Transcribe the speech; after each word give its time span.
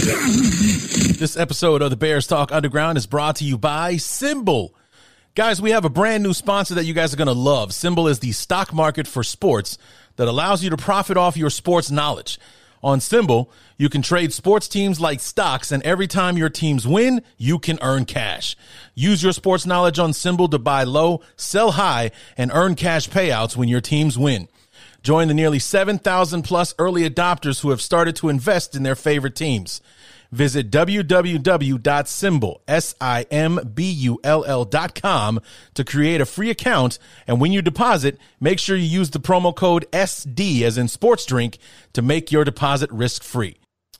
This 0.00 1.36
episode 1.36 1.82
of 1.82 1.90
the 1.90 1.96
Bears 1.96 2.26
Talk 2.26 2.52
Underground 2.52 2.96
is 2.96 3.06
brought 3.06 3.36
to 3.36 3.44
you 3.44 3.58
by 3.58 3.96
SimBull. 3.96 4.70
Guys, 5.34 5.60
we 5.60 5.72
have 5.72 5.84
a 5.84 5.90
brand 5.90 6.22
new 6.22 6.32
sponsor 6.32 6.74
that 6.76 6.86
you 6.86 6.94
guys 6.94 7.12
are 7.12 7.18
going 7.18 7.26
to 7.26 7.34
love. 7.34 7.68
SimBull 7.70 8.10
is 8.10 8.20
the 8.20 8.32
stock 8.32 8.72
market 8.72 9.06
for 9.06 9.22
sports 9.22 9.76
that 10.16 10.26
allows 10.26 10.64
you 10.64 10.70
to 10.70 10.76
profit 10.78 11.18
off 11.18 11.36
your 11.36 11.50
sports 11.50 11.90
knowledge. 11.90 12.38
On 12.82 12.98
SimBull, 12.98 13.50
you 13.76 13.90
can 13.90 14.00
trade 14.00 14.32
sports 14.32 14.68
teams 14.68 15.02
like 15.02 15.20
stocks, 15.20 15.70
and 15.70 15.82
every 15.82 16.06
time 16.06 16.38
your 16.38 16.48
teams 16.48 16.88
win, 16.88 17.20
you 17.36 17.58
can 17.58 17.78
earn 17.82 18.06
cash. 18.06 18.56
Use 18.94 19.22
your 19.22 19.34
sports 19.34 19.66
knowledge 19.66 19.98
on 19.98 20.12
SimBull 20.12 20.50
to 20.50 20.58
buy 20.58 20.84
low, 20.84 21.20
sell 21.36 21.72
high, 21.72 22.10
and 22.38 22.50
earn 22.54 22.74
cash 22.74 23.10
payouts 23.10 23.54
when 23.54 23.68
your 23.68 23.82
teams 23.82 24.16
win. 24.16 24.48
Join 25.02 25.28
the 25.28 25.34
nearly 25.34 25.58
7,000 25.58 26.42
plus 26.42 26.74
early 26.78 27.08
adopters 27.08 27.60
who 27.60 27.70
have 27.70 27.80
started 27.80 28.16
to 28.16 28.28
invest 28.28 28.74
in 28.74 28.82
their 28.82 28.94
favorite 28.94 29.34
teams. 29.34 29.80
Visit 30.32 30.70
www.simbull, 30.70 32.60
S-I-M-B-U-L-L 32.68 34.64
dot 34.64 34.94
com 34.94 35.40
to 35.74 35.84
create 35.84 36.20
a 36.20 36.26
free 36.26 36.50
account. 36.50 36.98
And 37.26 37.40
when 37.40 37.52
you 37.52 37.62
deposit, 37.62 38.18
make 38.38 38.58
sure 38.58 38.76
you 38.76 38.84
use 38.84 39.10
the 39.10 39.18
promo 39.18 39.54
code 39.54 39.86
SD 39.92 40.62
as 40.62 40.78
in 40.78 40.88
sports 40.88 41.26
drink 41.26 41.58
to 41.92 42.02
make 42.02 42.30
your 42.30 42.44
deposit 42.44 42.90
risk 42.92 43.24
free. 43.24 43.56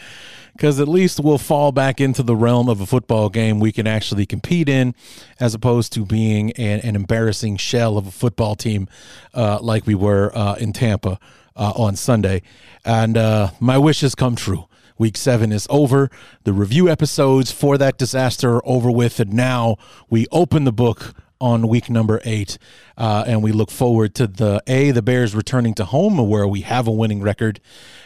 because 0.53 0.79
at 0.79 0.87
least 0.87 1.19
we'll 1.19 1.37
fall 1.37 1.71
back 1.71 2.01
into 2.01 2.23
the 2.23 2.35
realm 2.35 2.67
of 2.67 2.81
a 2.81 2.85
football 2.85 3.29
game 3.29 3.59
we 3.59 3.71
can 3.71 3.85
actually 3.85 4.25
compete 4.25 4.67
in, 4.67 4.95
as 5.39 5.53
opposed 5.53 5.93
to 5.93 6.05
being 6.05 6.51
an, 6.53 6.79
an 6.79 6.95
embarrassing 6.95 7.57
shell 7.57 7.97
of 7.97 8.07
a 8.07 8.11
football 8.11 8.55
team 8.55 8.87
uh, 9.35 9.59
like 9.61 9.85
we 9.85 9.95
were 9.95 10.31
uh, 10.35 10.55
in 10.55 10.73
Tampa 10.73 11.19
uh, 11.55 11.73
on 11.75 11.95
Sunday. 11.95 12.41
And 12.83 13.17
uh, 13.17 13.51
my 13.59 13.77
wishes 13.77 14.15
come 14.15 14.35
true. 14.35 14.67
Week 14.97 15.17
seven 15.17 15.51
is 15.51 15.67
over. 15.69 16.09
The 16.43 16.53
review 16.53 16.89
episodes 16.89 17.51
for 17.51 17.77
that 17.77 17.97
disaster 17.97 18.55
are 18.55 18.67
over 18.67 18.91
with. 18.91 19.19
And 19.19 19.33
now 19.33 19.77
we 20.09 20.27
open 20.31 20.63
the 20.63 20.71
book 20.71 21.13
on 21.41 21.67
week 21.67 21.89
number 21.89 22.21
eight. 22.23 22.57
Uh, 22.97 23.23
and 23.27 23.43
we 23.43 23.51
look 23.51 23.69
forward 23.69 24.15
to 24.15 24.27
the 24.27 24.61
A, 24.67 24.91
the 24.91 25.01
Bears 25.01 25.35
returning 25.35 25.73
to 25.75 25.85
home 25.85 26.17
where 26.29 26.47
we 26.47 26.61
have 26.61 26.87
a 26.87 26.91
winning 26.91 27.21
record. 27.21 27.59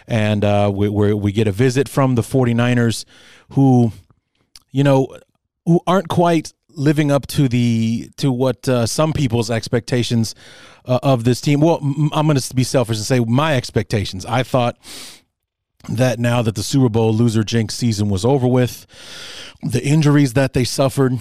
And 0.07 0.43
uh, 0.43 0.71
we, 0.73 0.89
we 0.89 1.31
get 1.31 1.47
a 1.47 1.51
visit 1.51 1.87
from 1.87 2.15
the 2.15 2.23
49ers 2.23 3.05
who, 3.51 3.91
you 4.71 4.83
know, 4.83 5.17
who 5.65 5.81
aren't 5.85 6.07
quite 6.07 6.53
living 6.69 7.11
up 7.11 7.25
to 7.25 7.49
the 7.49 8.09
to 8.17 8.31
what 8.31 8.69
uh, 8.69 8.85
some 8.85 9.11
people's 9.11 9.49
expectations 9.49 10.35
uh, 10.85 10.99
of 11.03 11.23
this 11.23 11.41
team. 11.41 11.59
Well, 11.59 11.79
I'm 12.13 12.27
going 12.27 12.37
to 12.37 12.55
be 12.55 12.63
selfish 12.63 12.97
and 12.97 13.05
say 13.05 13.19
my 13.19 13.57
expectations. 13.57 14.25
I 14.25 14.43
thought 14.43 14.77
that 15.89 16.19
now 16.19 16.41
that 16.41 16.55
the 16.55 16.63
Super 16.63 16.89
Bowl 16.89 17.13
loser 17.13 17.43
jinx 17.43 17.75
season 17.75 18.09
was 18.09 18.25
over 18.25 18.47
with, 18.47 18.85
the 19.61 19.83
injuries 19.83 20.33
that 20.33 20.53
they 20.53 20.63
suffered, 20.63 21.13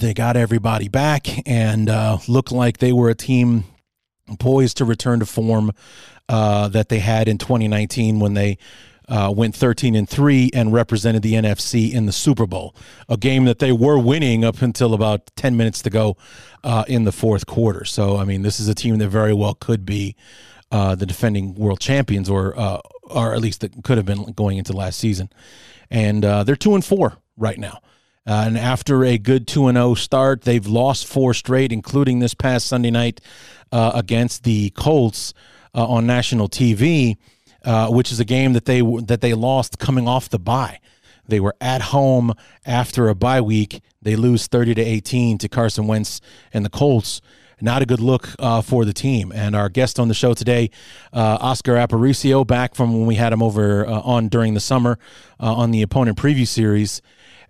they 0.00 0.14
got 0.14 0.36
everybody 0.36 0.88
back 0.88 1.26
and 1.46 1.88
uh, 1.88 2.18
looked 2.26 2.52
like 2.52 2.78
they 2.78 2.92
were 2.92 3.10
a 3.10 3.14
team 3.14 3.64
poised 4.38 4.78
to 4.78 4.84
return 4.84 5.20
to 5.20 5.26
form 5.26 5.72
uh, 6.28 6.68
that 6.68 6.88
they 6.88 7.00
had 7.00 7.28
in 7.28 7.38
2019 7.38 8.18
when 8.18 8.34
they 8.34 8.56
uh, 9.08 9.32
went 9.34 9.54
13 9.54 9.94
and 9.94 10.08
3 10.08 10.50
and 10.54 10.72
represented 10.72 11.22
the 11.22 11.34
NFC 11.34 11.92
in 11.92 12.06
the 12.06 12.12
Super 12.12 12.46
Bowl, 12.46 12.74
a 13.08 13.16
game 13.16 13.44
that 13.44 13.58
they 13.58 13.72
were 13.72 13.98
winning 13.98 14.44
up 14.44 14.62
until 14.62 14.94
about 14.94 15.30
10 15.36 15.56
minutes 15.56 15.82
to 15.82 15.90
go 15.90 16.16
uh, 16.62 16.84
in 16.88 17.04
the 17.04 17.12
fourth 17.12 17.44
quarter. 17.46 17.84
So, 17.84 18.16
I 18.16 18.24
mean, 18.24 18.42
this 18.42 18.58
is 18.58 18.68
a 18.68 18.74
team 18.74 18.96
that 18.98 19.08
very 19.08 19.34
well 19.34 19.54
could 19.54 19.84
be 19.84 20.16
uh, 20.72 20.94
the 20.94 21.06
defending 21.06 21.54
world 21.54 21.80
champions, 21.80 22.30
or 22.30 22.58
uh, 22.58 22.78
or 23.04 23.34
at 23.34 23.40
least 23.40 23.60
that 23.60 23.84
could 23.84 23.96
have 23.96 24.06
been 24.06 24.32
going 24.32 24.58
into 24.58 24.72
last 24.72 24.98
season. 24.98 25.30
And 25.90 26.24
uh, 26.24 26.44
they're 26.44 26.56
two 26.56 26.74
and 26.74 26.84
four 26.84 27.18
right 27.36 27.58
now. 27.58 27.80
Uh, 28.26 28.44
and 28.46 28.58
after 28.58 29.04
a 29.04 29.18
good 29.18 29.46
2 29.46 29.68
and 29.68 29.76
0 29.76 29.94
start, 29.94 30.42
they've 30.42 30.66
lost 30.66 31.06
four 31.06 31.34
straight, 31.34 31.72
including 31.72 32.20
this 32.20 32.32
past 32.32 32.66
Sunday 32.66 32.90
night 32.90 33.20
uh, 33.70 33.92
against 33.94 34.44
the 34.44 34.70
Colts 34.70 35.34
uh, 35.74 35.86
on 35.86 36.06
national 36.06 36.48
TV, 36.48 37.16
uh, 37.64 37.88
which 37.88 38.10
is 38.10 38.20
a 38.20 38.24
game 38.24 38.54
that 38.54 38.64
they 38.64 38.80
that 38.80 39.20
they 39.20 39.34
lost 39.34 39.78
coming 39.78 40.08
off 40.08 40.30
the 40.30 40.38
bye. 40.38 40.80
They 41.26 41.40
were 41.40 41.54
at 41.60 41.82
home 41.82 42.32
after 42.64 43.08
a 43.08 43.14
bye 43.14 43.40
week. 43.40 43.82
They 44.00 44.16
lose 44.16 44.46
30 44.46 44.74
to 44.74 44.82
18 44.82 45.38
to 45.38 45.48
Carson 45.48 45.86
Wentz 45.86 46.20
and 46.52 46.64
the 46.64 46.70
Colts 46.70 47.20
not 47.60 47.82
a 47.82 47.86
good 47.86 48.00
look 48.00 48.28
uh, 48.38 48.60
for 48.60 48.84
the 48.84 48.92
team. 48.92 49.32
And 49.34 49.54
our 49.54 49.68
guest 49.68 49.98
on 49.98 50.08
the 50.08 50.14
show 50.14 50.34
today, 50.34 50.70
uh, 51.12 51.38
Oscar 51.40 51.74
Aparicio, 51.74 52.46
back 52.46 52.74
from 52.74 52.92
when 52.92 53.06
we 53.06 53.14
had 53.14 53.32
him 53.32 53.42
over 53.42 53.86
uh, 53.86 54.00
on 54.00 54.28
during 54.28 54.54
the 54.54 54.60
summer 54.60 54.98
uh, 55.40 55.54
on 55.54 55.70
the 55.70 55.82
opponent 55.82 56.18
preview 56.18 56.46
series. 56.46 57.02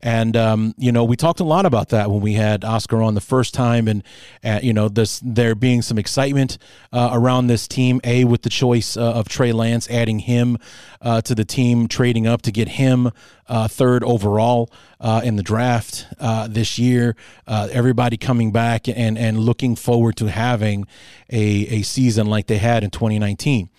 And 0.04 0.36
um, 0.36 0.74
you 0.76 0.92
know, 0.92 1.02
we 1.02 1.16
talked 1.16 1.40
a 1.40 1.44
lot 1.44 1.64
about 1.64 1.88
that 1.88 2.10
when 2.10 2.20
we 2.20 2.34
had 2.34 2.62
Oscar 2.62 3.00
on 3.00 3.14
the 3.14 3.22
first 3.22 3.54
time, 3.54 3.88
and 3.88 4.04
uh, 4.44 4.60
you 4.62 4.74
know, 4.74 4.90
this 4.90 5.18
there 5.24 5.54
being 5.54 5.80
some 5.80 5.96
excitement 5.96 6.58
uh, 6.92 7.08
around 7.10 7.46
this 7.46 7.66
team. 7.66 8.02
A 8.04 8.24
with 8.24 8.42
the 8.42 8.50
choice 8.50 8.98
uh, 8.98 9.14
of 9.14 9.30
Trey 9.30 9.52
Lance, 9.52 9.88
adding 9.88 10.18
him 10.18 10.58
uh, 11.00 11.22
to 11.22 11.34
the 11.34 11.46
team, 11.46 11.88
trading 11.88 12.26
up 12.26 12.42
to 12.42 12.52
get 12.52 12.68
him 12.68 13.12
uh, 13.48 13.66
third 13.66 14.04
overall 14.04 14.70
uh, 15.00 15.22
in 15.24 15.36
the 15.36 15.42
draft 15.42 16.06
this 16.50 16.78
year. 16.78 17.16
everybody 17.48 18.18
coming 18.18 18.52
back 18.52 18.86
and 18.86 19.16
and 19.16 19.38
looking 19.38 19.74
forward 19.74 20.16
to 20.16 20.26
having 20.26 20.86
a 21.30 21.78
a 21.78 21.80
season 21.80 22.26
like 22.26 22.46
they 22.46 22.58
had 22.58 22.84
in 22.84 22.90
2019. 22.90 23.70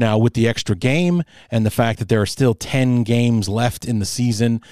Now, 0.00 0.16
with 0.16 0.32
the 0.32 0.48
extra 0.48 0.74
game 0.74 1.22
and 1.50 1.66
the 1.66 1.70
fact 1.70 1.98
that 1.98 2.08
there 2.08 2.22
are 2.22 2.26
still 2.26 2.54
10 2.54 3.02
games 3.02 3.50
left 3.50 3.84
in 3.84 3.98
the 3.98 4.06
season 4.06 4.62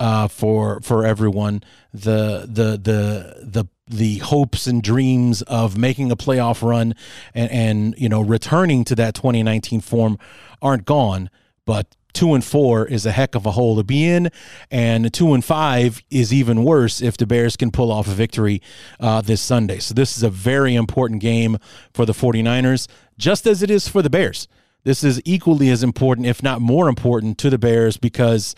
uh, 0.00 0.28
for 0.28 0.80
for 0.80 1.04
everyone, 1.04 1.62
the 1.92 2.48
the 2.48 2.78
the 2.78 3.44
the 3.44 3.68
the 3.86 4.18
hopes 4.18 4.66
and 4.66 4.82
dreams 4.82 5.42
of 5.42 5.76
making 5.76 6.10
a 6.10 6.16
playoff 6.16 6.66
run 6.66 6.94
and, 7.34 7.50
and 7.50 7.94
you 7.98 8.08
know 8.08 8.22
returning 8.22 8.82
to 8.84 8.94
that 8.94 9.14
2019 9.14 9.82
form 9.82 10.18
aren't 10.62 10.86
gone, 10.86 11.28
but 11.66 11.94
two 12.14 12.32
and 12.32 12.42
four 12.42 12.86
is 12.86 13.04
a 13.04 13.12
heck 13.12 13.34
of 13.34 13.44
a 13.44 13.50
hole 13.50 13.76
to 13.76 13.84
be 13.84 14.08
in, 14.08 14.30
and 14.70 15.12
two 15.12 15.34
and 15.34 15.44
five 15.44 16.02
is 16.10 16.32
even 16.32 16.64
worse 16.64 17.02
if 17.02 17.18
the 17.18 17.26
Bears 17.26 17.56
can 17.58 17.70
pull 17.70 17.92
off 17.92 18.08
a 18.08 18.12
victory 18.12 18.62
uh, 19.00 19.20
this 19.20 19.42
Sunday. 19.42 19.80
So 19.80 19.92
this 19.92 20.16
is 20.16 20.22
a 20.22 20.30
very 20.30 20.74
important 20.74 21.20
game 21.20 21.58
for 21.92 22.06
the 22.06 22.14
49ers, 22.14 22.88
just 23.18 23.46
as 23.46 23.62
it 23.62 23.70
is 23.70 23.86
for 23.86 24.00
the 24.00 24.08
Bears. 24.08 24.48
This 24.84 25.04
is 25.04 25.20
equally 25.24 25.68
as 25.70 25.82
important, 25.82 26.26
if 26.26 26.42
not 26.42 26.60
more 26.60 26.88
important, 26.88 27.38
to 27.38 27.50
the 27.50 27.58
Bears 27.58 27.96
because 27.96 28.54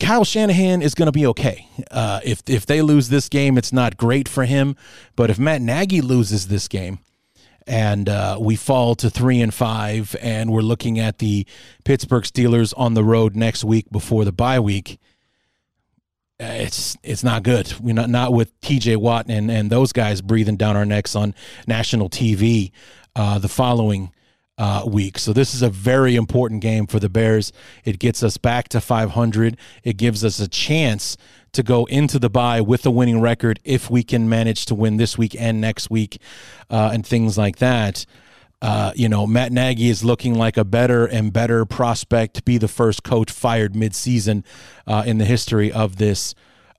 Kyle 0.00 0.24
Shanahan 0.24 0.82
is 0.82 0.94
going 0.94 1.06
to 1.06 1.12
be 1.12 1.26
okay. 1.26 1.68
Uh, 1.90 2.20
if 2.24 2.42
if 2.46 2.66
they 2.66 2.82
lose 2.82 3.08
this 3.08 3.28
game, 3.28 3.58
it's 3.58 3.72
not 3.72 3.96
great 3.96 4.28
for 4.28 4.44
him. 4.44 4.76
But 5.16 5.30
if 5.30 5.38
Matt 5.38 5.60
Nagy 5.60 6.00
loses 6.00 6.48
this 6.48 6.68
game, 6.68 6.98
and 7.66 8.08
uh, 8.08 8.38
we 8.40 8.56
fall 8.56 8.94
to 8.96 9.10
three 9.10 9.40
and 9.40 9.52
five, 9.52 10.14
and 10.20 10.52
we're 10.52 10.60
looking 10.60 10.98
at 10.98 11.18
the 11.18 11.46
Pittsburgh 11.84 12.24
Steelers 12.24 12.72
on 12.76 12.94
the 12.94 13.04
road 13.04 13.34
next 13.34 13.64
week 13.64 13.90
before 13.90 14.24
the 14.24 14.32
bye 14.32 14.60
week. 14.60 14.98
It's 16.38 16.96
it's 17.02 17.24
not 17.24 17.42
good. 17.42 17.72
We're 17.80 17.94
not 17.94 18.10
not 18.10 18.32
with 18.32 18.58
T.J. 18.60 18.96
Watt 18.96 19.26
and 19.28 19.50
and 19.50 19.70
those 19.70 19.92
guys 19.92 20.20
breathing 20.20 20.56
down 20.56 20.76
our 20.76 20.84
necks 20.84 21.16
on 21.16 21.34
national 21.66 22.10
TV 22.10 22.72
uh, 23.16 23.38
the 23.38 23.48
following 23.48 24.12
uh, 24.58 24.84
week. 24.86 25.18
So 25.18 25.32
this 25.32 25.54
is 25.54 25.62
a 25.62 25.68
very 25.68 26.16
important 26.16 26.62
game 26.62 26.86
for 26.86 26.98
the 26.98 27.08
Bears. 27.08 27.52
It 27.84 27.98
gets 27.98 28.22
us 28.22 28.36
back 28.36 28.68
to 28.70 28.80
500. 28.80 29.56
It 29.84 29.96
gives 29.96 30.24
us 30.24 30.40
a 30.40 30.48
chance 30.48 31.16
to 31.52 31.62
go 31.62 31.84
into 31.86 32.18
the 32.18 32.30
bye 32.30 32.60
with 32.60 32.84
a 32.84 32.90
winning 32.90 33.20
record 33.20 33.60
if 33.64 33.90
we 33.90 34.02
can 34.02 34.28
manage 34.28 34.66
to 34.66 34.74
win 34.74 34.96
this 34.96 35.16
week 35.16 35.34
and 35.38 35.60
next 35.60 35.90
week 35.90 36.20
uh, 36.70 36.90
and 36.92 37.06
things 37.06 37.38
like 37.38 37.56
that. 37.56 38.06
Uh, 38.62 38.92
you 38.96 39.08
know, 39.08 39.26
Matt 39.26 39.52
Nagy 39.52 39.88
is 39.88 40.02
looking 40.02 40.34
like 40.34 40.56
a 40.56 40.64
better 40.64 41.06
and 41.06 41.32
better 41.32 41.66
prospect 41.66 42.34
to 42.34 42.42
be 42.42 42.56
the 42.56 42.68
first 42.68 43.02
coach 43.02 43.30
fired 43.30 43.74
midseason 43.74 44.44
uh, 44.86 45.04
in 45.06 45.18
the 45.18 45.26
history 45.26 45.70
of 45.70 45.96
this 45.96 46.34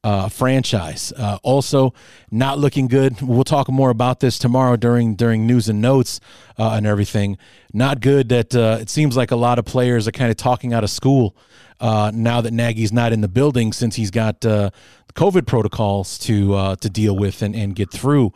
uh, 0.08 0.30
franchise. 0.30 1.12
Uh, 1.18 1.38
also, 1.44 1.94
not 2.32 2.58
looking 2.58 2.88
good. 2.88 3.22
We'll 3.22 3.44
talk 3.44 3.68
more 3.68 3.90
about 3.90 4.22
this 4.22 4.40
tomorrow 4.40 4.78
during 4.78 5.16
during 5.16 5.46
news 5.46 5.68
and 5.68 5.82
notes 5.82 6.22
uh, 6.58 6.76
and 6.78 6.88
everything. 6.88 7.38
Not 7.74 8.00
good 8.00 8.30
that 8.30 8.56
uh, 8.56 8.78
it 8.80 8.90
seems 8.90 9.18
like 9.18 9.32
a 9.32 9.36
lot 9.36 9.60
of 9.60 9.66
players 9.66 10.08
are 10.08 10.14
kind 10.14 10.32
of 10.32 10.38
talking 10.38 10.72
out 10.72 10.86
of 10.86 10.90
school 10.90 11.36
uh, 11.82 12.12
now 12.14 12.40
that 12.40 12.54
Nagy's 12.54 12.94
not 12.94 13.12
in 13.12 13.20
the 13.20 13.28
building 13.28 13.74
since 13.74 13.98
he's 13.98 14.10
got 14.10 14.46
uh, 14.46 14.70
COVID 15.16 15.46
protocols 15.46 16.18
to 16.20 16.78
to 16.78 16.90
deal 16.90 17.18
with 17.18 17.42
and, 17.42 17.54
and 17.54 17.76
get 17.76 17.92
through 17.92 18.32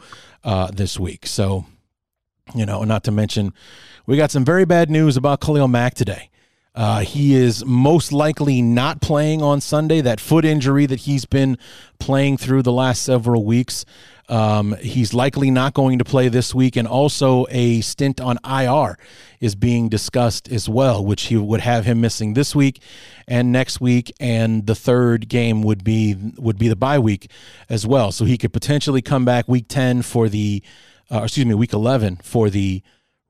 this 0.73 0.99
week. 0.99 1.25
So, 1.25 1.65
you 2.53 2.65
know, 2.65 2.83
not 2.83 3.05
to 3.05 3.11
mention, 3.11 3.53
we 4.05 4.17
got 4.17 4.29
some 4.29 4.43
very 4.43 4.65
bad 4.65 4.89
news 4.89 5.15
about 5.15 5.39
Khalil 5.39 5.69
Mack 5.69 5.93
today. 5.93 6.31
Uh, 6.73 7.01
he 7.01 7.35
is 7.35 7.65
most 7.65 8.13
likely 8.13 8.61
not 8.61 9.01
playing 9.01 9.41
on 9.41 9.59
Sunday. 9.59 10.01
That 10.01 10.19
foot 10.19 10.45
injury 10.45 10.85
that 10.85 11.01
he's 11.01 11.25
been 11.25 11.57
playing 11.99 12.37
through 12.37 12.63
the 12.63 12.71
last 12.71 13.03
several 13.03 13.43
weeks 13.43 13.85
um, 14.31 14.77
he's 14.79 15.13
likely 15.13 15.51
not 15.51 15.73
going 15.73 15.99
to 15.99 16.05
play 16.05 16.29
this 16.29 16.55
week, 16.55 16.77
and 16.77 16.87
also 16.87 17.45
a 17.49 17.81
stint 17.81 18.21
on 18.21 18.39
IR 18.45 18.97
is 19.41 19.55
being 19.55 19.89
discussed 19.89 20.49
as 20.49 20.69
well, 20.69 21.03
which 21.03 21.23
he 21.23 21.35
would 21.35 21.59
have 21.59 21.83
him 21.83 21.99
missing 21.99 22.33
this 22.33 22.55
week 22.55 22.81
and 23.27 23.51
next 23.51 23.81
week, 23.81 24.09
and 24.21 24.65
the 24.67 24.75
third 24.75 25.27
game 25.27 25.63
would 25.63 25.83
be 25.83 26.15
would 26.37 26.57
be 26.57 26.69
the 26.69 26.77
bye 26.77 26.97
week 26.97 27.29
as 27.67 27.85
well. 27.85 28.13
So 28.13 28.23
he 28.23 28.37
could 28.37 28.53
potentially 28.53 29.01
come 29.01 29.25
back 29.25 29.49
week 29.49 29.65
ten 29.67 30.01
for 30.01 30.29
the, 30.29 30.63
uh, 31.11 31.23
excuse 31.23 31.45
me, 31.45 31.53
week 31.53 31.73
eleven 31.73 32.15
for 32.23 32.49
the 32.49 32.81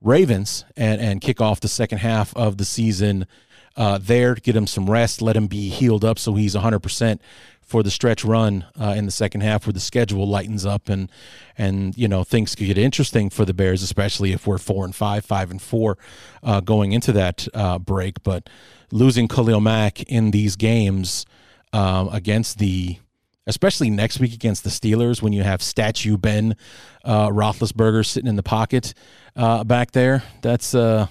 Ravens 0.01 0.65
and 0.75 0.99
and 0.99 1.21
kick 1.21 1.39
off 1.39 1.59
the 1.59 1.67
second 1.67 1.99
half 1.99 2.35
of 2.35 2.57
the 2.57 2.65
season 2.65 3.27
uh, 3.77 3.97
there, 4.01 4.35
get 4.35 4.55
him 4.55 4.67
some 4.67 4.89
rest, 4.89 5.21
let 5.21 5.35
him 5.35 5.47
be 5.47 5.69
healed 5.69 6.03
up 6.03 6.19
so 6.19 6.33
he's 6.33 6.55
100% 6.55 7.19
for 7.61 7.83
the 7.83 7.91
stretch 7.91 8.25
run 8.25 8.65
uh, 8.79 8.93
in 8.97 9.05
the 9.05 9.11
second 9.11 9.39
half 9.39 9.65
where 9.65 9.71
the 9.71 9.79
schedule 9.79 10.27
lightens 10.27 10.65
up 10.65 10.89
and 10.89 11.09
and 11.57 11.97
you 11.97 12.05
know 12.05 12.21
things 12.21 12.53
could 12.53 12.67
get 12.67 12.77
interesting 12.77 13.29
for 13.29 13.45
the 13.45 13.53
Bears, 13.53 13.81
especially 13.81 14.33
if 14.33 14.45
we're 14.45 14.57
four 14.57 14.83
and 14.83 14.93
five, 14.93 15.23
five 15.23 15.49
and 15.49 15.61
four 15.61 15.97
uh, 16.43 16.59
going 16.59 16.91
into 16.91 17.13
that 17.13 17.47
uh, 17.53 17.79
break. 17.79 18.23
But 18.23 18.49
losing 18.91 19.29
Khalil 19.29 19.61
Mack 19.61 20.03
in 20.03 20.31
these 20.31 20.57
games 20.57 21.25
um, 21.71 22.09
against 22.11 22.59
the 22.59 22.97
especially 23.47 23.89
next 23.89 24.19
week 24.19 24.33
against 24.33 24.63
the 24.63 24.69
Steelers 24.69 25.21
when 25.21 25.33
you 25.33 25.43
have 25.43 25.61
statue 25.61 26.17
Ben 26.17 26.55
uh, 27.03 27.29
Roethlisberger 27.29 28.05
sitting 28.05 28.29
in 28.29 28.35
the 28.35 28.43
pocket 28.43 28.93
uh, 29.35 29.63
back 29.63 29.91
there. 29.91 30.23
That's 30.41 30.75
uh, 30.75 31.07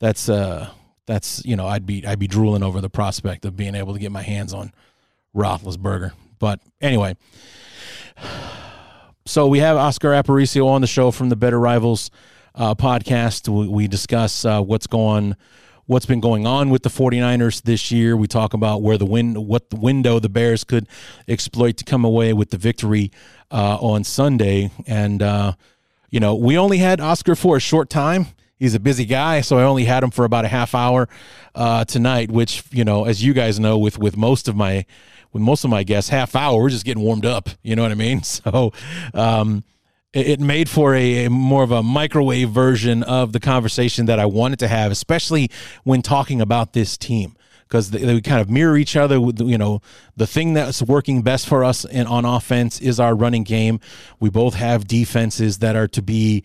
that's 0.00 0.28
uh, 0.28 0.70
that's 1.06 1.44
you 1.44 1.56
know 1.56 1.66
I'd 1.66 1.86
be 1.86 2.06
I'd 2.06 2.18
be 2.18 2.26
drooling 2.26 2.62
over 2.62 2.80
the 2.80 2.90
prospect 2.90 3.44
of 3.44 3.56
being 3.56 3.74
able 3.74 3.92
to 3.94 3.98
get 3.98 4.12
my 4.12 4.22
hands 4.22 4.54
on 4.54 4.72
Roethlisberger. 5.34 6.12
But 6.38 6.60
anyway, 6.80 7.16
so 9.26 9.46
we 9.46 9.60
have 9.60 9.76
Oscar 9.76 10.10
Aparicio 10.10 10.66
on 10.66 10.80
the 10.80 10.86
show 10.86 11.10
from 11.10 11.28
the 11.28 11.36
Better 11.36 11.60
Rivals 11.60 12.10
uh, 12.54 12.74
podcast. 12.74 13.48
We, 13.48 13.68
we 13.68 13.88
discuss 13.88 14.44
uh, 14.44 14.62
what's 14.62 14.86
going 14.86 15.36
what's 15.86 16.06
been 16.06 16.20
going 16.20 16.46
on 16.46 16.70
with 16.70 16.82
the 16.82 16.90
49ers 16.90 17.62
this 17.62 17.90
year. 17.90 18.16
We 18.16 18.26
talk 18.26 18.54
about 18.54 18.82
where 18.82 18.98
the 18.98 19.06
win 19.06 19.46
what 19.46 19.70
the 19.70 19.76
window 19.76 20.18
the 20.18 20.28
Bears 20.28 20.64
could 20.64 20.86
exploit 21.26 21.76
to 21.78 21.84
come 21.84 22.04
away 22.04 22.32
with 22.32 22.50
the 22.50 22.58
victory 22.58 23.10
uh, 23.50 23.78
on 23.80 24.04
Sunday. 24.04 24.70
And 24.86 25.22
uh, 25.22 25.52
you 26.10 26.20
know, 26.20 26.34
we 26.34 26.58
only 26.58 26.78
had 26.78 27.00
Oscar 27.00 27.34
for 27.34 27.56
a 27.56 27.60
short 27.60 27.90
time 27.90 28.26
he's 28.58 28.74
a 28.74 28.80
busy 28.80 29.04
guy, 29.04 29.40
so 29.40 29.58
I 29.58 29.64
only 29.64 29.84
had 29.84 30.02
him 30.02 30.10
for 30.10 30.24
about 30.24 30.44
a 30.44 30.48
half 30.48 30.74
hour 30.74 31.08
uh, 31.54 31.84
tonight. 31.84 32.30
Which 32.30 32.64
you 32.70 32.84
know, 32.84 33.04
as 33.04 33.22
you 33.22 33.32
guys 33.32 33.60
know, 33.60 33.78
with 33.78 33.98
with 33.98 34.16
most 34.16 34.48
of 34.48 34.56
my 34.56 34.86
with 35.32 35.42
most 35.42 35.64
of 35.64 35.70
my 35.70 35.82
guests, 35.82 36.10
half 36.10 36.34
hour 36.34 36.60
we're 36.60 36.70
just 36.70 36.84
getting 36.84 37.02
warmed 37.02 37.26
up. 37.26 37.48
You 37.62 37.76
know 37.76 37.82
what 37.82 37.92
I 37.92 37.96
mean? 37.96 38.22
So. 38.26 38.72
Um, 39.14 39.64
it 40.12 40.40
made 40.40 40.68
for 40.68 40.94
a, 40.94 41.26
a, 41.26 41.30
more 41.30 41.62
of 41.62 41.70
a 41.70 41.82
microwave 41.82 42.50
version 42.50 43.02
of 43.02 43.32
the 43.32 43.40
conversation 43.40 44.06
that 44.06 44.18
I 44.18 44.26
wanted 44.26 44.58
to 44.60 44.68
have, 44.68 44.90
especially 44.90 45.50
when 45.84 46.02
talking 46.02 46.40
about 46.40 46.72
this 46.72 46.96
team 46.96 47.36
because 47.68 47.90
they, 47.90 47.98
they, 47.98 48.20
kind 48.20 48.40
of 48.40 48.48
mirror 48.48 48.76
each 48.76 48.96
other. 48.96 49.16
You 49.16 49.58
know, 49.58 49.80
the 50.16 50.26
thing 50.26 50.54
that's 50.54 50.82
working 50.82 51.22
best 51.22 51.48
for 51.48 51.64
us 51.64 51.84
in, 51.84 52.06
on 52.06 52.24
offense 52.24 52.80
is 52.80 53.00
our 53.00 53.14
running 53.14 53.44
game. 53.44 53.80
We 54.20 54.30
both 54.30 54.54
have 54.54 54.86
defenses 54.86 55.58
that 55.58 55.76
are 55.76 55.88
to 55.88 56.02
be. 56.02 56.44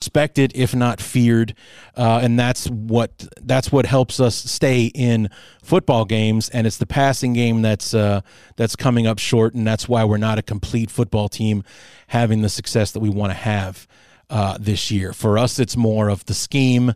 expected 0.00 0.52
if 0.54 0.76
not 0.76 1.00
feared 1.00 1.54
uh, 1.96 2.20
and 2.22 2.38
that's 2.38 2.68
what 2.68 3.26
that's 3.42 3.72
what 3.72 3.84
helps 3.84 4.20
us 4.20 4.36
stay 4.36 4.92
in 4.94 5.28
football 5.60 6.04
games 6.04 6.48
and 6.50 6.68
it's 6.68 6.78
the 6.78 6.86
passing 6.86 7.32
game 7.32 7.62
that's 7.62 7.94
uh, 7.94 8.20
that's 8.54 8.76
coming 8.76 9.08
up 9.08 9.18
short 9.18 9.54
and 9.54 9.66
that's 9.66 9.88
why 9.88 10.04
we're 10.04 10.16
not 10.16 10.38
a 10.38 10.42
complete 10.42 10.88
football 10.88 11.28
team 11.28 11.64
having 12.06 12.42
the 12.42 12.48
success 12.48 12.92
that 12.92 13.00
we 13.00 13.08
want 13.08 13.32
to 13.32 13.36
have 13.36 13.88
uh, 14.30 14.56
this 14.58 14.90
year 14.90 15.12
for 15.12 15.38
us 15.38 15.58
it's 15.58 15.76
more 15.76 16.08
of 16.08 16.24
the 16.26 16.34
scheme 16.34 16.92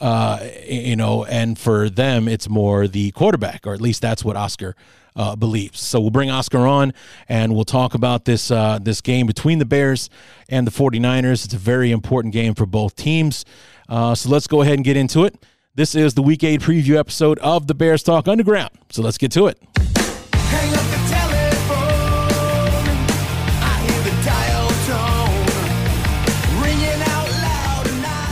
uh, 0.00 0.46
you 0.66 0.96
know 0.96 1.24
and 1.24 1.58
for 1.58 1.88
them 1.88 2.28
it's 2.28 2.48
more 2.48 2.86
the 2.86 3.10
quarterback 3.12 3.66
or 3.66 3.74
at 3.74 3.80
least 3.80 4.02
that's 4.02 4.24
what 4.24 4.36
Oscar 4.36 4.74
uh, 5.16 5.36
believes. 5.36 5.80
So 5.80 6.00
we'll 6.00 6.10
bring 6.10 6.30
Oscar 6.30 6.66
on 6.66 6.92
and 7.28 7.54
we'll 7.54 7.64
talk 7.64 7.94
about 7.94 8.24
this 8.24 8.50
uh, 8.50 8.78
this 8.80 9.00
game 9.00 9.26
between 9.26 9.58
the 9.58 9.64
Bears 9.64 10.10
and 10.48 10.66
the 10.66 10.70
49ers. 10.70 11.44
It's 11.44 11.54
a 11.54 11.58
very 11.58 11.90
important 11.90 12.32
game 12.32 12.54
for 12.54 12.66
both 12.66 12.96
teams. 12.96 13.44
Uh, 13.88 14.14
so 14.14 14.28
let's 14.28 14.46
go 14.46 14.62
ahead 14.62 14.74
and 14.74 14.84
get 14.84 14.96
into 14.96 15.24
it. 15.24 15.36
This 15.74 15.94
is 15.94 16.14
the 16.14 16.22
Week 16.22 16.42
8 16.44 16.60
preview 16.60 16.96
episode 16.96 17.38
of 17.40 17.66
the 17.66 17.74
Bears 17.74 18.02
Talk 18.02 18.28
Underground. 18.28 18.70
So 18.90 19.02
let's 19.02 19.18
get 19.18 19.32
to 19.32 19.48
it. 19.48 21.03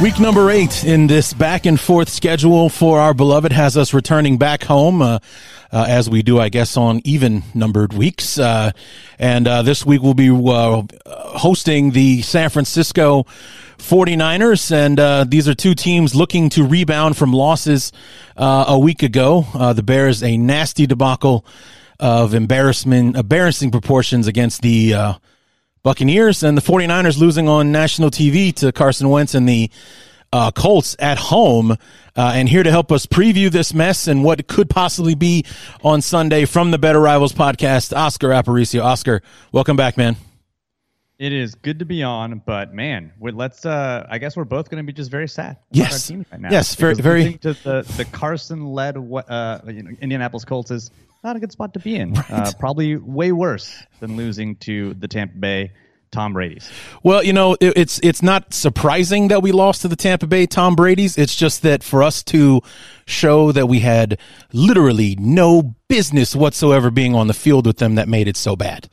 Week 0.02 0.18
number 0.18 0.50
eight 0.50 0.82
in 0.82 1.06
this 1.06 1.32
back 1.32 1.64
and 1.64 1.78
forth 1.78 2.08
schedule 2.08 2.68
for 2.68 2.98
our 2.98 3.14
beloved 3.14 3.52
has 3.52 3.76
us 3.76 3.94
returning 3.94 4.36
back 4.36 4.64
home, 4.64 5.00
uh, 5.00 5.20
uh, 5.70 5.86
as 5.88 6.10
we 6.10 6.24
do, 6.24 6.40
I 6.40 6.48
guess, 6.48 6.76
on 6.76 7.00
even 7.04 7.44
numbered 7.54 7.92
weeks. 7.92 8.36
Uh, 8.36 8.72
and 9.20 9.46
uh, 9.46 9.62
this 9.62 9.86
week 9.86 10.02
we'll 10.02 10.14
be 10.14 10.28
uh, 10.28 10.82
hosting 11.06 11.92
the 11.92 12.20
San 12.22 12.50
Francisco 12.50 13.26
49ers. 13.78 14.72
And 14.72 14.98
uh, 14.98 15.22
these 15.22 15.46
are 15.46 15.54
two 15.54 15.76
teams 15.76 16.16
looking 16.16 16.48
to 16.50 16.66
rebound 16.66 17.16
from 17.16 17.32
losses 17.32 17.92
a 18.36 18.76
week 18.76 19.04
ago. 19.04 19.46
Uh, 19.54 19.72
the 19.72 19.84
Bears, 19.84 20.20
a 20.24 20.36
nasty 20.36 20.84
debacle 20.84 21.46
of 22.00 22.34
embarrassment, 22.34 23.16
embarrassing 23.16 23.70
proportions 23.70 24.26
against 24.26 24.62
the 24.62 24.94
uh, 24.94 25.14
Buccaneers 25.82 26.44
and 26.44 26.56
the 26.56 26.62
49ers 26.62 27.18
losing 27.18 27.48
on 27.48 27.72
national 27.72 28.10
TV 28.10 28.54
to 28.56 28.70
Carson 28.70 29.08
Wentz 29.08 29.34
and 29.34 29.48
the 29.48 29.68
uh, 30.32 30.52
Colts 30.52 30.94
at 31.00 31.18
home. 31.18 31.72
Uh, 31.72 31.76
and 32.16 32.48
here 32.48 32.62
to 32.62 32.70
help 32.70 32.92
us 32.92 33.04
preview 33.04 33.50
this 33.50 33.74
mess 33.74 34.06
and 34.06 34.22
what 34.22 34.46
could 34.46 34.70
possibly 34.70 35.16
be 35.16 35.44
on 35.82 36.00
Sunday 36.00 36.44
from 36.44 36.70
the 36.70 36.78
Better 36.78 37.00
Rivals 37.00 37.32
podcast, 37.32 37.96
Oscar 37.96 38.28
Aparicio. 38.28 38.82
Oscar, 38.84 39.22
welcome 39.50 39.76
back, 39.76 39.96
man. 39.96 40.14
It 41.18 41.32
is 41.32 41.54
good 41.56 41.80
to 41.80 41.84
be 41.84 42.02
on, 42.02 42.42
but 42.46 42.72
man, 42.74 43.12
let's. 43.20 43.64
Uh, 43.66 44.06
I 44.10 44.18
guess 44.18 44.36
we're 44.36 44.44
both 44.44 44.70
going 44.70 44.84
to 44.84 44.86
be 44.86 44.92
just 44.92 45.10
very 45.10 45.28
sad. 45.28 45.56
Yes. 45.70 46.10
our 46.10 46.14
team 46.16 46.26
right 46.32 46.40
now 46.40 46.50
Yes, 46.50 46.74
very- 46.74 46.94
very- 46.94 47.34
to 47.38 47.52
the 47.54 47.82
the 47.96 48.04
Carson-led 48.06 48.96
uh, 48.96 49.60
you 49.66 49.82
know, 49.84 49.90
Indianapolis 50.00 50.44
Colts 50.44 50.70
is 50.72 50.90
not 51.22 51.36
a 51.36 51.40
good 51.40 51.52
spot 51.52 51.74
to 51.74 51.80
be 51.80 51.96
in. 51.96 52.14
Uh, 52.32 52.50
probably 52.58 52.96
way 52.96 53.30
worse 53.30 53.84
than 54.00 54.16
losing 54.16 54.56
to 54.56 54.94
the 54.94 55.06
Tampa 55.06 55.36
Bay 55.36 55.72
Tom 56.12 56.34
Brady's. 56.34 56.70
Well, 57.02 57.22
you 57.22 57.32
know, 57.32 57.56
it, 57.60 57.72
it's 57.76 57.98
it's 58.02 58.22
not 58.22 58.54
surprising 58.54 59.28
that 59.28 59.42
we 59.42 59.50
lost 59.50 59.82
to 59.82 59.88
the 59.88 59.96
Tampa 59.96 60.26
Bay 60.26 60.46
Tom 60.46 60.76
Brady's. 60.76 61.18
It's 61.18 61.34
just 61.34 61.62
that 61.62 61.82
for 61.82 62.02
us 62.02 62.22
to 62.24 62.60
show 63.06 63.50
that 63.52 63.66
we 63.66 63.80
had 63.80 64.18
literally 64.52 65.16
no 65.18 65.74
business 65.88 66.36
whatsoever 66.36 66.90
being 66.90 67.14
on 67.14 67.26
the 67.26 67.34
field 67.34 67.66
with 67.66 67.78
them 67.78 67.96
that 67.96 68.08
made 68.08 68.28
it 68.28 68.36
so 68.36 68.56
bad. 68.56 68.88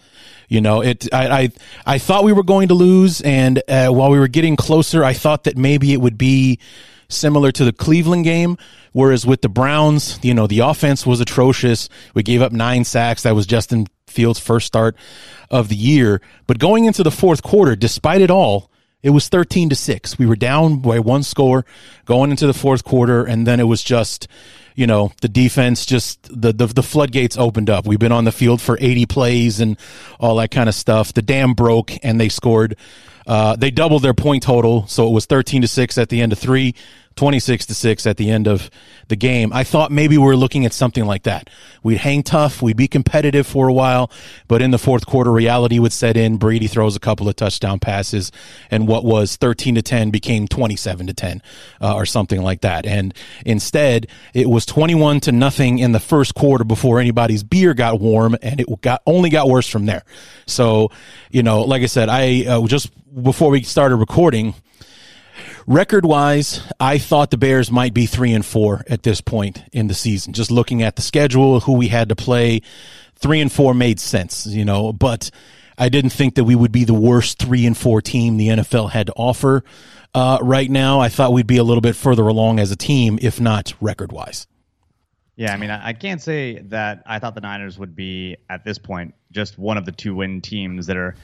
You 0.48 0.62
know, 0.62 0.82
it. 0.82 1.08
I 1.14 1.42
I, 1.42 1.50
I 1.86 1.98
thought 1.98 2.24
we 2.24 2.34
were 2.34 2.44
going 2.44 2.70
to 2.70 2.74
lose, 2.74 3.22
and 3.22 3.62
uh, 3.68 3.90
while 3.90 4.10
we 4.10 4.20
were 4.20 4.30
getting 4.30 4.56
closer, 4.56 5.04
I 5.04 5.14
thought 5.14 5.44
that 5.44 5.58
maybe 5.58 5.94
it 5.94 6.02
would 6.02 6.18
be 6.18 6.60
similar 7.10 7.52
to 7.52 7.66
the 7.66 7.74
Cleveland 7.74 8.24
game. 8.24 8.58
Whereas 8.92 9.26
with 9.26 9.42
the 9.42 9.50
Browns, 9.50 10.20
you 10.24 10.34
know, 10.34 10.48
the 10.48 10.60
offense 10.60 11.06
was 11.06 11.20
atrocious. 11.20 11.90
We 12.14 12.24
gave 12.24 12.42
up 12.42 12.52
nine 12.52 12.86
sacks. 12.86 13.24
That 13.24 13.36
was 13.36 13.46
Justin 13.46 13.88
Fields' 14.08 14.40
first 14.40 14.68
start 14.68 14.96
of 15.52 15.70
the 15.70 15.76
year. 15.76 16.22
But 16.48 16.60
going 16.60 16.86
into 16.86 17.04
the 17.04 17.12
fourth 17.12 17.44
quarter, 17.44 17.76
despite 17.76 18.22
it 18.22 18.32
all, 18.32 18.70
it 19.02 19.12
was 19.12 19.30
13 19.30 19.70
to 19.70 19.76
6. 19.76 20.20
We 20.20 20.26
were 20.26 20.36
down 20.36 20.80
by 20.80 21.00
one 21.00 21.24
score 21.24 21.66
going 22.06 22.32
into 22.32 22.48
the 22.48 22.54
fourth 22.54 22.84
quarter, 22.84 23.24
and 23.24 23.48
then 23.48 23.60
it 23.60 23.64
was 23.64 23.82
just, 23.82 24.28
you 24.76 24.86
know, 24.88 25.14
the 25.22 25.30
defense 25.30 25.86
just 25.86 26.24
the, 26.24 26.52
the 26.52 26.68
the 26.68 26.84
floodgates 26.84 27.38
opened 27.38 27.70
up. 27.70 27.88
We've 27.88 28.00
been 28.00 28.12
on 28.12 28.26
the 28.26 28.32
field 28.34 28.62
for 28.62 28.78
80 28.80 29.06
plays 29.06 29.62
and 29.62 29.78
all 30.20 30.36
that 30.36 30.52
kind 30.52 30.68
of 30.68 30.76
stuff. 30.76 31.14
The 31.14 31.22
dam 31.22 31.54
broke 31.54 31.94
and 32.04 32.20
they 32.20 32.28
scored 32.28 32.76
uh, 33.30 33.56
they 33.56 33.70
doubled 33.70 34.02
their 34.02 34.16
point 34.16 34.42
total, 34.42 34.88
so 34.88 35.08
it 35.08 35.12
was 35.12 35.28
13 35.28 35.62
to 35.62 35.68
6 35.68 35.98
at 36.00 36.10
the 36.10 36.20
end 36.20 36.34
of 36.34 36.40
3, 36.40 36.74
26 37.20 37.66
to 37.66 37.76
6 37.76 38.08
at 38.08 38.16
the 38.16 38.32
end 38.32 38.48
of 38.48 38.70
the 39.10 39.16
game. 39.18 39.52
I 39.52 39.66
thought 39.66 39.92
maybe 39.92 40.18
we 40.18 40.24
were 40.24 40.38
looking 40.38 40.66
at 40.66 40.72
something 40.72 41.04
like 41.04 41.24
that. 41.24 41.50
We'd 41.84 41.98
hang 41.98 42.24
tough, 42.24 42.62
we'd 42.62 42.78
be 42.78 42.88
competitive 42.88 43.46
for 43.46 43.68
a 43.68 43.74
while, 43.74 44.10
but 44.48 44.62
in 44.62 44.72
the 44.72 44.78
fourth 44.78 45.06
quarter 45.06 45.30
reality 45.30 45.80
would 45.80 45.92
set 45.92 46.16
in. 46.16 46.38
Brady 46.38 46.68
throws 46.68 46.96
a 46.96 47.00
couple 47.00 47.28
of 47.28 47.36
touchdown 47.36 47.78
passes 47.78 48.32
and 48.72 48.88
what 48.88 49.04
was 49.04 49.36
13 49.36 49.76
to 49.76 49.82
10 49.82 50.12
became 50.12 50.48
27 50.48 51.08
to 51.08 51.14
10 51.14 51.42
uh, 51.82 51.94
or 51.94 52.06
something 52.06 52.42
like 52.42 52.62
that. 52.62 52.86
And 52.86 53.14
instead, 53.46 54.08
it 54.34 54.50
was 54.50 54.66
21 54.66 55.20
to 55.22 55.34
nothing 55.34 55.80
in 55.80 55.92
the 55.92 56.00
first 56.00 56.36
quarter 56.36 56.64
before 56.64 57.02
anybody's 57.02 57.44
beer 57.44 57.74
got 57.74 58.00
warm 58.00 58.38
and 58.42 58.62
it 58.62 58.68
got 58.80 59.02
only 59.06 59.30
got 59.30 59.50
worse 59.50 59.68
from 59.68 59.88
there. 59.88 60.06
So, 60.46 60.90
you 61.32 61.44
know, 61.44 61.64
like 61.64 61.82
I 61.82 61.88
said, 61.88 62.08
I 62.08 62.46
uh, 62.46 62.66
just 62.66 62.92
before 63.22 63.50
we 63.50 63.64
started 63.64 63.98
recording, 63.98 64.54
record 65.70 66.04
wise, 66.04 66.62
I 66.80 66.98
thought 66.98 67.30
the 67.30 67.38
Bears 67.38 67.72
might 67.72 67.94
be 67.94 68.08
three 68.08 68.34
and 68.34 68.46
four 68.46 68.84
at 68.90 69.04
this 69.04 69.22
point 69.22 69.64
in 69.72 69.88
the 69.88 69.94
season. 69.94 70.34
Just 70.34 70.52
looking 70.52 70.82
at 70.82 70.98
the 70.98 71.02
schedule, 71.02 71.62
who 71.62 71.74
we 71.74 71.88
had 71.88 72.10
to 72.10 72.16
play, 72.16 72.62
three 73.16 73.40
and 73.40 73.52
four 73.52 73.74
made 73.74 74.00
sense, 74.00 74.48
you 74.48 74.66
know, 74.66 74.92
but 74.92 75.30
I 75.78 75.88
didn't 75.88 76.10
think 76.10 76.36
that 76.36 76.44
we 76.44 76.56
would 76.56 76.72
be 76.72 76.84
the 76.84 76.94
worst 76.94 77.40
three 77.40 77.66
and 77.66 77.78
four 77.78 78.02
team 78.02 78.36
the 78.36 78.48
NFL 78.50 78.90
had 78.90 79.08
to 79.08 79.14
offer. 79.14 79.64
Uh, 80.14 80.40
right 80.42 80.70
now, 80.70 81.00
I 81.00 81.08
thought 81.08 81.32
we'd 81.32 81.48
be 81.48 81.58
a 81.58 81.64
little 81.64 81.82
bit 81.82 81.96
further 81.96 82.28
along 82.28 82.60
as 82.60 82.72
a 82.72 82.76
team, 82.76 83.20
if 83.22 83.40
not 83.40 83.74
record 83.80 84.12
wise. 84.12 84.48
Yeah, 85.36 85.54
I 85.54 85.58
mean, 85.58 85.70
I, 85.70 85.94
can't 85.94 86.22
say 86.22 86.60
that 86.64 87.04
I 87.06 87.20
thought 87.20 87.34
the 87.34 87.40
Niners 87.40 87.80
would 87.80 87.96
be 87.96 88.36
at 88.50 88.66
this 88.66 88.78
point 88.78 89.14
just 89.32 89.58
one 89.58 89.78
of 89.78 89.86
the 89.86 89.94
two 89.94 90.16
win 90.16 90.42
teams 90.42 90.88
that 90.88 90.98
are 90.98 91.16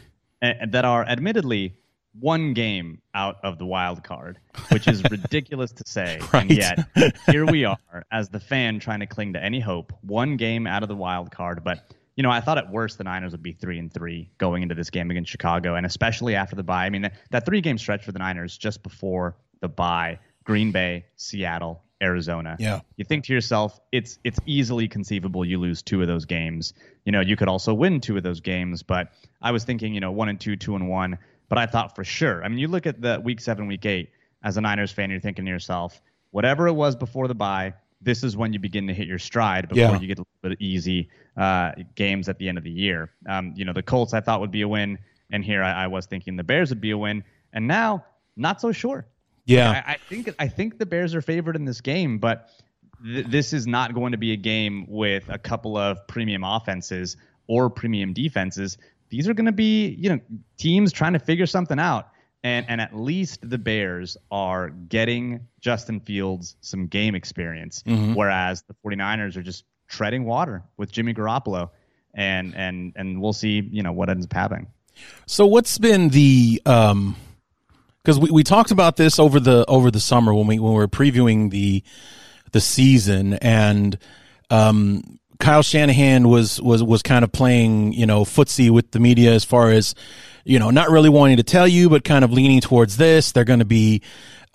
eh, 0.42 0.54
that 0.68 0.86
are 0.86 1.04
admittedly 1.04 1.76
one 2.20 2.54
game 2.54 3.02
out 3.14 3.38
of 3.44 3.58
the 3.58 3.66
wild 3.66 4.04
card, 4.04 4.40
which 4.72 4.88
is 4.88 5.04
ridiculous 5.12 5.72
to 5.74 5.84
say. 5.86 6.20
And 6.34 6.50
yet, 6.50 6.88
here 7.28 7.46
we 7.46 7.66
are 7.66 8.06
as 8.12 8.30
the 8.30 8.40
fan 8.40 8.80
trying 8.80 9.02
to 9.02 9.06
cling 9.06 9.34
to 9.34 9.44
any 9.44 9.60
hope. 9.60 9.94
One 10.02 10.38
game 10.38 10.68
out 10.68 10.84
of 10.84 10.90
the 10.90 10.96
wild 10.96 11.32
card, 11.32 11.64
but 11.64 11.80
you 12.16 12.24
know, 12.24 12.32
I 12.32 12.40
thought 12.40 12.58
at 12.58 12.72
worst 12.72 12.98
the 12.98 13.04
Niners 13.04 13.34
would 13.34 13.44
be 13.44 13.52
three 13.52 13.78
and 13.78 13.94
three 13.94 14.30
going 14.38 14.64
into 14.64 14.76
this 14.76 14.90
game 14.90 15.12
against 15.12 15.30
Chicago, 15.30 15.76
and 15.76 15.86
especially 15.86 16.36
after 16.36 16.56
the 16.56 16.64
bye. 16.64 16.86
I 16.86 16.90
mean, 16.90 17.02
that, 17.02 17.16
that 17.32 17.46
three 17.46 17.62
game 17.62 17.78
stretch 17.78 18.06
for 18.06 18.14
the 18.14 18.20
Niners 18.20 18.58
just 18.58 18.84
before 18.84 19.36
the 19.60 19.68
bye: 19.68 20.20
Green 20.46 20.72
Bay, 20.72 21.06
Seattle, 21.18 21.84
Arizona. 22.02 22.56
Yeah. 22.60 22.82
You 22.98 23.06
think 23.06 23.26
to 23.26 23.34
yourself, 23.34 23.80
it's 23.92 24.20
it's 24.24 24.40
easily 24.46 24.88
conceivable 24.88 25.46
you 25.46 25.60
lose 25.60 25.82
two 25.82 26.02
of 26.02 26.08
those 26.08 26.26
games. 26.26 26.74
You 27.06 27.12
know, 27.12 27.22
you 27.22 27.36
could 27.36 27.48
also 27.48 27.74
win 27.74 28.02
two 28.02 28.18
of 28.18 28.24
those 28.24 28.40
games, 28.40 28.84
but 28.84 29.10
I 29.42 29.52
was 29.52 29.64
thinking, 29.64 29.94
you 29.94 30.00
know, 30.00 30.12
one 30.12 30.30
and 30.30 30.40
two, 30.40 30.56
two 30.56 30.76
and 30.76 30.90
one. 30.90 31.18
But 31.50 31.58
I 31.58 31.66
thought 31.66 31.96
for 31.96 32.04
sure. 32.04 32.44
I 32.44 32.48
mean, 32.48 32.58
you 32.58 32.68
look 32.68 32.86
at 32.88 33.02
the 33.02 33.20
week 33.24 33.40
seven, 33.40 33.68
week 33.68 33.86
eight 33.86 34.10
as 34.44 34.58
a 34.58 34.62
Niners 34.62 34.92
fan, 34.92 35.10
you're 35.12 35.20
thinking 35.20 35.46
to 35.46 35.52
yourself, 35.52 36.02
whatever 36.32 36.68
it 36.68 36.74
was 36.74 36.96
before 36.96 37.28
the 37.28 37.36
bye, 37.36 37.74
this 38.02 38.24
is 38.24 38.36
when 38.36 38.54
you 38.54 38.60
begin 38.60 38.88
to 38.88 38.94
hit 38.94 39.08
your 39.08 39.20
stride 39.20 39.70
before 39.70 39.82
Yeah. 39.82 40.00
you 40.00 40.08
get 40.08 40.18
a 40.18 40.22
little 40.22 40.28
bit 40.42 40.52
of 40.54 40.58
easy 40.62 41.10
uh, 41.38 41.72
games 41.96 42.30
at 42.30 42.38
the 42.40 42.50
end 42.50 42.58
of 42.58 42.64
the 42.64 42.72
year. 42.72 43.12
Um, 43.28 43.54
you 43.56 43.66
know, 43.66 43.74
the 43.74 43.84
Colts 43.84 44.14
I 44.14 44.22
thought 44.22 44.42
would 44.42 44.52
be 44.52 44.62
a 44.62 44.68
win, 44.68 45.00
and 45.32 45.44
here 45.44 45.64
I, 45.64 45.84
I 45.86 45.88
was 45.88 46.06
thinking 46.06 46.36
the 46.36 46.44
Bears 46.44 46.70
would 46.70 46.82
be 46.82 46.92
a 46.92 46.98
win, 46.98 47.24
and 47.54 47.68
now 47.68 48.06
not 48.36 48.60
so 48.62 48.72
sure. 48.72 49.06
Yeah. 49.46 49.84
I, 49.86 49.94
I 49.94 49.98
think 50.10 50.30
I 50.40 50.48
think 50.48 50.78
the 50.78 50.86
Bears 50.86 51.16
are 51.16 51.22
favored 51.22 51.56
in 51.56 51.66
this 51.66 51.82
game, 51.82 52.18
but 52.20 52.50
th- 53.04 53.28
this 53.28 53.54
is 53.54 53.66
not 53.68 53.94
going 53.94 54.12
to 54.12 54.18
be 54.18 54.34
a 54.34 54.38
game 54.38 54.86
with 54.88 55.30
a 55.30 55.38
couple 55.38 55.78
of 55.78 56.06
premium 56.08 56.44
offenses 56.44 57.18
or 57.48 57.70
premium 57.70 58.14
defenses. 58.14 58.78
These 59.10 59.28
are 59.28 59.34
going 59.34 59.46
to 59.46 59.52
be, 59.52 59.90
you 60.00 60.10
know, 60.10 60.20
teams 60.58 60.92
trying 60.92 61.14
to 61.14 61.20
figure 61.20 61.46
something 61.46 61.80
out. 61.80 62.10
And, 62.44 62.66
and 62.70 62.80
at 62.80 62.96
least 62.96 63.50
the 63.50 63.58
Bears 63.58 64.18
are 64.30 64.70
getting 64.70 65.48
Justin 65.62 66.00
Fields 66.00 66.56
some 66.62 66.86
game 66.88 67.16
experience, 67.16 67.82
whereas 68.14 68.64
the 68.64 68.76
49ers 68.86 69.36
are 69.36 69.42
just 69.42 69.64
treading 69.88 70.26
water 70.26 70.64
with 70.78 70.92
Jimmy 70.92 71.14
Garoppolo. 71.14 71.72
And, 72.14 72.56
and, 72.56 72.94
and 72.96 73.20
we'll 73.20 73.34
see, 73.34 73.68
you 73.72 73.82
know, 73.82 73.92
what 73.92 74.10
ends 74.10 74.26
up 74.26 74.34
happening. 74.34 74.68
So 75.26 75.46
what's 75.46 75.78
been 75.78 76.10
the 76.10 76.62
um 76.66 77.16
because 78.04 78.20
we, 78.20 78.30
we 78.30 78.44
talked 78.44 78.72
about 78.72 78.98
this 78.98 79.20
over 79.20 79.40
the 79.40 79.66
over 79.68 79.90
the 79.90 80.00
summer 80.00 80.34
when 80.34 80.48
we 80.48 80.60
when 80.60 80.74
we 80.74 80.78
were 80.78 80.88
previewing 80.88 81.50
the 81.50 81.84
the 82.52 82.62
season 82.62 83.34
and 83.34 83.98
um 84.50 85.20
Kyle 85.40 85.62
Shanahan 85.62 86.28
was 86.28 86.62
was 86.62 86.84
was 86.84 87.02
kind 87.02 87.24
of 87.24 87.32
playing, 87.32 87.94
you 87.94 88.06
know, 88.06 88.24
footsie 88.24 88.70
with 88.70 88.92
the 88.92 89.00
media 89.00 89.34
as 89.34 89.44
far 89.44 89.72
as, 89.72 89.96
you 90.44 90.60
know, 90.60 90.70
not 90.70 90.90
really 90.90 91.10
wanting 91.10 91.38
to 91.38 91.44
tell 91.44 91.68
you, 91.68 91.90
but 91.90 92.04
kind 92.04 92.24
of 92.24 92.32
leaning 92.32 92.62
towards 92.62 92.98
this. 92.98 93.32
They're 93.32 93.44
going 93.44 93.60
to 93.60 93.66
be 93.66 94.02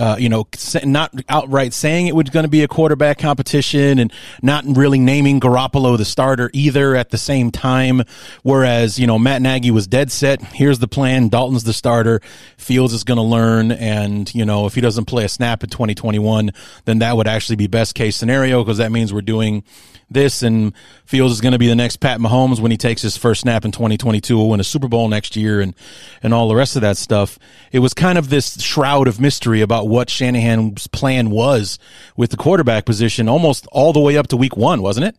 uh, 0.00 0.16
you 0.18 0.30
know, 0.30 0.48
not 0.82 1.12
outright 1.28 1.74
saying 1.74 2.06
it 2.06 2.16
was 2.16 2.30
going 2.30 2.44
to 2.44 2.48
be 2.48 2.62
a 2.62 2.68
quarterback 2.68 3.18
competition 3.18 3.98
and 3.98 4.10
not 4.40 4.64
really 4.66 4.98
naming 4.98 5.40
Garoppolo 5.40 5.98
the 5.98 6.06
starter 6.06 6.48
either 6.54 6.96
at 6.96 7.10
the 7.10 7.18
same 7.18 7.50
time. 7.50 8.04
Whereas, 8.42 8.98
you 8.98 9.06
know, 9.06 9.18
Matt 9.18 9.42
Nagy 9.42 9.70
was 9.70 9.86
dead 9.86 10.10
set. 10.10 10.40
Here's 10.40 10.78
the 10.78 10.88
plan. 10.88 11.28
Dalton's 11.28 11.64
the 11.64 11.74
starter. 11.74 12.22
Fields 12.56 12.94
is 12.94 13.04
going 13.04 13.18
to 13.18 13.22
learn. 13.22 13.72
And, 13.72 14.34
you 14.34 14.46
know, 14.46 14.64
if 14.64 14.74
he 14.74 14.80
doesn't 14.80 15.04
play 15.04 15.24
a 15.24 15.28
snap 15.28 15.62
in 15.62 15.68
2021, 15.68 16.50
then 16.86 17.00
that 17.00 17.14
would 17.14 17.28
actually 17.28 17.56
be 17.56 17.66
best 17.66 17.94
case 17.94 18.16
scenario 18.16 18.64
because 18.64 18.78
that 18.78 18.90
means 18.90 19.12
we're 19.12 19.20
doing 19.20 19.64
this 20.10 20.42
and 20.42 20.74
Fields 21.04 21.34
is 21.34 21.40
going 21.40 21.52
to 21.52 21.58
be 21.58 21.68
the 21.68 21.76
next 21.76 21.96
Pat 21.96 22.20
Mahomes 22.20 22.60
when 22.60 22.70
he 22.70 22.76
takes 22.76 23.02
his 23.02 23.16
first 23.16 23.42
snap 23.42 23.64
in 23.64 23.72
2022. 23.72 24.36
We'll 24.36 24.50
win 24.50 24.60
a 24.60 24.64
Super 24.64 24.88
Bowl 24.88 25.08
next 25.08 25.36
year 25.36 25.60
and, 25.60 25.74
and 26.22 26.34
all 26.34 26.48
the 26.48 26.54
rest 26.54 26.76
of 26.76 26.82
that 26.82 26.96
stuff. 26.96 27.38
It 27.72 27.78
was 27.78 27.94
kind 27.94 28.18
of 28.18 28.28
this 28.28 28.60
shroud 28.60 29.08
of 29.08 29.20
mystery 29.20 29.60
about 29.60 29.88
what 29.90 30.08
Shanahan's 30.08 30.86
plan 30.86 31.30
was 31.30 31.78
with 32.16 32.30
the 32.30 32.36
quarterback 32.36 32.86
position 32.86 33.28
almost 33.28 33.66
all 33.72 33.92
the 33.92 34.00
way 34.00 34.16
up 34.16 34.28
to 34.28 34.36
week 34.36 34.56
one, 34.56 34.80
wasn't 34.82 35.06
it? 35.06 35.16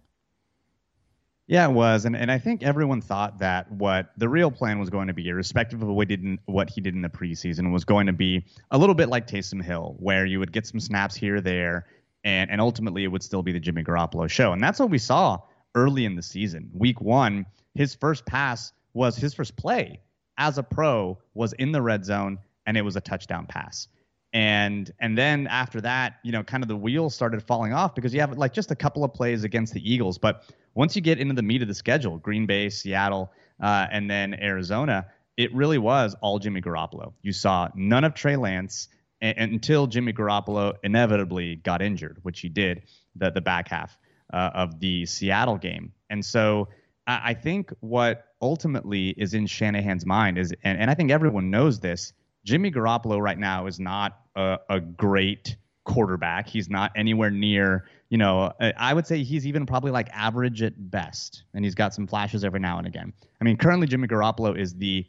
Yeah, 1.46 1.68
it 1.68 1.74
was, 1.74 2.06
and 2.06 2.16
and 2.16 2.32
I 2.32 2.38
think 2.38 2.64
everyone 2.64 3.02
thought 3.02 3.40
that 3.40 3.70
what 3.70 4.14
the 4.16 4.30
real 4.30 4.50
plan 4.50 4.80
was 4.80 4.90
going 4.90 5.08
to 5.08 5.14
be, 5.14 5.28
irrespective 5.28 5.82
of 5.82 5.90
what 5.90 6.10
he 6.10 6.16
did 6.16 6.24
in, 6.24 6.40
what 6.46 6.70
he 6.70 6.80
did 6.80 6.96
in 6.96 7.02
the 7.02 7.10
preseason, 7.10 7.74
was 7.74 7.84
going 7.84 8.08
to 8.08 8.14
be 8.14 8.46
a 8.72 8.78
little 8.78 8.96
bit 8.96 9.10
like 9.10 9.28
Taysom 9.28 9.62
Hill, 9.62 9.98
where 10.00 10.26
you 10.26 10.40
would 10.40 10.54
get 10.54 10.66
some 10.66 10.80
snaps 10.80 11.14
here 11.14 11.36
or 11.36 11.42
there, 11.42 11.88
and 12.24 12.50
and 12.50 12.62
ultimately 12.62 13.04
it 13.04 13.08
would 13.08 13.22
still 13.22 13.44
be 13.44 13.52
the 13.52 13.60
Jimmy 13.60 13.84
Garoppolo 13.84 14.30
show, 14.30 14.54
and 14.54 14.64
that's 14.64 14.80
what 14.80 14.90
we 14.90 14.98
saw 14.98 15.40
early 15.76 16.06
in 16.06 16.16
the 16.16 16.24
season. 16.24 16.70
Week 16.74 17.02
one, 17.02 17.46
his 17.76 17.94
first 17.96 18.26
pass 18.26 18.72
was 18.94 19.18
his 19.18 19.34
first 19.34 19.58
play 19.58 20.00
as 20.38 20.58
a 20.58 20.64
pro 20.64 21.18
was 21.34 21.52
in 21.52 21.74
the 21.74 21.82
red 21.82 22.06
zone, 22.06 22.40
and 22.66 22.78
it 22.78 22.84
was 22.84 22.96
a 22.96 23.02
touchdown 23.02 23.46
pass 23.46 23.90
and 24.34 24.92
and 25.00 25.18
then 25.18 25.48
after 25.48 25.82
that 25.82 26.20
you 26.24 26.32
know 26.32 26.44
kind 26.44 26.64
of 26.64 26.70
the 26.70 26.76
wheels 26.76 27.14
started 27.14 27.44
falling 27.44 27.74
off 27.74 27.94
because 27.96 28.14
you 28.14 28.20
have 28.20 28.38
like 28.38 28.54
just 28.54 28.72
a 28.72 28.76
couple 28.76 29.04
of 29.04 29.14
plays 29.14 29.44
against 29.44 29.74
the 29.74 29.94
eagles. 29.94 30.18
But 30.18 30.44
once 30.74 30.96
you 30.96 31.02
get 31.02 31.20
into 31.20 31.34
the 31.34 31.42
meat 31.42 31.62
of 31.62 31.68
the 31.68 31.74
schedule 31.74 32.18
green 32.18 32.46
bay 32.46 32.70
seattle 32.70 33.32
uh, 33.62 33.88
and 33.92 34.10
then 34.10 34.34
arizona 34.36 35.06
it 35.38 35.54
really 35.54 35.78
was 35.78 36.16
all 36.22 36.40
jimmy 36.40 36.62
garoppolo. 36.62 37.14
You 37.22 37.34
saw 37.34 37.70
none 37.76 38.04
of 38.04 38.14
trey 38.14 38.38
lance 38.38 38.88
a- 39.22 39.36
until 39.36 39.88
jimmy 39.88 40.14
garoppolo 40.14 40.76
inevitably 40.84 41.58
got 41.58 41.82
injured 41.82 42.20
which 42.22 42.40
he 42.40 42.48
did 42.48 42.84
the, 43.16 43.32
the 43.32 43.42
back 43.42 43.68
half 43.68 43.98
uh, 44.32 44.52
of 44.54 44.80
the 44.80 45.06
seattle 45.06 45.58
game. 45.58 45.92
And 46.10 46.24
so 46.24 46.70
I, 47.06 47.22
I 47.32 47.34
think 47.34 47.74
what 47.82 48.28
ultimately 48.42 49.10
is 49.10 49.34
in 49.34 49.46
shanahan's 49.46 50.06
mind 50.06 50.38
is 50.38 50.54
and, 50.64 50.80
and 50.80 50.90
i 50.90 50.96
think 50.96 51.12
everyone 51.12 51.52
knows 51.52 51.80
this 51.80 52.14
Jimmy 52.44 52.72
Garoppolo 52.72 53.20
right 53.20 53.38
now 53.38 53.68
is 53.68 53.80
not 53.80 54.21
a, 54.36 54.58
a 54.70 54.80
great 54.80 55.56
quarterback. 55.84 56.48
He's 56.48 56.70
not 56.70 56.92
anywhere 56.96 57.32
near, 57.32 57.86
you 58.10 58.18
know, 58.18 58.54
I 58.60 58.94
would 58.94 59.08
say 59.08 59.24
he's 59.24 59.48
even 59.48 59.66
probably 59.66 59.92
like 59.92 60.10
average 60.14 60.62
at 60.62 60.74
best. 60.92 61.44
And 61.54 61.66
he's 61.66 61.76
got 61.76 61.94
some 61.94 62.08
flashes 62.08 62.44
every 62.44 62.60
now 62.60 62.78
and 62.78 62.88
again. 62.88 63.14
I 63.40 63.44
mean, 63.44 63.58
currently 63.58 63.88
Jimmy 63.88 64.08
Garoppolo 64.08 64.58
is 64.58 64.76
the 64.76 65.06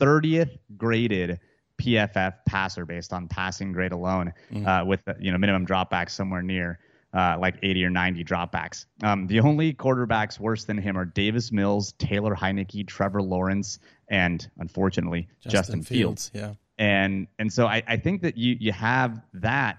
30th 0.00 0.58
graded 0.76 1.38
PFF 1.80 2.34
passer 2.46 2.86
based 2.86 3.12
on 3.12 3.28
passing 3.28 3.72
grade 3.72 3.92
alone, 3.92 4.32
uh, 4.64 4.82
with 4.86 5.02
you 5.20 5.30
know 5.30 5.36
minimum 5.36 5.66
dropbacks 5.66 6.10
somewhere 6.10 6.40
near 6.40 6.78
uh, 7.16 7.36
like 7.38 7.56
80 7.62 7.84
or 7.84 7.90
90 7.90 8.24
dropbacks. 8.24 8.86
Um, 9.02 9.26
the 9.26 9.40
only 9.40 9.72
quarterbacks 9.72 10.38
worse 10.38 10.64
than 10.64 10.76
him 10.76 10.98
are 10.98 11.04
Davis 11.04 11.50
Mills, 11.50 11.92
Taylor 11.98 12.34
Heinicke, 12.34 12.86
Trevor 12.86 13.22
Lawrence, 13.22 13.78
and 14.08 14.48
unfortunately 14.58 15.28
Justin, 15.40 15.82
Fields. 15.82 16.30
Yeah. 16.34 16.54
And 16.78 17.26
and 17.38 17.52
so 17.52 17.66
I, 17.66 17.82
I 17.86 17.96
think 17.96 18.22
that 18.22 18.36
you 18.36 18.56
you 18.58 18.72
have 18.72 19.20
that, 19.34 19.78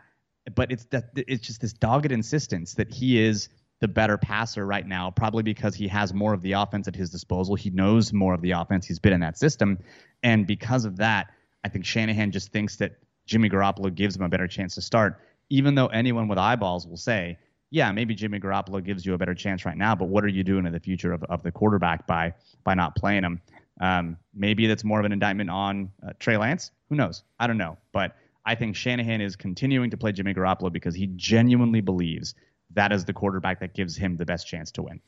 but 0.56 0.72
it's 0.72 0.86
that 0.86 1.10
it's 1.16 1.46
just 1.46 1.62
this 1.62 1.74
dogged 1.74 2.12
insistence 2.12 2.76
that 2.76 2.92
he 2.92 3.22
is 3.22 3.50
the 3.80 3.88
better 3.88 4.18
passer 4.18 4.66
right 4.66 4.88
now, 4.88 5.12
probably 5.12 5.44
because 5.44 5.76
he 5.76 5.88
has 5.88 6.14
more 6.14 6.34
of 6.34 6.42
the 6.42 6.54
offense 6.54 6.88
at 6.88 6.96
his 6.96 7.12
disposal. 7.12 7.56
He 7.56 7.70
knows 7.70 8.12
more 8.12 8.34
of 8.34 8.42
the 8.42 8.52
offense. 8.52 8.88
He's 8.88 9.00
been 9.00 9.14
in 9.14 9.20
that 9.20 9.38
system. 9.38 9.80
And 10.24 10.48
because 10.48 10.86
of 10.86 10.98
that, 10.98 11.28
I 11.64 11.70
think 11.70 11.86
Shanahan 11.86 12.32
just 12.32 12.52
thinks 12.52 12.78
that 12.78 12.98
Jimmy 13.28 13.50
Garoppolo 13.50 13.94
gives 13.94 14.16
him 14.16 14.24
a 14.24 14.30
better 14.30 14.48
chance 14.48 14.76
to 14.76 14.82
start, 14.82 15.20
even 15.50 15.76
though 15.76 15.88
anyone 15.88 16.28
with 16.28 16.40
eyeballs 16.40 16.88
will 16.88 16.98
say, 16.98 17.38
yeah, 17.70 17.92
maybe 17.92 18.16
Jimmy 18.16 18.40
Garoppolo 18.40 18.84
gives 18.84 19.06
you 19.06 19.14
a 19.14 19.18
better 19.18 19.36
chance 19.36 19.66
right 19.66 19.78
now, 19.78 19.94
but 19.94 20.06
what 20.06 20.24
are 20.24 20.30
you 20.30 20.44
doing 20.44 20.66
in 20.66 20.72
the 20.72 20.80
future 20.80 21.12
of, 21.12 21.24
of 21.26 21.44
the 21.44 21.52
quarterback 21.52 22.08
by 22.08 22.34
by 22.64 22.74
not 22.74 22.96
playing 22.96 23.24
him? 23.24 23.42
Um, 23.80 24.18
maybe 24.34 24.68
that's 24.68 24.84
more 24.84 25.00
of 25.00 25.06
an 25.06 25.12
indictment 25.12 25.50
on 25.50 25.92
uh, 26.06 26.14
Trey 26.20 26.38
Lance. 26.38 26.72
Who 26.90 26.96
knows? 26.96 27.24
I 27.40 27.48
don't 27.48 27.58
know. 27.58 27.78
But 27.92 28.16
I 28.46 28.56
think 28.56 28.76
Shanahan 28.76 29.22
is 29.22 29.36
continuing 29.36 29.92
to 29.92 29.98
play 29.98 30.12
Jimmy 30.12 30.34
Garoppolo 30.34 30.72
because 30.72 30.96
he 30.96 31.08
genuinely 31.08 31.82
believes 31.82 32.34
that 32.74 32.92
is 32.92 33.06
the 33.06 33.14
quarterback 33.14 33.60
that 33.60 33.74
gives 33.74 33.96
him 33.96 34.18
the 34.18 34.26
best 34.26 34.48
chance 34.48 34.72
to 34.72 34.84
win. 34.84 35.00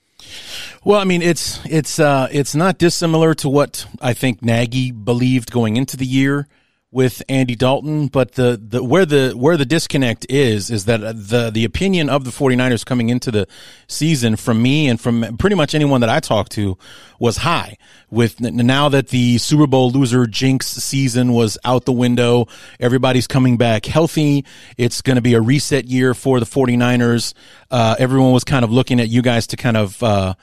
Well, 0.83 0.99
I 0.99 1.03
mean, 1.03 1.21
it's 1.21 1.59
it's 1.65 1.99
uh, 1.99 2.27
it's 2.31 2.55
not 2.55 2.77
dissimilar 2.77 3.33
to 3.35 3.49
what 3.49 3.85
I 4.01 4.13
think 4.13 4.41
Nagy 4.41 4.91
believed 4.91 5.51
going 5.51 5.77
into 5.77 5.97
the 5.97 6.05
year 6.05 6.47
with 6.91 7.22
Andy 7.29 7.55
Dalton, 7.55 8.08
but 8.08 8.31
the, 8.34 8.60
the 8.62 8.84
where 8.84 9.05
the 9.05 9.34
where 9.36 9.58
the 9.58 9.65
disconnect 9.65 10.25
is 10.28 10.71
is 10.71 10.86
that 10.86 10.99
the 10.99 11.52
the 11.54 11.63
opinion 11.63 12.10
of 12.10 12.23
the 12.23 12.32
49ers 12.32 12.84
coming 12.84 13.10
into 13.10 13.30
the 13.30 13.47
season 13.88 14.36
from 14.36 14.62
me 14.62 14.88
and 14.88 14.99
from 14.99 15.38
pretty 15.38 15.56
much 15.56 15.75
anyone 15.75 16.02
that 16.02 16.10
I 16.10 16.19
talked 16.19 16.52
to 16.54 16.78
was 17.19 17.38
high. 17.38 17.78
With 18.10 18.39
now 18.41 18.89
that 18.89 19.10
the 19.10 19.38
Super 19.38 19.67
Bowl 19.67 19.91
loser 19.91 20.25
jinx 20.25 20.65
season 20.65 21.34
was 21.34 21.60
out 21.63 21.86
the 21.86 21.93
window, 21.93 22.47
everybody's 22.80 23.28
coming 23.28 23.56
back 23.56 23.86
healthy. 23.86 24.43
It's 24.75 25.04
going 25.04 25.17
to 25.17 25.21
be 25.21 25.36
a 25.36 25.41
reset 25.41 25.86
year 25.86 26.15
for 26.15 26.39
the 26.39 26.47
49ers. 26.47 27.36
Uh, 27.69 27.95
everyone 27.99 28.32
was 28.32 28.43
kind 28.43 28.65
of 28.65 28.71
looking 28.71 28.99
at 28.99 29.10
you 29.10 29.21
guys 29.21 29.45
to 29.47 29.58
kind 29.58 29.78
of 29.78 30.02
uh, 30.02 30.34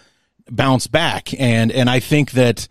bounce 0.48 0.86
back, 0.86 1.34
and 1.40 1.72
and 1.72 1.90
I 1.90 1.98
think 1.98 2.32
that 2.32 2.68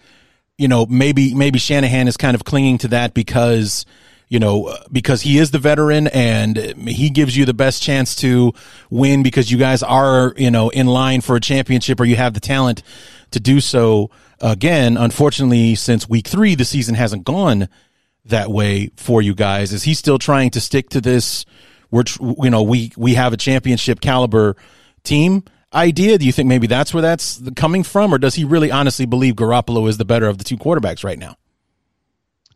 you 0.57 0.67
know, 0.67 0.85
maybe 0.85 1.33
maybe 1.33 1.59
Shanahan 1.59 2.07
is 2.07 2.17
kind 2.17 2.35
of 2.35 2.45
clinging 2.45 2.77
to 2.79 2.87
that 2.89 3.13
because 3.13 3.85
you 4.29 4.39
know 4.39 4.75
because 4.91 5.21
he 5.21 5.37
is 5.37 5.51
the 5.51 5.59
veteran 5.59 6.07
and 6.07 6.57
he 6.57 7.09
gives 7.09 7.35
you 7.35 7.45
the 7.45 7.53
best 7.53 7.83
chance 7.83 8.15
to 8.17 8.53
win 8.89 9.21
because 9.21 9.51
you 9.51 9.57
guys 9.57 9.83
are 9.83 10.33
you 10.37 10.49
know 10.49 10.69
in 10.69 10.87
line 10.87 11.21
for 11.21 11.35
a 11.35 11.41
championship 11.41 11.99
or 11.99 12.05
you 12.05 12.15
have 12.15 12.33
the 12.33 12.39
talent 12.39 12.83
to 13.31 13.39
do 13.39 13.59
so. 13.59 14.09
Again 14.41 14.97
unfortunately 14.97 15.75
since 15.75 16.09
week 16.09 16.27
3 16.27 16.55
the 16.55 16.65
season 16.65 16.93
hasn't 16.93 17.23
gone 17.23 17.69
that 18.25 18.49
way 18.51 18.91
for 18.97 19.21
you 19.21 19.33
guys. 19.33 19.71
Is 19.71 19.83
he 19.83 19.93
still 19.93 20.19
trying 20.19 20.49
to 20.51 20.61
stick 20.61 20.89
to 20.89 20.99
this? 20.99 21.45
We're 21.89 22.03
you 22.19 22.49
know 22.49 22.61
we 22.61 22.91
we 22.97 23.13
have 23.13 23.31
a 23.31 23.37
championship 23.37 24.01
caliber 24.01 24.57
team 25.03 25.43
idea? 25.75 26.17
Do 26.17 26.25
you 26.25 26.31
think 26.31 26.47
maybe 26.47 26.67
that's 26.67 26.93
where 26.93 27.01
that's 27.01 27.41
coming 27.55 27.83
from, 27.83 28.13
or 28.13 28.17
does 28.17 28.35
he 28.35 28.43
really 28.43 28.71
honestly 28.71 29.05
believe 29.05 29.35
Garoppolo 29.35 29.87
is 29.89 29.97
the 29.97 30.05
better 30.05 30.27
of 30.27 30.37
the 30.37 30.43
two 30.43 30.57
quarterbacks 30.57 31.03
right 31.03 31.19
now? 31.19 31.35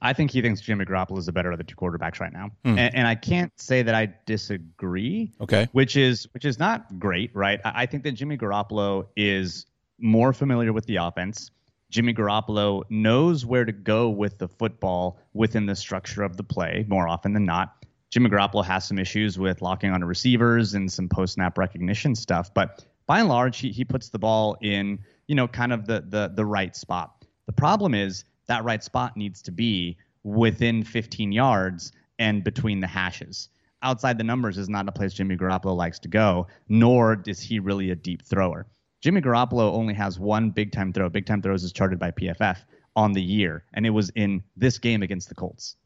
I 0.01 0.13
think 0.13 0.32
he 0.32 0.41
thinks 0.41 0.62
Jimmy 0.62 0.86
Garoppolo 0.86 1.17
is 1.17 1.25
the 1.25 1.34
better 1.34 1.51
of 1.51 1.58
the 1.58 1.63
two 1.63 1.75
quarterbacks 1.75 2.19
right 2.19 2.32
now, 2.32 2.51
hmm. 2.63 2.77
and, 2.77 2.95
and 2.95 3.08
I 3.08 3.15
can't 3.15 3.51
say 3.60 3.82
that 3.82 3.93
I 3.93 4.13
disagree. 4.25 5.34
Okay. 5.41 5.67
which 5.73 5.97
is 5.97 6.27
which 6.34 6.45
is 6.45 6.58
not 6.58 6.99
great, 6.99 7.36
right? 7.36 7.60
I, 7.65 7.84
I 7.84 7.86
think 7.86 8.03
that 8.03 8.13
Jimmy 8.13 8.38
Garoppolo 8.38 9.08
is 9.15 9.65
more 9.99 10.32
familiar 10.32 10.71
with 10.71 10.86
the 10.86 10.97
offense. 10.97 11.51
Jimmy 11.89 12.13
Garoppolo 12.13 12.84
knows 12.89 13.45
where 13.45 13.65
to 13.65 13.71
go 13.71 14.10
with 14.10 14.38
the 14.38 14.47
football 14.47 15.19
within 15.34 15.65
the 15.65 15.75
structure 15.75 16.23
of 16.23 16.38
the 16.38 16.43
play 16.43 16.86
more 16.88 17.08
often 17.08 17.34
than 17.34 17.45
not. 17.45 17.75
Jimmy 18.12 18.29
Garoppolo 18.29 18.63
has 18.63 18.88
some 18.88 18.99
issues 18.99 19.38
with 19.38 19.62
locking 19.62 19.91
onto 19.91 20.05
receivers 20.05 20.73
and 20.73 20.91
some 20.91 21.10
post 21.10 21.34
snap 21.34 21.58
recognition 21.58 22.15
stuff, 22.15 22.53
but 22.53 22.86
by 23.10 23.22
and 23.22 23.28
large, 23.28 23.58
he, 23.58 23.72
he 23.72 23.84
puts 23.84 24.10
the 24.10 24.19
ball 24.19 24.56
in, 24.62 25.00
you 25.26 25.34
know, 25.34 25.48
kind 25.48 25.74
of 25.74 25.88
the, 25.88 26.06
the 26.08 26.32
the 26.36 26.45
right 26.45 26.76
spot. 26.76 27.26
The 27.48 27.52
problem 27.52 27.95
is 27.95 28.24
that 28.45 28.63
right 28.63 28.84
spot 28.84 29.17
needs 29.17 29.41
to 29.41 29.52
be 29.52 29.98
within 30.24 30.84
15 30.84 31.32
yards 31.32 31.91
and 32.19 32.43
between 32.43 32.80
the 32.80 32.86
hashes. 32.86 33.50
Outside 33.82 34.19
the 34.19 34.24
numbers 34.24 34.60
is 34.60 34.69
not 34.69 34.88
a 34.88 34.91
place 34.91 35.15
Jimmy 35.15 35.36
Garoppolo 35.36 35.76
likes 35.76 35.98
to 36.00 36.08
go, 36.08 36.45
nor 36.67 37.24
is 37.26 37.39
he 37.39 37.58
really 37.58 37.89
a 37.89 37.95
deep 37.95 38.22
thrower. 38.22 38.67
Jimmy 39.02 39.22
Garoppolo 39.22 39.74
only 39.74 39.95
has 39.95 40.19
one 40.19 40.52
big 40.52 40.72
time 40.72 40.93
throw. 40.93 41.10
Big 41.10 41.26
time 41.26 41.41
throws 41.41 41.63
is 41.63 41.74
charted 41.74 41.98
by 41.98 42.12
PFF 42.12 42.58
on 42.95 43.13
the 43.13 43.24
year, 43.24 43.63
and 43.74 43.88
it 43.88 43.89
was 43.89 44.12
in 44.12 44.43
this 44.56 44.78
game 44.78 45.02
against 45.02 45.30
the 45.30 45.36
Colts. 45.36 45.78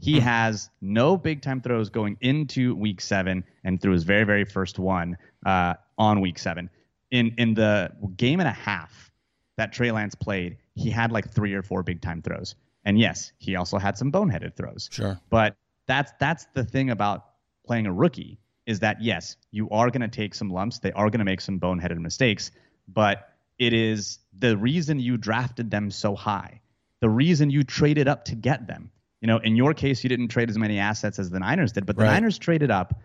He 0.00 0.18
has 0.20 0.70
no 0.80 1.16
big 1.16 1.42
time 1.42 1.60
throws 1.60 1.90
going 1.90 2.16
into 2.20 2.74
week 2.74 3.00
seven 3.00 3.44
and 3.64 3.80
through 3.80 3.92
his 3.92 4.04
very, 4.04 4.24
very 4.24 4.44
first 4.44 4.78
one 4.78 5.16
uh, 5.44 5.74
on 5.98 6.20
week 6.20 6.38
seven. 6.38 6.70
In 7.10 7.34
in 7.38 7.54
the 7.54 7.92
game 8.16 8.40
and 8.40 8.48
a 8.48 8.52
half 8.52 9.10
that 9.56 9.72
Trey 9.72 9.90
Lance 9.90 10.14
played, 10.14 10.56
he 10.74 10.90
had 10.90 11.12
like 11.12 11.30
three 11.30 11.54
or 11.54 11.62
four 11.62 11.82
big 11.82 12.00
time 12.00 12.22
throws. 12.22 12.54
And 12.84 12.98
yes, 12.98 13.32
he 13.38 13.56
also 13.56 13.78
had 13.78 13.98
some 13.98 14.10
boneheaded 14.10 14.56
throws. 14.56 14.88
Sure. 14.90 15.20
But 15.28 15.56
that's 15.86 16.12
that's 16.18 16.46
the 16.54 16.64
thing 16.64 16.90
about 16.90 17.26
playing 17.66 17.86
a 17.86 17.92
rookie 17.92 18.38
is 18.66 18.80
that 18.80 19.02
yes, 19.02 19.36
you 19.50 19.68
are 19.70 19.90
going 19.90 20.00
to 20.02 20.08
take 20.08 20.34
some 20.34 20.48
lumps. 20.48 20.78
They 20.78 20.92
are 20.92 21.10
going 21.10 21.18
to 21.18 21.24
make 21.24 21.40
some 21.40 21.58
boneheaded 21.58 21.98
mistakes, 21.98 22.52
but 22.88 23.28
it 23.58 23.72
is 23.72 24.18
the 24.38 24.56
reason 24.56 24.98
you 24.98 25.16
drafted 25.16 25.70
them 25.70 25.90
so 25.90 26.14
high. 26.14 26.60
The 27.00 27.10
reason 27.10 27.50
you 27.50 27.64
traded 27.64 28.08
up 28.08 28.24
to 28.26 28.34
get 28.34 28.66
them. 28.66 28.90
You 29.20 29.26
know, 29.26 29.38
in 29.38 29.56
your 29.56 29.74
case, 29.74 30.02
you 30.02 30.08
didn't 30.08 30.28
trade 30.28 30.48
as 30.48 30.56
many 30.58 30.78
assets 30.78 31.18
as 31.18 31.30
the 31.30 31.38
Niners 31.40 31.72
did, 31.72 31.86
but 31.86 31.96
the 31.96 32.04
Right. 32.04 32.12
Niners 32.12 32.38
traded 32.38 32.70
up 32.70 32.98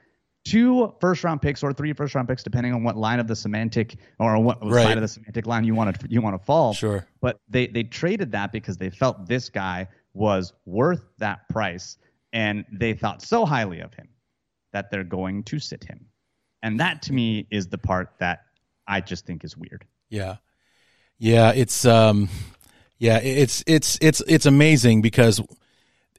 two 0.45 0.93
first 1.01 1.23
round 1.23 1.41
picks 1.41 1.63
or 1.63 1.73
three 1.73 1.91
first 1.93 2.15
round 2.15 2.28
picks, 2.28 2.43
depending 2.43 2.73
on 2.73 2.84
what 2.84 2.95
line 2.95 3.19
of 3.19 3.28
the 3.28 3.36
semantic 3.36 3.97
or 4.19 4.38
what 4.39 4.63
Right. 4.63 4.84
side 4.84 4.97
of 4.97 5.01
the 5.01 5.08
semantic 5.08 5.45
line 5.47 5.63
you 5.65 5.75
want 5.75 5.99
to 5.99 6.08
you 6.10 6.21
want 6.21 6.39
to 6.39 6.45
fall. 6.45 6.73
Sure. 6.73 7.06
But 7.19 7.39
they 7.49 7.67
they 7.67 7.84
traded 7.84 8.32
that 8.32 8.51
because 8.51 8.78
they 8.78 8.89
felt 8.89 9.28
this 9.28 9.49
guy 9.49 9.88
was 10.13 10.54
worth 10.65 11.04
that 11.17 11.49
price, 11.49 11.97
and 12.32 12.63
they 12.71 12.93
thought 12.93 13.21
so 13.21 13.45
highly 13.45 13.82
of 13.82 13.93
him 13.93 14.08
that 14.71 14.91
they're 14.91 15.04
going 15.04 15.43
to 15.43 15.60
sit 15.60 15.84
him. 15.84 16.06
And 16.62 16.80
that 16.80 17.01
to 17.04 17.13
me 17.13 17.47
is 17.51 17.67
the 17.67 17.78
part 17.78 18.13
that 18.19 18.45
I 18.88 19.01
just 19.01 19.25
think 19.25 19.43
is 19.43 19.58
weird. 19.58 19.86
Yeah. 20.10 20.38
Yeah, 21.17 21.51
it's 21.51 21.86
um 21.86 22.30
yeah, 22.97 23.17
it's 23.17 23.63
it's 23.67 23.97
it's 24.01 24.21
it's 24.28 24.45
amazing 24.45 25.01
because 25.01 25.41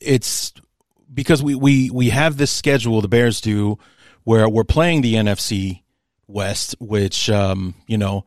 it's 0.01 0.53
because 1.13 1.43
we 1.43 1.55
we 1.55 1.91
we 1.91 2.11
have 2.11 2.37
this 2.37 2.51
schedule 2.51 3.01
the 3.01 3.09
Bears 3.09 3.41
do 3.41 3.79
where 4.25 4.49
we're 4.49 4.65
playing 4.65 5.03
the 5.03 5.15
NFC 5.15 5.83
West 6.27 6.75
which 6.79 7.31
um 7.31 7.75
you 7.87 7.99
know 7.99 8.25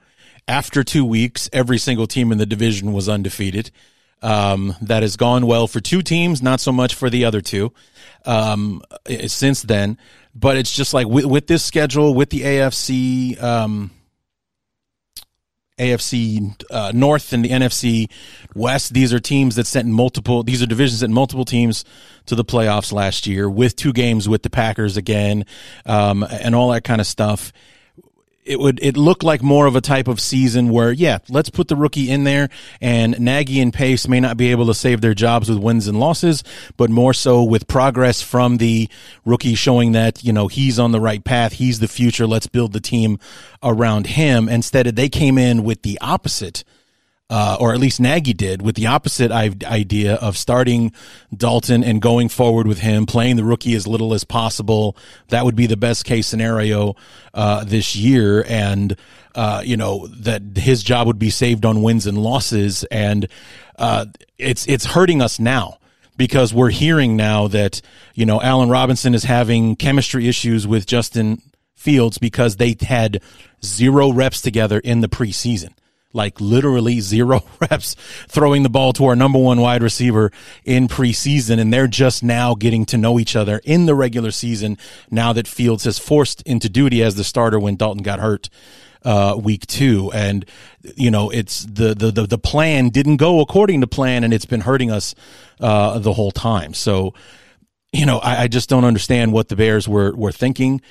after 0.49 0.83
two 0.83 1.05
weeks, 1.05 1.47
every 1.53 1.77
single 1.77 2.07
team 2.07 2.31
in 2.31 2.39
the 2.39 2.45
division 2.45 2.91
was 2.91 3.07
undefeated. 3.07 3.71
Um, 4.21 4.75
that 4.81 5.01
has 5.01 5.15
gone 5.15 5.45
well 5.45 5.65
for 5.65 5.79
two 5.79 6.01
teams, 6.01 6.41
not 6.41 6.59
so 6.59 6.73
much 6.73 6.93
for 6.93 7.09
the 7.09 7.23
other 7.23 7.39
two. 7.39 7.71
Um, 8.25 8.81
since 9.27 9.61
then, 9.61 9.97
but 10.35 10.57
it's 10.57 10.75
just 10.75 10.93
like 10.93 11.07
with, 11.07 11.23
with 11.23 11.47
this 11.47 11.63
schedule, 11.63 12.13
with 12.13 12.29
the 12.29 12.41
AFC, 12.41 13.41
um, 13.41 13.91
AFC 15.79 16.61
uh, 16.69 16.91
North 16.93 17.33
and 17.33 17.43
the 17.43 17.49
NFC 17.49 18.09
West. 18.53 18.93
These 18.93 19.13
are 19.13 19.19
teams 19.19 19.55
that 19.55 19.67
sent 19.67 19.87
multiple. 19.87 20.43
These 20.43 20.61
are 20.61 20.65
divisions 20.65 20.99
that 20.99 21.09
multiple 21.09 21.45
teams 21.45 21.85
to 22.27 22.35
the 22.35 22.45
playoffs 22.45 22.93
last 22.93 23.25
year 23.25 23.49
with 23.49 23.75
two 23.75 23.93
games 23.93 24.29
with 24.29 24.43
the 24.43 24.49
Packers 24.49 24.97
again, 24.97 25.45
um, 25.85 26.23
and 26.23 26.53
all 26.53 26.69
that 26.69 26.83
kind 26.83 27.01
of 27.01 27.07
stuff 27.07 27.51
it 28.49 28.59
would 28.59 28.79
it 28.81 28.97
looked 28.97 29.23
like 29.23 29.43
more 29.43 29.67
of 29.67 29.75
a 29.75 29.81
type 29.81 30.07
of 30.07 30.19
season 30.19 30.69
where 30.69 30.91
yeah 30.91 31.19
let's 31.29 31.49
put 31.49 31.67
the 31.67 31.75
rookie 31.75 32.09
in 32.09 32.23
there 32.23 32.49
and 32.81 33.17
Nagy 33.19 33.61
and 33.61 33.71
Pace 33.71 34.07
may 34.07 34.19
not 34.19 34.37
be 34.37 34.49
able 34.49 34.65
to 34.65 34.73
save 34.73 35.01
their 35.01 35.13
jobs 35.13 35.49
with 35.49 35.59
wins 35.59 35.87
and 35.87 35.99
losses 35.99 36.43
but 36.75 36.89
more 36.89 37.13
so 37.13 37.43
with 37.43 37.67
progress 37.67 38.21
from 38.21 38.57
the 38.57 38.89
rookie 39.23 39.53
showing 39.53 39.91
that 39.91 40.23
you 40.23 40.33
know 40.33 40.47
he's 40.47 40.79
on 40.79 40.91
the 40.91 40.99
right 40.99 41.23
path. 41.23 41.53
He's 41.53 41.79
the 41.79 41.87
future. 41.87 42.25
Let's 42.25 42.47
build 42.47 42.73
the 42.73 42.79
team 42.79 43.19
around 43.61 44.07
him. 44.07 44.49
Instead 44.49 44.87
they 44.95 45.09
came 45.09 45.37
in 45.37 45.63
with 45.63 45.83
the 45.83 45.99
opposite 46.01 46.63
uh, 47.29 47.57
or 47.59 47.73
at 47.73 47.79
least 47.79 47.99
Nagy 47.99 48.33
did, 48.33 48.61
with 48.61 48.75
the 48.75 48.87
opposite 48.87 49.31
idea 49.31 50.15
of 50.15 50.35
starting 50.35 50.91
Dalton 51.35 51.83
and 51.83 52.01
going 52.01 52.27
forward 52.27 52.65
with 52.65 52.79
him, 52.79 53.05
playing 53.05 53.35
the 53.35 53.43
rookie 53.43 53.75
as 53.75 53.85
little 53.85 54.13
as 54.13 54.23
possible. 54.23 54.97
That 55.27 55.45
would 55.45 55.55
be 55.55 55.67
the 55.67 55.77
best 55.77 56.05
case 56.05 56.25
scenario 56.25 56.95
uh, 57.33 57.63
this 57.65 57.95
year, 57.95 58.43
and 58.47 58.95
uh, 59.35 59.61
you 59.63 59.77
know 59.77 60.07
that 60.07 60.41
his 60.57 60.81
job 60.81 61.05
would 61.05 61.19
be 61.19 61.29
saved 61.29 61.65
on 61.65 61.83
wins 61.83 62.07
and 62.07 62.17
losses, 62.17 62.83
and 62.85 63.27
uh, 63.77 64.07
it's 64.39 64.67
it's 64.67 64.85
hurting 64.85 65.21
us 65.21 65.39
now 65.39 65.77
because 66.17 66.51
we're 66.51 66.71
hearing 66.71 67.15
now 67.15 67.47
that 67.47 67.79
you 68.15 68.25
know 68.25 68.41
Allen 68.41 68.69
Robinson 68.69 69.13
is 69.13 69.23
having 69.23 69.75
chemistry 69.75 70.27
issues 70.27 70.65
with 70.65 70.87
Justin 70.87 71.43
Fields 71.75 72.17
because 72.17 72.55
they 72.55 72.75
had 72.81 73.21
zero 73.63 74.11
reps 74.11 74.41
together 74.41 74.79
in 74.79 75.01
the 75.01 75.07
preseason 75.07 75.73
like 76.13 76.41
literally 76.41 76.99
zero 76.99 77.43
reps 77.61 77.95
throwing 78.27 78.63
the 78.63 78.69
ball 78.69 78.93
to 78.93 79.05
our 79.05 79.15
number 79.15 79.39
one 79.39 79.61
wide 79.61 79.83
receiver 79.83 80.31
in 80.65 80.87
preseason. 80.87 81.59
And 81.59 81.71
they're 81.71 81.87
just 81.87 82.23
now 82.23 82.55
getting 82.55 82.85
to 82.87 82.97
know 82.97 83.19
each 83.19 83.35
other 83.35 83.61
in 83.63 83.85
the 83.85 83.95
regular 83.95 84.31
season 84.31 84.77
now 85.11 85.33
that 85.33 85.47
Fields 85.47 85.83
has 85.83 85.99
forced 85.99 86.41
into 86.43 86.69
duty 86.69 87.03
as 87.03 87.15
the 87.15 87.23
starter 87.23 87.59
when 87.59 87.75
Dalton 87.75 88.03
got 88.03 88.19
hurt 88.19 88.49
uh, 89.03 89.39
week 89.41 89.65
two. 89.67 90.11
And, 90.13 90.45
you 90.95 91.11
know, 91.11 91.29
it's 91.29 91.63
the, 91.65 91.93
the, 91.93 92.11
the, 92.11 92.27
the, 92.27 92.37
plan 92.37 92.89
didn't 92.89 93.17
go 93.17 93.39
according 93.39 93.81
to 93.81 93.87
plan 93.87 94.23
and 94.23 94.33
it's 94.33 94.45
been 94.45 94.61
hurting 94.61 94.91
us, 94.91 95.15
uh, 95.61 95.99
the 95.99 96.13
whole 96.13 96.31
time. 96.31 96.73
So, 96.73 97.13
you 97.93 98.05
know, 98.05 98.19
I, 98.19 98.43
I 98.43 98.47
just 98.47 98.69
don't 98.69 98.83
understand 98.83 99.31
what 99.31 99.47
the 99.47 99.55
Bears 99.55 99.87
were, 99.87 100.13
were 100.15 100.31
thinking 100.31 100.81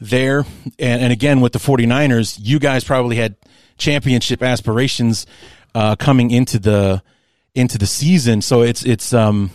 there. 0.00 0.46
And, 0.78 1.02
and 1.02 1.12
again, 1.12 1.40
with 1.40 1.52
the 1.52 1.58
49ers, 1.58 2.38
you 2.40 2.58
guys 2.58 2.84
probably 2.84 3.16
had 3.16 3.36
championship 3.78 4.42
aspirations 4.42 5.26
uh, 5.74 5.96
coming 5.96 6.30
into 6.30 6.58
the 6.58 7.02
into 7.54 7.78
the 7.78 7.86
season. 7.86 8.42
So 8.42 8.62
it's 8.62 8.84
it's 8.84 9.12
um 9.12 9.50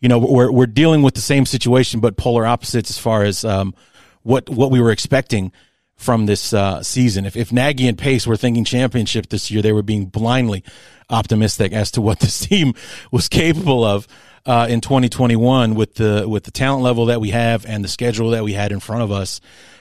you 0.00 0.08
know 0.08 0.18
we're 0.18 0.50
we're 0.52 0.66
dealing 0.66 1.02
with 1.02 1.14
the 1.14 1.20
same 1.20 1.46
situation 1.46 2.00
but 2.00 2.16
polar 2.16 2.46
opposites 2.46 2.90
as 2.90 2.98
far 2.98 3.22
as 3.22 3.44
um 3.44 3.74
what 4.22 4.48
what 4.48 4.70
we 4.70 4.80
were 4.80 4.90
expecting 4.90 5.52
from 6.00 6.24
this 6.24 6.54
uh, 6.54 6.82
season. 6.82 7.26
If 7.26 7.36
if 7.36 7.52
Nagy 7.52 7.86
and 7.86 7.98
Pace 7.98 8.26
were 8.26 8.36
thinking 8.36 8.64
championship 8.64 9.28
this 9.28 9.50
year, 9.50 9.60
they 9.60 9.72
were 9.72 9.82
being 9.82 10.06
blindly 10.06 10.64
optimistic 11.10 11.72
as 11.72 11.90
to 11.92 12.00
what 12.00 12.20
this 12.20 12.40
team 12.46 12.74
was 13.10 13.28
capable 13.28 13.84
of. 13.84 14.08
Uh, 14.46 14.66
in 14.70 14.80
2021, 14.80 15.74
with 15.74 15.96
the 15.96 16.24
with 16.26 16.44
the 16.44 16.50
talent 16.50 16.82
level 16.82 17.06
that 17.06 17.20
we 17.20 17.28
have 17.28 17.66
and 17.66 17.84
the 17.84 17.88
schedule 17.88 18.30
that 18.30 18.42
we 18.42 18.54
had 18.54 18.72
in 18.72 18.80
front 18.80 19.02
of 19.02 19.12
us, 19.12 19.38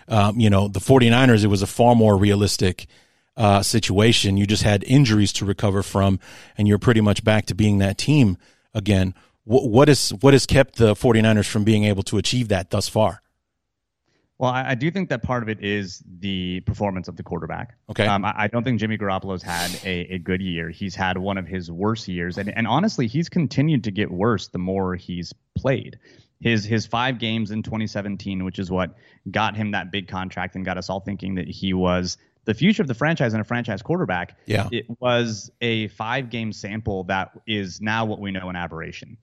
um, 0.09 0.37
you 0.37 0.49
know, 0.49 0.67
the 0.67 0.81
49ers, 0.81 1.45
it 1.45 1.47
was 1.47 1.61
a 1.61 1.67
far 1.67 1.95
more 1.95 2.17
realistic 2.17 2.85
uh, 3.39 3.63
situation. 3.63 4.37
You 4.37 4.45
just 4.45 4.63
had 4.63 4.83
injuries 4.83 5.33
to 5.33 5.45
recover 5.45 5.81
from, 5.81 6.19
and 6.57 6.67
you're 6.67 6.77
pretty 6.77 7.01
much 7.01 7.23
back 7.23 7.45
to 7.47 7.55
being 7.55 7.79
that 7.79 7.97
team 7.97 8.37
again. 8.73 9.15
What, 9.45 9.69
what, 9.69 9.89
is, 9.89 10.11
what 10.19 10.33
has 10.33 10.45
kept 10.45 10.75
the 10.75 10.93
49ers 10.93 11.49
from 11.49 11.63
being 11.63 11.85
able 11.85 12.03
to 12.03 12.17
achieve 12.17 12.49
that 12.49 12.69
thus 12.69 12.87
far? 12.87 13.21
Well, 14.37 14.51
I, 14.51 14.71
I 14.71 14.75
do 14.75 14.91
think 14.91 15.09
that 15.09 15.23
part 15.23 15.41
of 15.41 15.49
it 15.49 15.63
is 15.63 16.03
the 16.19 16.59
performance 16.61 17.07
of 17.07 17.15
the 17.15 17.23
quarterback. 17.23 17.75
Okay. 17.89 18.05
Um, 18.05 18.23
I, 18.23 18.33
I, 18.35 18.47
don't 18.47 18.63
think 18.63 18.79
Jimmy 18.79 18.97
Garoppolo's 18.97 19.43
had 19.43 19.71
a, 19.83 20.13
a 20.13 20.17
good 20.19 20.41
year. 20.41 20.69
He's 20.69 20.95
had 20.95 21.17
one 21.17 21.37
of 21.37 21.47
his 21.47 21.71
worst 21.71 22.07
years, 22.07 22.37
and, 22.37 22.55
and 22.55 22.67
honestly, 22.67 23.07
he's 23.07 23.27
continued 23.27 23.85
to 23.85 23.91
get 23.91 24.11
worse 24.11 24.47
the 24.49 24.57
more 24.57 24.95
he's 24.95 25.33
played 25.57 25.97
his 26.39 26.63
his 26.63 26.85
five 26.85 27.19
games 27.19 27.51
in 27.51 27.63
2017, 27.63 28.45
which 28.45 28.59
is 28.59 28.71
what 28.71 28.95
got 29.29 29.55
him 29.55 29.71
that 29.71 29.91
big 29.91 30.07
contract 30.07 30.55
and 30.55 30.63
got 30.63 30.77
us 30.77 30.89
all 30.89 30.99
thinking 30.99 31.35
that 31.35 31.47
he 31.47 31.73
was 31.73 32.17
the 32.49 32.55
future 32.55 32.81
of 32.81 32.87
the 32.87 32.95
franchise 32.95 33.33
and 33.33 33.41
a 33.41 33.43
franchise 33.43 33.83
quarterback. 33.83 34.35
Yeah. 34.47 34.67
It 34.71 34.87
was 34.99 35.51
a 35.61 35.87
five 35.89 36.31
game 36.31 36.51
sample 36.51 37.03
that 37.03 37.29
is 37.45 37.79
now 37.79 38.05
what 38.05 38.19
we 38.19 38.31
know 38.31 38.49
an 38.49 38.55
aberration. 38.55 39.17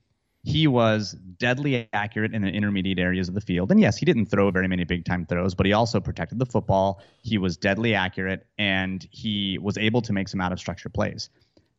He 0.45 0.65
was 0.65 1.11
deadly 1.11 1.89
accurate 1.91 2.33
in 2.33 2.43
the 2.43 2.47
intermediate 2.47 2.99
areas 2.99 3.27
of 3.27 3.35
the 3.35 3.41
field. 3.41 3.69
And 3.69 3.81
yes, 3.81 3.97
he 3.97 4.05
didn't 4.05 4.27
throw 4.27 4.49
very 4.49 4.69
many 4.69 4.85
big 4.85 5.03
time 5.03 5.25
throws, 5.25 5.55
but 5.55 5.65
he 5.65 5.73
also 5.73 5.99
protected 5.99 6.39
the 6.39 6.45
football. 6.45 7.01
He 7.21 7.37
was 7.37 7.57
deadly 7.57 7.95
accurate 7.95 8.47
and 8.57 9.05
he 9.11 9.57
was 9.57 9.77
able 9.77 10.01
to 10.03 10.13
make 10.13 10.29
some 10.29 10.39
out 10.39 10.53
of 10.53 10.59
structure 10.59 10.87
plays. 10.87 11.29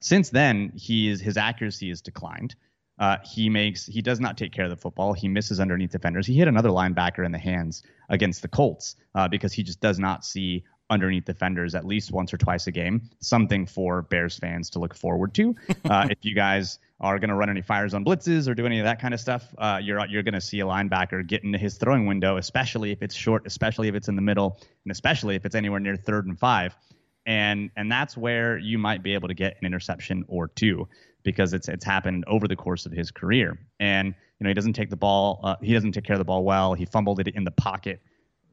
Since 0.00 0.28
then, 0.28 0.72
he 0.76 1.08
is, 1.08 1.22
his 1.22 1.38
accuracy 1.38 1.88
has 1.88 2.02
declined. 2.02 2.56
Uh, 2.98 3.16
he 3.24 3.48
makes 3.48 3.86
he 3.86 4.02
does 4.02 4.20
not 4.20 4.36
take 4.36 4.52
care 4.52 4.64
of 4.64 4.70
the 4.70 4.76
football. 4.76 5.12
He 5.14 5.28
misses 5.28 5.60
underneath 5.60 5.92
defenders. 5.92 6.26
He 6.26 6.34
hit 6.34 6.48
another 6.48 6.70
linebacker 6.70 7.24
in 7.24 7.30
the 7.32 7.38
hands 7.38 7.84
against 8.10 8.42
the 8.42 8.48
Colts 8.48 8.96
uh, 9.14 9.28
because 9.28 9.52
he 9.52 9.62
just 9.62 9.80
does 9.80 9.98
not 10.00 10.24
see 10.26 10.64
underneath 10.90 11.26
the 11.26 11.34
fenders 11.34 11.74
at 11.74 11.84
least 11.84 12.12
once 12.12 12.32
or 12.32 12.38
twice 12.38 12.66
a 12.66 12.72
game. 12.72 13.10
Something 13.20 13.66
for 13.66 14.02
Bears 14.02 14.38
fans 14.38 14.70
to 14.70 14.78
look 14.78 14.94
forward 14.94 15.34
to. 15.34 15.54
Uh, 15.88 16.06
if 16.10 16.18
you 16.22 16.34
guys 16.34 16.78
are 17.00 17.18
going 17.18 17.30
to 17.30 17.34
run 17.34 17.48
any 17.48 17.62
fires 17.62 17.94
on 17.94 18.04
blitzes 18.04 18.46
or 18.46 18.54
do 18.54 18.66
any 18.66 18.78
of 18.78 18.84
that 18.84 19.00
kind 19.00 19.14
of 19.14 19.20
stuff, 19.20 19.54
uh, 19.56 19.80
you're 19.82 20.04
you're 20.06 20.22
going 20.22 20.34
to 20.34 20.40
see 20.40 20.60
a 20.60 20.64
linebacker 20.64 21.26
get 21.26 21.44
into 21.44 21.56
his 21.56 21.78
throwing 21.78 22.04
window, 22.04 22.36
especially 22.36 22.90
if 22.90 23.00
it's 23.00 23.14
short, 23.14 23.46
especially 23.46 23.88
if 23.88 23.94
it's 23.94 24.08
in 24.08 24.16
the 24.16 24.22
middle, 24.22 24.58
and 24.84 24.90
especially 24.90 25.34
if 25.34 25.46
it's 25.46 25.54
anywhere 25.54 25.80
near 25.80 25.96
third 25.96 26.26
and 26.26 26.38
five. 26.38 26.76
And 27.24 27.70
and 27.76 27.90
that's 27.90 28.16
where 28.18 28.58
you 28.58 28.76
might 28.76 29.02
be 29.02 29.14
able 29.14 29.28
to 29.28 29.34
get 29.34 29.56
an 29.60 29.66
interception 29.66 30.24
or 30.28 30.48
two 30.48 30.88
because 31.22 31.54
it's 31.54 31.68
it's 31.68 31.84
happened 31.84 32.24
over 32.26 32.48
the 32.48 32.56
course 32.56 32.84
of 32.84 32.92
his 32.92 33.10
career. 33.10 33.58
And 33.80 34.08
you 34.08 34.44
know 34.44 34.50
he 34.50 34.54
doesn't 34.54 34.74
take 34.74 34.90
the 34.90 34.96
ball, 34.96 35.40
uh, 35.44 35.56
he 35.62 35.72
doesn't 35.72 35.92
take 35.92 36.04
care 36.04 36.14
of 36.14 36.20
the 36.20 36.24
ball 36.24 36.44
well. 36.44 36.74
He 36.74 36.84
fumbled 36.84 37.20
it 37.20 37.28
in 37.28 37.44
the 37.44 37.50
pocket. 37.50 38.02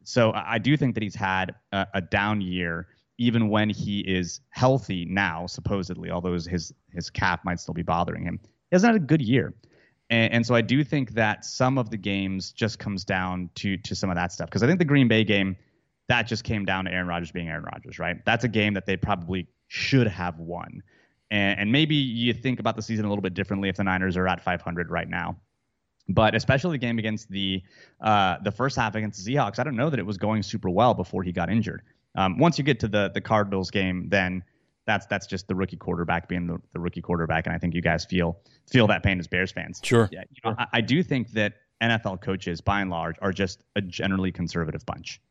So 0.06 0.32
I 0.34 0.60
do 0.60 0.78
think 0.78 0.94
that 0.96 1.04
he's 1.04 1.16
had 1.16 1.56
a, 1.72 1.88
a 1.96 2.02
down 2.02 2.42
year, 2.42 2.88
even 3.18 3.50
when 3.50 3.70
he 3.70 4.00
is 4.02 4.42
healthy 4.50 5.06
now, 5.06 5.48
supposedly. 5.48 6.12
Although 6.12 6.34
his 6.34 6.74
his, 6.92 7.10
calf 7.10 7.42
might 7.44 7.60
still 7.60 7.74
be 7.74 7.82
bothering 7.82 8.24
him, 8.24 8.40
he 8.44 8.50
hasn't 8.74 8.94
had 8.94 9.02
a 9.02 9.06
good 9.06 9.22
year. 9.22 9.54
And, 10.10 10.34
and, 10.34 10.46
so 10.46 10.54
I 10.54 10.62
do 10.62 10.84
think 10.84 11.12
that 11.12 11.44
some 11.44 11.80
of 11.80 11.90
the 11.90 11.98
games 11.98 12.52
just 12.52 12.78
comes 12.78 13.04
down 13.04 13.50
to 13.56 13.78
to 13.78 13.96
some 13.96 14.10
of 14.10 14.16
that 14.16 14.32
stuff 14.32 14.48
because 14.48 14.62
I 14.62 14.68
think 14.68 14.80
the 14.80 14.86
Green 14.86 15.08
Bay 15.08 15.24
game 15.24 15.56
that 16.08 16.28
just 16.28 16.44
came 16.44 16.66
down 16.66 16.86
to 16.86 16.92
Aaron 16.92 17.08
Rodgers 17.08 17.32
being 17.32 17.50
Aaron 17.50 17.64
Rodgers, 17.64 18.00
right? 18.00 18.24
That's 18.26 18.44
a 18.44 18.48
game 18.48 18.76
that 18.76 18.86
they 18.86 18.98
probably 18.98 19.48
should 19.68 20.08
have 20.08 20.38
won. 20.40 20.84
And, 21.32 21.60
and 21.60 21.72
maybe 21.72 21.96
you 21.96 22.34
think 22.34 22.60
about 22.60 22.76
the 22.76 22.82
season 22.82 23.06
a 23.06 23.10
little 23.10 23.24
bit 23.24 23.34
differently 23.34 23.70
if 23.70 23.78
the 23.78 23.84
Niners 23.84 24.16
are 24.16 24.28
at 24.28 24.44
500 24.44 24.92
right 24.92 25.10
now. 25.10 25.38
But 26.08 26.36
especially 26.36 26.74
the 26.74 26.86
game 26.86 27.00
against 27.00 27.30
the 27.30 27.64
uh, 28.00 28.38
the 28.44 28.52
first 28.52 28.76
half 28.76 28.96
against 28.96 29.24
the 29.24 29.34
Seahawks, 29.34 29.58
I 29.60 29.64
don't 29.64 29.76
know 29.76 29.90
that 29.90 30.00
it 30.00 30.06
was 30.06 30.18
going 30.18 30.44
super 30.44 30.70
well 30.70 30.94
before 30.94 31.24
he 31.24 31.32
got 31.32 31.50
injured. 31.50 31.82
Um, 32.16 32.38
once 32.38 32.58
you 32.58 32.64
get 32.64 32.80
to 32.82 32.88
the 32.88 33.12
the 33.14 33.22
Cardinals 33.22 33.72
game, 33.72 34.08
then 34.10 34.44
that's 34.86 35.06
that's 35.08 35.26
just 35.26 35.48
the 35.48 35.56
rookie 35.56 35.78
quarterback 35.78 36.28
being 36.28 36.48
the, 36.48 36.58
the 36.74 36.80
rookie 36.80 37.02
quarterback, 37.02 37.48
and 37.48 37.56
I 37.56 37.58
think 37.58 37.74
you 37.74 37.82
guys 37.82 38.06
feel 38.06 38.38
feel 38.68 38.88
that 38.88 39.04
pain 39.04 39.20
as 39.20 39.28
Bears 39.28 39.52
fans. 39.52 39.82
Sure. 39.84 40.10
Yeah, 40.12 40.24
you 40.30 40.50
know, 40.50 40.56
I, 40.58 40.68
I 40.74 40.82
do 40.82 41.02
think 41.02 41.32
that 41.32 41.54
NFL 41.82 42.22
coaches, 42.22 42.62
by 42.62 42.82
and 42.82 42.90
large, 42.90 43.16
are 43.22 43.32
just 43.32 43.64
a 43.76 43.82
generally 43.82 44.32
conservative 44.32 44.86
bunch. 44.86 45.22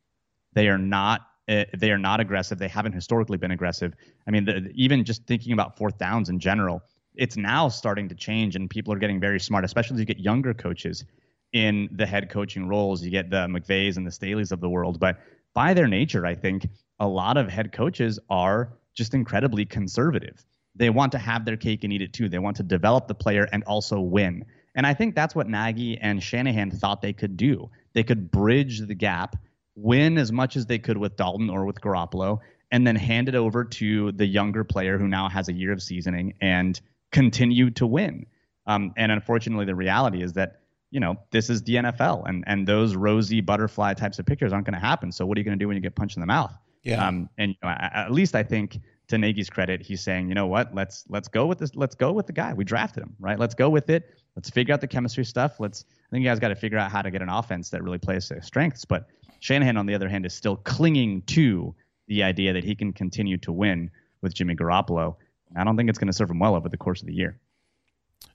They 0.53 0.67
are 0.67 0.77
not 0.77 1.21
uh, 1.47 1.65
they 1.77 1.91
are 1.91 1.97
not 1.97 2.19
aggressive. 2.19 2.57
They 2.57 2.67
haven't 2.67 2.93
historically 2.93 3.37
been 3.37 3.51
aggressive. 3.51 3.93
I 4.27 4.31
mean, 4.31 4.45
the, 4.45 4.71
even 4.73 5.03
just 5.03 5.25
thinking 5.25 5.53
about 5.53 5.77
fourth 5.77 5.97
downs 5.97 6.29
in 6.29 6.39
general, 6.39 6.83
it's 7.17 7.37
now 7.37 7.69
starting 7.69 8.09
to 8.09 8.15
change, 8.15 8.55
and 8.55 8.69
people 8.69 8.93
are 8.93 8.99
getting 8.99 9.19
very 9.19 9.39
smart, 9.39 9.65
especially 9.65 9.95
as 9.95 9.99
you 9.99 10.05
get 10.05 10.19
younger 10.19 10.53
coaches 10.53 11.05
in 11.53 11.89
the 11.91 12.05
head 12.05 12.29
coaching 12.29 12.67
roles. 12.67 13.03
You 13.03 13.11
get 13.11 13.29
the 13.29 13.47
McVays 13.47 13.97
and 13.97 14.05
the 14.05 14.11
Staleys 14.11 14.51
of 14.51 14.61
the 14.61 14.69
world, 14.69 14.99
but 14.99 15.19
by 15.53 15.73
their 15.73 15.87
nature, 15.87 16.25
I 16.25 16.35
think 16.35 16.67
a 16.99 17.07
lot 17.07 17.37
of 17.37 17.49
head 17.49 17.71
coaches 17.71 18.19
are 18.29 18.73
just 18.93 19.13
incredibly 19.13 19.65
conservative. 19.65 20.45
They 20.75 20.89
want 20.89 21.11
to 21.13 21.17
have 21.17 21.45
their 21.45 21.57
cake 21.57 21.83
and 21.83 21.93
eat 21.93 22.01
it 22.01 22.13
too. 22.13 22.27
They 22.27 22.39
want 22.39 22.57
to 22.57 22.63
develop 22.63 23.07
the 23.07 23.15
player 23.15 23.47
and 23.51 23.63
also 23.63 23.99
win. 23.99 24.45
And 24.75 24.85
I 24.85 24.93
think 24.93 25.15
that's 25.15 25.33
what 25.33 25.47
Nagy 25.47 25.97
and 25.97 26.21
Shanahan 26.21 26.71
thought 26.71 27.01
they 27.01 27.13
could 27.13 27.37
do. 27.37 27.69
They 27.93 28.03
could 28.03 28.29
bridge 28.29 28.79
the 28.79 28.95
gap, 28.95 29.37
win 29.75 30.17
as 30.17 30.33
much 30.33 30.57
as 30.57 30.65
they 30.65 30.79
could 30.79 30.97
with 30.97 31.15
Dalton 31.15 31.49
or 31.49 31.65
with 31.65 31.79
Garoppolo, 31.79 32.39
and 32.71 32.85
then 32.85 32.97
hand 32.97 33.29
it 33.29 33.35
over 33.35 33.63
to 33.63 34.11
the 34.11 34.25
younger 34.25 34.65
player 34.65 34.97
who 34.97 35.07
now 35.07 35.29
has 35.29 35.47
a 35.47 35.53
year 35.53 35.71
of 35.71 35.81
seasoning 35.81 36.33
and 36.41 36.81
continue 37.15 37.69
to 37.71 37.87
win. 37.87 38.25
Um, 38.67 38.93
and 38.97 39.09
unfortunately, 39.11 39.65
the 39.65 39.73
reality 39.73 40.21
is 40.21 40.33
that 40.33 40.59
you 40.91 40.99
know 40.99 41.15
this 41.31 41.49
is 41.49 41.63
the 41.63 41.75
NFL, 41.75 42.27
and 42.27 42.43
and 42.45 42.67
those 42.67 42.95
rosy 42.95 43.41
butterfly 43.41 43.93
types 43.93 44.19
of 44.19 44.25
pictures 44.25 44.53
aren't 44.53 44.65
going 44.65 44.79
to 44.79 44.85
happen. 44.85 45.11
So 45.11 45.25
what 45.25 45.37
are 45.37 45.39
you 45.39 45.45
going 45.45 45.57
to 45.57 45.63
do 45.63 45.67
when 45.67 45.77
you 45.77 45.81
get 45.81 45.95
punched 45.95 46.17
in 46.17 46.21
the 46.21 46.27
mouth? 46.27 46.55
Yeah. 46.83 47.05
Um, 47.05 47.29
and 47.37 47.51
you 47.51 47.57
know, 47.63 47.69
at, 47.69 47.91
at 47.95 48.11
least 48.11 48.35
I 48.35 48.43
think 48.43 48.79
to 49.07 49.17
Nagy's 49.17 49.49
credit, 49.49 49.81
he's 49.81 50.01
saying, 50.01 50.29
you 50.29 50.35
know 50.35 50.47
what, 50.47 50.75
let's 50.75 51.05
let's 51.09 51.27
go 51.27 51.45
with 51.45 51.57
this. 51.57 51.75
Let's 51.75 51.95
go 51.95 52.11
with 52.11 52.27
the 52.27 52.33
guy. 52.33 52.53
We 52.53 52.65
drafted 52.65 53.03
him, 53.03 53.15
right? 53.19 53.39
Let's 53.39 53.55
go 53.55 53.69
with 53.69 53.89
it. 53.89 54.13
Let's 54.35 54.49
figure 54.49 54.73
out 54.73 54.81
the 54.81 54.87
chemistry 54.87 55.25
stuff. 55.25 55.59
Let's. 55.59 55.85
I 55.89 56.09
think 56.11 56.23
you 56.23 56.29
guys 56.29 56.39
got 56.39 56.49
to 56.49 56.55
figure 56.55 56.77
out 56.77 56.91
how 56.91 57.01
to 57.01 57.11
get 57.11 57.21
an 57.21 57.29
offense 57.29 57.69
that 57.69 57.81
really 57.81 57.97
plays 57.97 58.27
their 58.27 58.41
strengths. 58.41 58.83
But 58.83 59.07
Shanahan, 59.39 59.77
on 59.77 59.85
the 59.85 59.95
other 59.95 60.09
hand, 60.09 60.25
is 60.25 60.33
still 60.33 60.57
clinging 60.57 61.21
to 61.23 61.73
the 62.07 62.23
idea 62.23 62.53
that 62.53 62.63
he 62.63 62.75
can 62.75 62.93
continue 62.93 63.37
to 63.37 63.51
win 63.51 63.89
with 64.21 64.33
Jimmy 64.33 64.55
Garoppolo. 64.55 65.15
I 65.55 65.63
don't 65.63 65.77
think 65.77 65.89
it's 65.89 65.99
going 65.99 66.07
to 66.07 66.13
serve 66.13 66.29
him 66.29 66.39
well 66.39 66.55
over 66.55 66.69
the 66.69 66.77
course 66.77 67.01
of 67.01 67.07
the 67.07 67.13
year. 67.13 67.39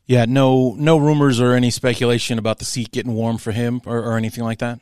Yeah, 0.07 0.25
no, 0.25 0.75
no 0.77 0.97
rumors 0.97 1.41
or 1.41 1.55
any 1.55 1.71
speculation 1.71 2.39
about 2.39 2.59
the 2.59 2.65
seat 2.65 2.91
getting 2.91 3.15
warm 3.15 3.39
for 3.39 3.53
him 3.53 3.81
or, 3.87 3.99
or 3.99 4.17
anything 4.17 4.45
like 4.45 4.59
that. 4.59 4.81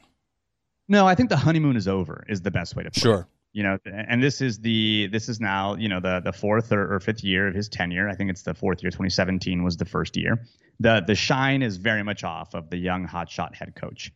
No, 0.89 1.07
I 1.07 1.15
think 1.15 1.29
the 1.29 1.37
honeymoon 1.37 1.77
is 1.77 1.87
over. 1.87 2.25
Is 2.29 2.41
the 2.41 2.51
best 2.51 2.75
way 2.75 2.85
to 2.85 2.91
put 2.91 2.97
it. 2.97 3.01
Sure. 3.01 3.21
it. 3.21 3.27
You 3.53 3.63
know, 3.63 3.79
and 3.85 4.23
this 4.23 4.41
is 4.41 4.61
the 4.61 5.09
this 5.09 5.29
is 5.29 5.41
now 5.41 5.75
you 5.75 5.89
know 5.89 6.01
the 6.01 6.21
the 6.25 6.33
fourth 6.33 6.73
or, 6.73 6.95
or 6.95 7.01
fifth 7.01 7.25
year 7.25 7.49
of 7.49 7.55
his 7.55 7.69
tenure. 7.69 8.09
I 8.09 8.15
think 8.15 8.31
it's 8.31 8.43
the 8.43 8.55
fourth 8.55 8.83
year. 8.83 8.91
2017 8.91 9.63
was 9.65 9.77
the 9.77 9.85
first 9.85 10.17
year. 10.17 10.47
the 10.81 11.03
The 11.07 11.15
shine 11.15 11.63
is 11.63 11.77
very 11.77 12.03
much 12.03 12.25
off 12.25 12.55
of 12.55 12.71
the 12.71 12.77
young 12.77 13.07
hotshot 13.07 13.55
head 13.55 13.75
coach, 13.75 14.13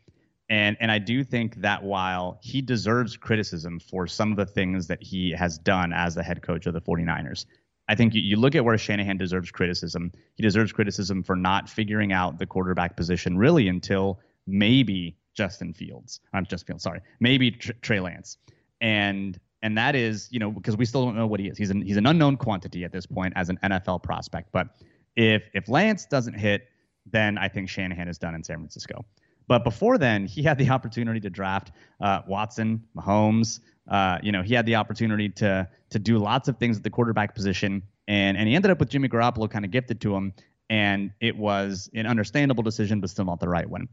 and 0.48 0.77
and 0.81 0.90
I 0.90 0.98
do 0.98 1.25
think 1.25 1.57
that 1.57 1.83
while 1.83 2.38
he 2.42 2.62
deserves 2.62 3.16
criticism 3.16 3.81
for 3.81 4.07
some 4.07 4.31
of 4.31 4.37
the 4.37 4.46
things 4.46 4.87
that 4.87 5.03
he 5.03 5.33
has 5.33 5.59
done 5.59 5.92
as 5.92 6.14
the 6.14 6.22
head 6.22 6.42
coach 6.42 6.66
of 6.66 6.75
the 6.75 6.81
49ers, 6.81 7.46
I 7.88 7.94
think 7.94 8.14
you, 8.14 8.20
you 8.20 8.36
look 8.36 8.54
at 8.54 8.64
where 8.64 8.78
Shanahan 8.78 9.16
deserves 9.16 9.50
criticism. 9.50 10.12
He 10.34 10.42
deserves 10.42 10.72
criticism 10.72 11.22
for 11.22 11.36
not 11.36 11.68
figuring 11.68 12.12
out 12.12 12.38
the 12.38 12.46
quarterback 12.46 12.96
position 12.96 13.36
really 13.36 13.68
until 13.68 14.20
maybe 14.46 15.16
Justin 15.34 15.72
Fields. 15.72 16.20
I'm 16.32 16.44
Justin 16.44 16.74
Fields, 16.74 16.84
sorry, 16.84 17.00
maybe 17.20 17.50
Tr- 17.50 17.72
Trey 17.80 18.00
Lance, 18.00 18.38
and 18.80 19.38
and 19.62 19.78
that 19.78 19.94
is 19.94 20.28
you 20.30 20.38
know 20.38 20.50
because 20.50 20.76
we 20.76 20.84
still 20.84 21.04
don't 21.04 21.16
know 21.16 21.26
what 21.26 21.40
he 21.40 21.48
is. 21.48 21.58
He's 21.58 21.70
an 21.70 21.82
he's 21.82 21.96
an 21.96 22.06
unknown 22.06 22.36
quantity 22.36 22.84
at 22.84 22.92
this 22.92 23.06
point 23.06 23.32
as 23.36 23.48
an 23.48 23.58
NFL 23.62 24.02
prospect. 24.02 24.50
But 24.52 24.68
if 25.16 25.42
if 25.54 25.68
Lance 25.68 26.06
doesn't 26.06 26.34
hit, 26.34 26.68
then 27.06 27.38
I 27.38 27.48
think 27.48 27.68
Shanahan 27.68 28.08
is 28.08 28.18
done 28.18 28.34
in 28.34 28.44
San 28.44 28.58
Francisco. 28.58 29.04
But 29.48 29.64
before 29.64 29.98
then, 29.98 30.26
he 30.26 30.42
had 30.42 30.58
the 30.58 30.68
opportunity 30.76 31.20
to 31.20 31.30
draft 31.30 31.72
uh, 32.00 32.22
Watson, 32.26 32.82
Mahomes. 32.96 33.60
Uh, 33.88 34.18
you 34.22 34.32
know, 34.32 34.42
he 34.42 34.54
had 34.54 34.66
the 34.66 34.76
opportunity 34.76 35.28
to 35.28 35.68
to 35.90 35.98
do 35.98 36.18
lots 36.18 36.48
of 36.48 36.58
things 36.58 36.76
at 36.76 36.82
the 36.82 36.90
quarterback 36.90 37.34
position, 37.34 37.82
and 38.06 38.36
and 38.36 38.48
he 38.48 38.54
ended 38.54 38.70
up 38.70 38.78
with 38.78 38.88
Jimmy 38.88 39.08
Garoppolo 39.08 39.50
kind 39.50 39.64
of 39.64 39.70
gifted 39.70 40.00
to 40.02 40.14
him, 40.14 40.32
and 40.70 41.10
it 41.20 41.36
was 41.36 41.90
an 41.94 42.06
understandable 42.06 42.62
decision, 42.62 43.00
but 43.00 43.10
still 43.10 43.24
not 43.24 43.40
the 43.40 43.48
right 43.48 43.68
one. 43.68 43.88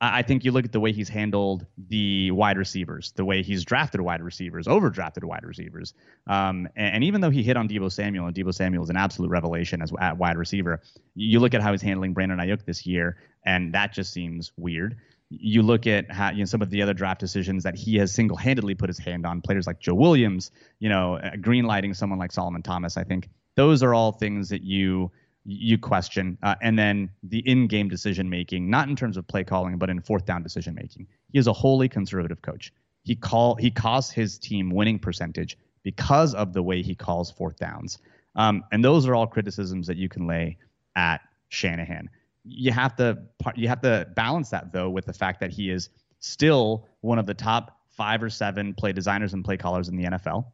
I 0.00 0.18
I 0.18 0.22
think 0.22 0.44
you 0.44 0.52
look 0.52 0.64
at 0.66 0.72
the 0.72 0.80
way 0.80 0.92
he's 0.92 1.08
handled 1.08 1.64
the 1.88 2.30
wide 2.32 2.58
receivers, 2.58 3.12
the 3.12 3.24
way 3.24 3.42
he's 3.42 3.64
drafted 3.64 4.02
wide 4.02 4.22
receivers, 4.22 4.66
overdrafted 4.66 5.24
wide 5.24 5.44
receivers, 5.44 5.94
um, 6.26 6.68
and, 6.76 6.96
and 6.96 7.04
even 7.04 7.22
though 7.22 7.30
he 7.30 7.42
hit 7.42 7.56
on 7.56 7.66
Deebo 7.66 7.90
Samuel, 7.90 8.26
and 8.26 8.34
Deebo 8.34 8.54
Samuel 8.54 8.82
is 8.82 8.90
an 8.90 8.96
absolute 8.96 9.30
revelation 9.30 9.80
as 9.80 9.90
at 9.98 10.18
wide 10.18 10.36
receiver, 10.36 10.82
you 11.14 11.40
look 11.40 11.54
at 11.54 11.62
how 11.62 11.72
he's 11.72 11.82
handling 11.82 12.12
Brandon 12.12 12.38
Aiyuk 12.38 12.66
this 12.66 12.86
year, 12.86 13.16
and 13.44 13.72
that 13.72 13.94
just 13.94 14.12
seems 14.12 14.52
weird. 14.58 14.98
You 15.30 15.62
look 15.62 15.86
at 15.86 16.10
how 16.10 16.30
you 16.30 16.40
know 16.40 16.44
some 16.44 16.60
of 16.60 16.70
the 16.70 16.82
other 16.82 16.92
draft 16.92 17.20
decisions 17.20 17.62
that 17.62 17.76
he 17.76 17.96
has 17.96 18.12
single-handedly 18.12 18.74
put 18.74 18.88
his 18.88 18.98
hand 18.98 19.24
on, 19.24 19.40
players 19.40 19.66
like 19.66 19.78
Joe 19.78 19.94
Williams, 19.94 20.50
you 20.80 20.88
know, 20.88 21.16
uh, 21.16 21.30
greenlighting 21.36 21.94
someone 21.94 22.18
like 22.18 22.32
Solomon 22.32 22.62
Thomas. 22.62 22.96
I 22.96 23.04
think 23.04 23.28
those 23.54 23.82
are 23.84 23.94
all 23.94 24.10
things 24.12 24.48
that 24.48 24.62
you 24.62 25.12
you 25.44 25.78
question, 25.78 26.36
uh, 26.42 26.56
and 26.60 26.78
then 26.78 27.10
the 27.22 27.38
in-game 27.38 27.88
decision 27.88 28.28
making, 28.28 28.68
not 28.68 28.88
in 28.88 28.96
terms 28.96 29.16
of 29.16 29.26
play 29.26 29.44
calling, 29.44 29.78
but 29.78 29.88
in 29.88 30.00
fourth 30.00 30.26
down 30.26 30.42
decision 30.42 30.74
making. 30.74 31.06
He 31.32 31.38
is 31.38 31.46
a 31.46 31.52
wholly 31.52 31.88
conservative 31.88 32.42
coach. 32.42 32.72
He 33.04 33.14
call 33.14 33.54
he 33.54 33.70
costs 33.70 34.10
his 34.12 34.38
team 34.38 34.70
winning 34.70 34.98
percentage 34.98 35.56
because 35.82 36.34
of 36.34 36.52
the 36.52 36.62
way 36.62 36.82
he 36.82 36.94
calls 36.94 37.30
fourth 37.30 37.56
downs, 37.56 37.98
um, 38.34 38.64
and 38.72 38.84
those 38.84 39.06
are 39.06 39.14
all 39.14 39.28
criticisms 39.28 39.86
that 39.86 39.96
you 39.96 40.08
can 40.08 40.26
lay 40.26 40.58
at 40.96 41.20
Shanahan. 41.48 42.10
You 42.44 42.72
have 42.72 42.96
to 42.96 43.18
you 43.54 43.68
have 43.68 43.80
to 43.82 44.08
balance 44.14 44.50
that 44.50 44.72
though 44.72 44.90
with 44.90 45.06
the 45.06 45.12
fact 45.12 45.40
that 45.40 45.50
he 45.50 45.70
is 45.70 45.90
still 46.20 46.86
one 47.00 47.18
of 47.18 47.26
the 47.26 47.34
top 47.34 47.78
five 47.90 48.22
or 48.22 48.30
seven 48.30 48.74
play 48.74 48.92
designers 48.92 49.34
and 49.34 49.44
play 49.44 49.56
callers 49.56 49.88
in 49.88 49.96
the 49.96 50.04
NFL 50.04 50.46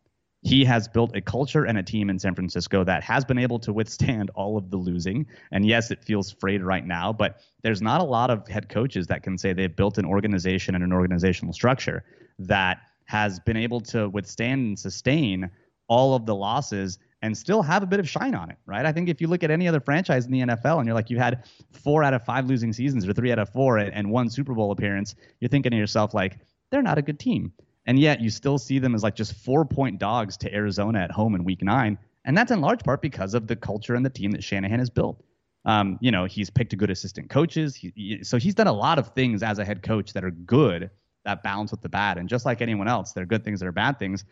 he 0.46 0.64
has 0.64 0.87
built 0.87 1.16
a 1.16 1.20
culture 1.20 1.64
and 1.64 1.77
a 1.77 1.83
team 1.83 2.09
in 2.09 2.20
San 2.20 2.35
Francisco 2.35 2.85
that 2.85 3.03
has 3.03 3.25
been 3.25 3.38
able 3.38 3.59
to 3.59 3.72
withstand 3.72 4.31
all 4.37 4.57
of 4.57 4.70
the 4.70 4.77
losing. 4.77 5.27
And 5.51 5.66
yes, 5.66 5.90
it 5.90 6.05
feels 6.05 6.31
frayed 6.31 6.62
right 6.62 6.87
now, 6.87 7.12
but 7.12 7.40
there's 7.62 7.83
not 7.83 8.01
a 8.01 8.05
lot 8.05 8.31
of 8.31 8.46
head 8.46 8.68
coaches 8.68 9.09
that 9.09 9.25
can 9.25 9.37
say 9.37 9.53
they've 9.53 9.75
built 9.75 9.99
an 9.99 10.05
organization 10.05 10.77
and 10.77 10.85
an 10.85 10.92
organizational 10.92 11.53
structure 11.53 12.05
that 12.38 12.79
has 13.07 13.40
been 13.40 13.57
able 13.57 13.81
to 13.81 14.09
withstand 14.09 14.61
and 14.61 14.79
sustain 14.79 15.51
all 15.88 16.14
of 16.14 16.27
the 16.27 16.35
losses 16.35 16.99
and 17.27 17.37
still 17.37 17.61
have 17.62 17.83
a 17.83 17.87
bit 17.87 18.01
of 18.01 18.09
shine 18.09 18.35
on 18.35 18.51
it, 18.51 18.57
right? 18.65 18.87
I 18.87 18.93
think 18.93 19.09
if 19.09 19.21
you 19.21 19.29
look 19.29 19.45
at 19.45 19.51
any 19.51 19.69
other 19.69 19.81
franchise 19.81 20.25
in 20.27 20.33
the 20.33 20.41
NFL 20.41 20.79
and 20.79 20.87
you're 20.87 20.95
like, 20.95 21.11
you 21.11 21.19
had 21.19 21.45
four 21.73 22.03
out 22.03 22.15
of 22.15 22.25
five 22.25 22.47
losing 22.47 22.73
seasons 22.73 23.07
or 23.07 23.12
three 23.12 23.31
out 23.33 23.39
of 23.39 23.51
four 23.51 23.79
and 23.79 24.11
one 24.11 24.31
Super 24.31 24.55
Bowl 24.55 24.73
appearance, 24.73 25.15
you're 25.41 25.49
thinking 25.51 25.73
to 25.73 25.77
yourself, 25.77 26.15
like, 26.15 26.39
they're 26.71 26.83
not 26.83 26.99
a 26.99 27.03
good 27.03 27.19
team 27.19 27.53
and 27.87 27.99
yet 27.99 28.21
you 28.21 28.31
still 28.31 28.59
see 28.59 28.79
them 28.79 28.95
as 28.95 29.03
like 29.03 29.15
just 29.15 29.35
four 29.35 29.65
point 29.65 29.99
dogs 29.99 30.37
to 30.39 30.53
Arizona 30.53 30.99
at 31.01 31.11
home 31.11 31.35
in 31.35 31.45
week 31.45 31.62
nine. 31.62 31.99
And 32.25 32.37
that's 32.37 32.51
in 32.51 32.61
large 32.61 32.83
part 32.83 33.01
because 33.01 33.35
of 33.35 33.47
the 33.47 33.55
culture 33.55 33.95
and 33.95 34.05
the 34.05 34.11
team 34.11 34.33
that 34.33 34.43
Shanahan 34.43 34.81
has 34.81 34.91
built. 34.91 35.23
Um, 35.65 35.99
you 36.01 36.11
know, 36.11 36.25
he's 36.25 36.51
picked 36.51 36.73
a 36.73 36.77
good 36.77 36.91
assistant 36.91 37.31
coaches. 37.31 37.75
He, 37.75 37.93
he- 37.95 38.25
so 38.25 38.37
he's 38.39 38.55
done 38.55 38.67
a 38.67 38.73
lot 38.73 38.99
of 38.99 39.09
things 39.15 39.43
as 39.43 39.59
a 39.59 39.65
head 39.65 39.83
coach 39.83 40.12
that 40.12 40.25
are 40.25 40.31
good 40.31 40.91
that 41.25 41.43
balance 41.43 41.73
with 41.73 41.81
the 41.83 41.89
bad. 41.89 42.19
And 42.19 42.29
just 42.29 42.45
like 42.47 42.61
anyone 42.62 42.87
else, 42.87 43.12
there 43.12 43.23
are 43.23 43.27
good 43.27 43.45
things, 43.45 43.59
there 43.61 43.69
are 43.69 43.73
bad 43.73 43.99
things. 43.99 44.25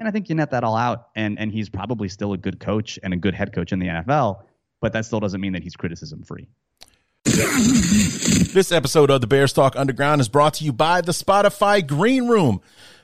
And 0.00 0.08
I 0.08 0.10
think 0.10 0.30
you 0.30 0.34
net 0.34 0.50
that 0.50 0.64
all 0.64 0.76
out. 0.76 1.10
And 1.14 1.38
and 1.38 1.52
he's 1.52 1.68
probably 1.68 2.08
still 2.08 2.32
a 2.32 2.38
good 2.38 2.58
coach 2.58 2.98
and 3.02 3.12
a 3.12 3.16
good 3.16 3.34
head 3.34 3.52
coach 3.52 3.70
in 3.70 3.78
the 3.78 3.86
NFL. 3.86 4.42
But 4.80 4.94
that 4.94 5.04
still 5.04 5.20
doesn't 5.20 5.40
mean 5.40 5.52
that 5.52 5.62
he's 5.62 5.76
criticism 5.76 6.22
free. 6.22 6.48
This 7.24 8.72
episode 8.72 9.10
of 9.10 9.20
the 9.20 9.26
Bears 9.26 9.52
Talk 9.52 9.76
Underground 9.76 10.22
is 10.22 10.28
brought 10.28 10.54
to 10.54 10.64
you 10.64 10.72
by 10.72 11.02
the 11.02 11.12
Spotify 11.12 11.86
Green 11.86 12.28
Room. 12.28 12.62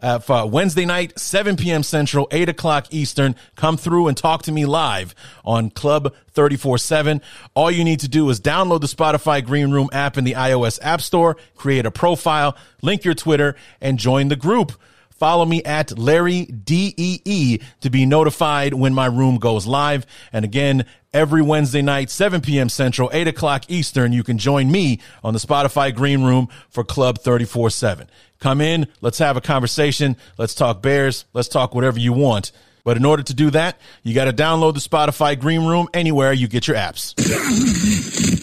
uh, 0.00 0.18
for 0.18 0.48
Wednesday 0.48 0.84
night, 0.84 1.18
7 1.18 1.56
p.m. 1.56 1.82
Central, 1.82 2.28
8 2.30 2.48
o'clock 2.48 2.86
Eastern. 2.90 3.34
Come 3.56 3.76
through 3.76 4.08
and 4.08 4.16
talk 4.16 4.42
to 4.42 4.52
me 4.52 4.66
live 4.66 5.14
on 5.44 5.70
Club 5.70 6.14
34-7. 6.34 7.20
All 7.54 7.70
you 7.70 7.84
need 7.84 8.00
to 8.00 8.08
do 8.08 8.28
is 8.30 8.40
download 8.40 8.80
the 8.80 8.86
Spotify 8.86 9.44
Green 9.44 9.70
Room 9.70 9.88
app 9.92 10.16
in 10.16 10.24
the 10.24 10.32
iOS 10.32 10.78
App 10.82 11.00
Store, 11.00 11.36
create 11.56 11.86
a 11.86 11.90
profile, 11.90 12.56
link 12.82 13.04
your 13.04 13.14
Twitter, 13.14 13.56
and 13.80 13.98
join 13.98 14.28
the 14.28 14.36
group. 14.36 14.72
Follow 15.18 15.44
me 15.44 15.62
at 15.64 15.98
Larry 15.98 16.44
DEE 16.44 17.60
to 17.80 17.90
be 17.90 18.06
notified 18.06 18.74
when 18.74 18.94
my 18.94 19.06
room 19.06 19.38
goes 19.38 19.66
live. 19.66 20.06
And 20.32 20.44
again, 20.44 20.84
every 21.12 21.42
Wednesday 21.42 21.82
night, 21.82 22.08
7 22.08 22.40
p.m. 22.40 22.68
Central, 22.68 23.10
8 23.12 23.26
o'clock 23.26 23.64
Eastern, 23.68 24.12
you 24.12 24.22
can 24.22 24.38
join 24.38 24.70
me 24.70 25.00
on 25.24 25.34
the 25.34 25.40
Spotify 25.40 25.94
Green 25.94 26.22
Room 26.22 26.48
for 26.70 26.84
Club 26.84 27.18
34 27.18 27.70
7. 27.70 28.08
Come 28.38 28.60
in, 28.60 28.86
let's 29.00 29.18
have 29.18 29.36
a 29.36 29.40
conversation, 29.40 30.16
let's 30.36 30.54
talk 30.54 30.80
Bears, 30.80 31.24
let's 31.32 31.48
talk 31.48 31.74
whatever 31.74 31.98
you 31.98 32.12
want. 32.12 32.52
But 32.84 32.96
in 32.96 33.04
order 33.04 33.24
to 33.24 33.34
do 33.34 33.50
that, 33.50 33.78
you 34.04 34.14
got 34.14 34.26
to 34.26 34.32
download 34.32 34.74
the 34.74 34.80
Spotify 34.80 35.38
Green 35.38 35.66
Room 35.66 35.88
anywhere 35.92 36.32
you 36.32 36.46
get 36.46 36.68
your 36.68 36.76
apps. 36.76 37.14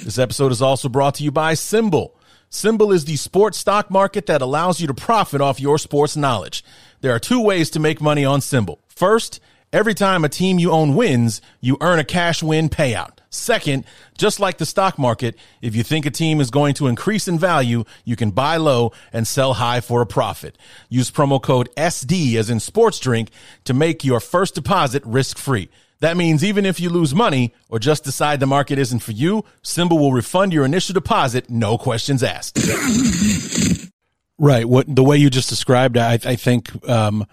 This 0.04 0.20
episode 0.20 0.52
is 0.52 0.62
also 0.62 0.90
brought 0.90 1.16
to 1.16 1.24
you 1.24 1.32
by 1.32 1.54
SimBull. 1.54 2.12
SimBull 2.56 2.94
is 2.94 3.04
the 3.04 3.18
sports 3.18 3.58
stock 3.58 3.92
market 3.92 4.28
that 4.28 4.42
allows 4.42 4.80
you 4.80 4.88
to 4.88 4.94
profit 4.94 5.42
off 5.42 5.60
your 5.60 5.78
sports 5.78 6.16
knowledge. 6.16 6.64
There 7.02 7.14
are 7.14 7.20
two 7.20 7.42
ways 7.42 7.70
to 7.72 7.82
make 7.82 8.00
money 8.00 8.24
on 8.24 8.40
SimBull. 8.40 8.80
First, 8.88 9.42
every 9.74 9.94
time 9.94 10.24
a 10.24 10.30
team 10.30 10.58
you 10.58 10.72
own 10.72 10.96
wins, 10.96 11.42
you 11.60 11.76
earn 11.82 12.00
a 12.00 12.06
cash 12.06 12.42
win 12.42 12.70
payout. 12.70 13.18
Second, 13.30 13.84
just 14.18 14.40
like 14.40 14.58
the 14.58 14.66
stock 14.66 14.98
market, 14.98 15.36
if 15.62 15.76
you 15.76 15.84
think 15.84 16.06
a 16.06 16.12
team 16.12 16.40
is 16.40 16.50
going 16.50 16.76
to 16.76 16.88
increase 16.88 17.28
in 17.28 17.38
value, 17.38 17.84
you 18.06 18.16
can 18.16 18.32
buy 18.32 18.56
low 18.56 18.94
and 19.12 19.28
sell 19.28 19.56
high 19.56 19.82
for 19.82 20.02
a 20.02 20.06
profit. 20.06 20.58
Use 20.88 21.12
promo 21.12 21.44
code 21.44 21.68
SD 21.76 22.36
as 22.38 22.50
in 22.50 22.62
sports 22.62 23.00
drink 23.00 23.32
to 23.66 23.74
make 23.74 24.06
your 24.06 24.22
first 24.22 24.56
deposit 24.56 25.04
risk 25.06 25.38
free. 25.38 25.70
That 26.06 26.18
means 26.18 26.44
even 26.44 26.68
if 26.68 26.80
you 26.80 26.92
lose 26.92 27.16
money 27.16 27.52
or 27.68 27.80
just 27.80 28.04
decide 28.04 28.40
the 28.40 28.46
market 28.46 28.78
isn't 28.78 29.00
for 29.00 29.12
you, 29.12 29.44
SimBull 29.64 29.98
will 29.98 30.14
refund 30.14 30.54
your 30.54 30.64
initial 30.64 30.94
deposit, 30.94 31.50
no 31.50 31.80
questions 31.80 32.22
asked. 32.22 32.60
right. 34.38 34.70
What 34.70 34.86
the 34.96 35.04
way 35.04 35.18
you 35.18 35.32
just 35.32 35.50
described, 35.50 35.98
I, 35.98 36.14
I 36.14 36.36
think, 36.36 36.70
um, 36.88 37.26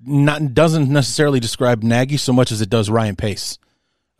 not 0.00 0.54
doesn't 0.54 0.88
necessarily 0.88 1.38
describe 1.38 1.82
Nagy 1.82 2.16
so 2.16 2.32
much 2.32 2.50
as 2.50 2.62
it 2.62 2.70
does 2.70 2.88
Ryan 2.88 3.14
Pace 3.14 3.58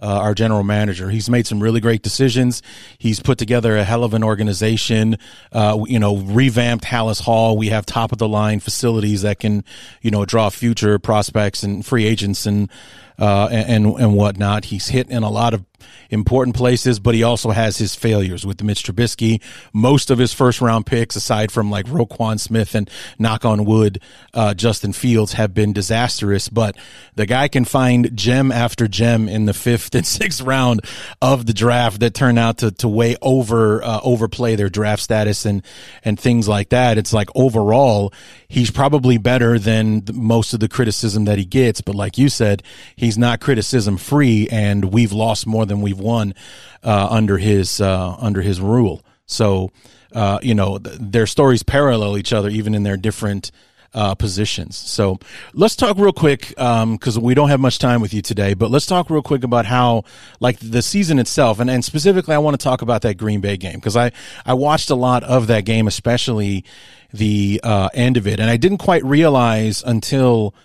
uh, 0.04 0.18
our 0.20 0.34
general 0.34 0.62
manager. 0.62 1.08
He's 1.08 1.30
made 1.30 1.46
some 1.46 1.60
really 1.60 1.80
great 1.80 2.02
decisions. 2.02 2.62
He's 2.98 3.20
put 3.20 3.38
together 3.38 3.76
a 3.76 3.84
hell 3.84 4.04
of 4.04 4.12
an 4.12 4.22
organization. 4.22 5.16
Uh, 5.50 5.82
you 5.86 5.98
know, 5.98 6.18
revamped 6.18 6.84
Halas 6.84 7.22
Hall. 7.22 7.56
We 7.56 7.68
have 7.68 7.86
top 7.86 8.12
of 8.12 8.18
the 8.18 8.28
line 8.28 8.60
facilities 8.60 9.22
that 9.22 9.40
can, 9.40 9.64
you 10.02 10.10
know, 10.10 10.26
draw 10.26 10.50
future 10.50 10.98
prospects 10.98 11.62
and 11.62 11.84
free 11.84 12.04
agents 12.04 12.44
and 12.44 12.70
uh, 13.18 13.48
and 13.50 13.86
and 13.86 14.14
whatnot. 14.14 14.66
He's 14.66 14.88
hit 14.88 15.08
in 15.08 15.22
a 15.22 15.30
lot 15.30 15.54
of 15.54 15.64
important 16.10 16.56
places, 16.56 16.98
but 16.98 17.14
he 17.14 17.22
also 17.22 17.50
has 17.50 17.78
his 17.78 17.94
failures 17.94 18.46
with 18.46 18.62
Mitch 18.62 18.82
Trubisky. 18.82 19.42
Most 19.72 20.10
of 20.10 20.18
his 20.18 20.32
first 20.32 20.60
round 20.60 20.86
picks, 20.86 21.16
aside 21.16 21.50
from 21.52 21.70
like 21.70 21.86
Roquan 21.86 22.38
Smith 22.38 22.74
and 22.74 22.88
knock 23.18 23.44
on 23.44 23.64
wood, 23.64 24.00
uh, 24.32 24.54
Justin 24.54 24.92
Fields, 24.92 25.34
have 25.34 25.54
been 25.54 25.72
disastrous. 25.72 26.48
But 26.48 26.76
the 27.14 27.26
guy 27.26 27.48
can 27.48 27.64
find 27.64 28.16
gem 28.16 28.52
after 28.52 28.88
gem 28.88 29.28
in 29.28 29.46
the 29.46 29.54
fifth 29.54 29.94
and 29.94 30.06
sixth 30.14 30.40
round 30.40 30.80
of 31.20 31.46
the 31.46 31.54
draft 31.54 32.00
that 32.00 32.14
turn 32.14 32.38
out 32.38 32.58
to 32.58 32.70
to 32.70 32.88
way 32.88 33.16
over 33.22 33.82
uh, 33.82 34.00
overplay 34.02 34.56
their 34.56 34.68
draft 34.68 35.02
status 35.02 35.44
and 35.44 35.62
and 36.04 36.18
things 36.18 36.48
like 36.48 36.70
that. 36.70 36.98
It's 36.98 37.12
like 37.12 37.28
overall, 37.34 38.12
he's 38.48 38.70
probably 38.70 39.18
better 39.18 39.58
than 39.58 40.04
most 40.12 40.54
of 40.54 40.60
the 40.60 40.68
criticism 40.68 41.24
that 41.24 41.38
he 41.38 41.44
gets. 41.44 41.80
But 41.80 41.94
like 41.94 42.18
you 42.18 42.28
said, 42.28 42.62
he's 42.96 43.18
not 43.18 43.40
criticism 43.40 43.96
free, 43.96 44.48
and 44.50 44.86
we've 44.86 45.12
lost 45.12 45.46
more 45.46 45.66
than 45.66 45.73
we've 45.80 45.98
won 45.98 46.34
uh, 46.82 47.08
under 47.10 47.38
his 47.38 47.80
uh, 47.80 48.16
under 48.18 48.42
his 48.42 48.60
rule. 48.60 49.02
So 49.26 49.70
uh, 50.12 50.38
you 50.42 50.54
know 50.54 50.78
th- 50.78 50.96
their 51.00 51.26
stories 51.26 51.62
parallel 51.62 52.18
each 52.18 52.32
other, 52.32 52.48
even 52.48 52.74
in 52.74 52.82
their 52.82 52.96
different. 52.96 53.50
Uh, 53.96 54.12
positions. 54.12 54.76
So 54.76 55.20
let's 55.52 55.76
talk 55.76 55.98
real 55.98 56.12
quick 56.12 56.48
because 56.48 57.16
we 57.16 57.32
don't 57.32 57.48
have 57.50 57.60
much 57.60 57.78
time 57.78 58.00
with 58.00 58.12
you 58.12 58.22
today. 58.22 58.54
But 58.54 58.72
let's 58.72 58.86
talk 58.86 59.08
real 59.08 59.22
quick 59.22 59.44
about 59.44 59.66
how, 59.66 60.02
like, 60.40 60.58
the 60.58 60.82
season 60.82 61.20
itself, 61.20 61.60
and, 61.60 61.70
and 61.70 61.84
specifically, 61.84 62.34
I 62.34 62.38
want 62.38 62.58
to 62.58 62.64
talk 62.64 62.82
about 62.82 63.02
that 63.02 63.18
Green 63.18 63.40
Bay 63.40 63.56
game 63.56 63.76
because 63.76 63.96
I 63.96 64.10
I 64.44 64.54
watched 64.54 64.90
a 64.90 64.96
lot 64.96 65.22
of 65.22 65.46
that 65.46 65.64
game, 65.64 65.86
especially 65.86 66.64
the 67.12 67.60
uh, 67.62 67.88
end 67.94 68.16
of 68.16 68.26
it, 68.26 68.40
and 68.40 68.50
I 68.50 68.56
didn't 68.56 68.78
quite 68.78 69.04
realize 69.04 69.80
until 69.86 70.56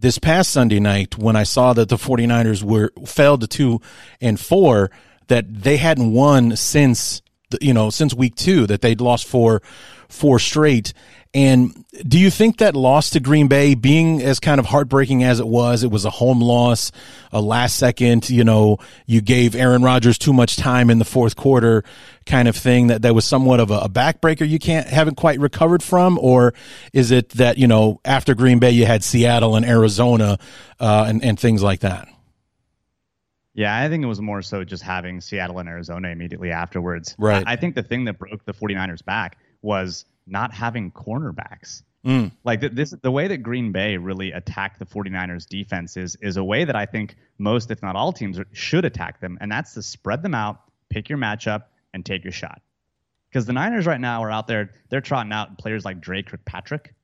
this 0.00 0.18
past 0.18 0.50
Sunday 0.50 0.80
night 0.80 1.18
when 1.18 1.36
I 1.36 1.42
saw 1.42 1.72
that 1.74 1.88
the 1.88 1.96
49ers 1.96 2.62
were 2.62 2.90
fell 3.06 3.38
to 3.38 3.46
2 3.46 3.80
and 4.20 4.40
4 4.40 4.90
that 5.28 5.62
they 5.62 5.76
hadn't 5.76 6.12
won 6.12 6.56
since 6.56 7.22
you 7.60 7.74
know 7.74 7.90
since 7.90 8.14
week 8.14 8.34
2 8.34 8.66
that 8.66 8.80
they'd 8.80 9.00
lost 9.00 9.26
four 9.26 9.62
four 10.08 10.38
straight 10.38 10.92
and 11.32 11.84
do 12.08 12.18
you 12.18 12.28
think 12.28 12.58
that 12.58 12.74
loss 12.74 13.10
to 13.10 13.20
Green 13.20 13.46
Bay 13.46 13.76
being 13.76 14.20
as 14.20 14.40
kind 14.40 14.58
of 14.58 14.66
heartbreaking 14.66 15.22
as 15.22 15.38
it 15.38 15.46
was, 15.46 15.84
it 15.84 15.90
was 15.90 16.04
a 16.04 16.10
home 16.10 16.40
loss, 16.40 16.90
a 17.30 17.40
last 17.40 17.76
second, 17.76 18.28
you 18.28 18.42
know, 18.42 18.78
you 19.06 19.20
gave 19.20 19.54
Aaron 19.54 19.82
Rodgers 19.82 20.18
too 20.18 20.32
much 20.32 20.56
time 20.56 20.90
in 20.90 20.98
the 20.98 21.04
fourth 21.04 21.36
quarter 21.36 21.84
kind 22.26 22.48
of 22.48 22.56
thing 22.56 22.88
that, 22.88 23.02
that 23.02 23.14
was 23.14 23.24
somewhat 23.24 23.60
of 23.60 23.70
a, 23.70 23.78
a 23.78 23.88
backbreaker 23.88 24.48
you 24.48 24.58
can't 24.58 24.88
haven't 24.88 25.16
quite 25.16 25.38
recovered 25.38 25.84
from? 25.84 26.18
Or 26.20 26.52
is 26.92 27.12
it 27.12 27.28
that, 27.30 27.58
you 27.58 27.68
know, 27.68 28.00
after 28.04 28.34
Green 28.34 28.58
Bay 28.58 28.72
you 28.72 28.84
had 28.84 29.04
Seattle 29.04 29.54
and 29.54 29.64
Arizona 29.64 30.36
uh, 30.80 31.04
and, 31.08 31.24
and 31.24 31.38
things 31.38 31.62
like 31.62 31.80
that? 31.80 32.08
Yeah, 33.54 33.76
I 33.76 33.88
think 33.88 34.02
it 34.02 34.08
was 34.08 34.20
more 34.20 34.42
so 34.42 34.64
just 34.64 34.82
having 34.82 35.20
Seattle 35.20 35.60
and 35.60 35.68
Arizona 35.68 36.08
immediately 36.08 36.50
afterwards. 36.50 37.14
Right. 37.18 37.46
I, 37.46 37.52
I 37.52 37.56
think 37.56 37.76
the 37.76 37.82
thing 37.84 38.06
that 38.06 38.18
broke 38.18 38.44
the 38.44 38.54
49ers 38.54 39.04
back 39.04 39.38
was 39.62 40.06
not 40.30 40.52
having 40.52 40.90
cornerbacks. 40.92 41.82
Mm. 42.04 42.32
Like 42.44 42.60
this, 42.74 42.94
the 43.02 43.10
way 43.10 43.28
that 43.28 43.38
Green 43.38 43.72
Bay 43.72 43.96
really 43.98 44.32
attacked 44.32 44.78
the 44.78 44.86
49ers 44.86 45.46
defense 45.46 45.96
is, 45.96 46.16
is 46.22 46.36
a 46.38 46.44
way 46.44 46.64
that 46.64 46.76
I 46.76 46.86
think 46.86 47.16
most, 47.38 47.70
if 47.70 47.82
not 47.82 47.96
all 47.96 48.12
teams 48.12 48.38
should 48.52 48.84
attack 48.84 49.20
them. 49.20 49.36
And 49.40 49.52
that's 49.52 49.74
to 49.74 49.82
spread 49.82 50.22
them 50.22 50.34
out, 50.34 50.62
pick 50.88 51.08
your 51.08 51.18
matchup, 51.18 51.64
and 51.92 52.04
take 52.04 52.24
your 52.24 52.32
shot. 52.32 52.62
Because 53.28 53.46
the 53.46 53.52
Niners 53.52 53.86
right 53.86 54.00
now 54.00 54.24
are 54.24 54.30
out 54.30 54.46
there, 54.46 54.70
they're 54.88 55.00
trotting 55.00 55.32
out 55.32 55.58
players 55.58 55.84
like 55.84 56.00
Dre 56.00 56.22
Kirkpatrick 56.22 56.94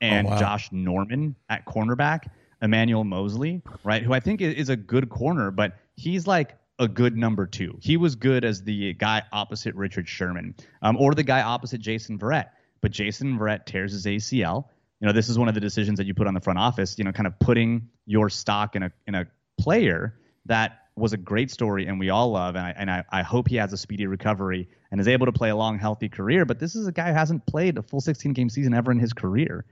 and 0.00 0.26
Oh, 0.26 0.30
wow. 0.30 0.38
Josh 0.38 0.72
Norman 0.72 1.36
at 1.48 1.64
cornerback, 1.66 2.28
Emmanuel 2.62 3.04
Moseley, 3.04 3.62
right? 3.84 4.02
Who 4.02 4.12
I 4.12 4.20
think 4.20 4.40
is 4.40 4.68
a 4.68 4.76
good 4.76 5.10
corner, 5.10 5.50
but 5.50 5.76
he's 5.96 6.26
like 6.26 6.56
a 6.78 6.88
good 6.88 7.16
number 7.16 7.46
two. 7.46 7.78
He 7.80 7.96
was 7.96 8.16
good 8.16 8.44
as 8.44 8.62
the 8.62 8.94
guy 8.94 9.22
opposite 9.32 9.74
Richard 9.74 10.08
Sherman, 10.08 10.54
um, 10.82 10.96
or 10.96 11.14
the 11.14 11.22
guy 11.22 11.42
opposite 11.42 11.80
Jason 11.80 12.18
Verrett. 12.18 12.50
But 12.80 12.90
Jason 12.90 13.38
Verrett 13.38 13.64
tears 13.64 13.92
his 13.92 14.06
ACL. 14.06 14.64
You 15.00 15.06
know, 15.06 15.12
this 15.12 15.28
is 15.28 15.38
one 15.38 15.48
of 15.48 15.54
the 15.54 15.60
decisions 15.60 15.98
that 15.98 16.06
you 16.06 16.14
put 16.14 16.26
on 16.26 16.34
the 16.34 16.40
front 16.40 16.58
office. 16.58 16.98
You 16.98 17.04
know, 17.04 17.12
kind 17.12 17.26
of 17.26 17.38
putting 17.38 17.88
your 18.06 18.28
stock 18.28 18.76
in 18.76 18.82
a 18.82 18.92
in 19.06 19.14
a 19.14 19.26
player 19.58 20.18
that 20.46 20.80
was 20.96 21.12
a 21.12 21.16
great 21.16 21.50
story 21.50 21.86
and 21.86 21.98
we 21.98 22.10
all 22.10 22.30
love, 22.30 22.56
and 22.56 22.64
I 22.64 22.74
and 22.76 22.90
I, 22.90 23.04
I 23.10 23.22
hope 23.22 23.48
he 23.48 23.56
has 23.56 23.72
a 23.72 23.76
speedy 23.76 24.06
recovery 24.06 24.68
and 24.90 25.00
is 25.00 25.08
able 25.08 25.26
to 25.26 25.32
play 25.32 25.50
a 25.50 25.56
long, 25.56 25.78
healthy 25.78 26.08
career. 26.08 26.44
But 26.44 26.58
this 26.58 26.74
is 26.74 26.86
a 26.86 26.92
guy 26.92 27.08
who 27.08 27.14
hasn't 27.14 27.46
played 27.46 27.78
a 27.78 27.82
full 27.82 28.00
16 28.00 28.32
game 28.32 28.48
season 28.48 28.74
ever 28.74 28.92
in 28.92 28.98
his 28.98 29.12
career. 29.12 29.64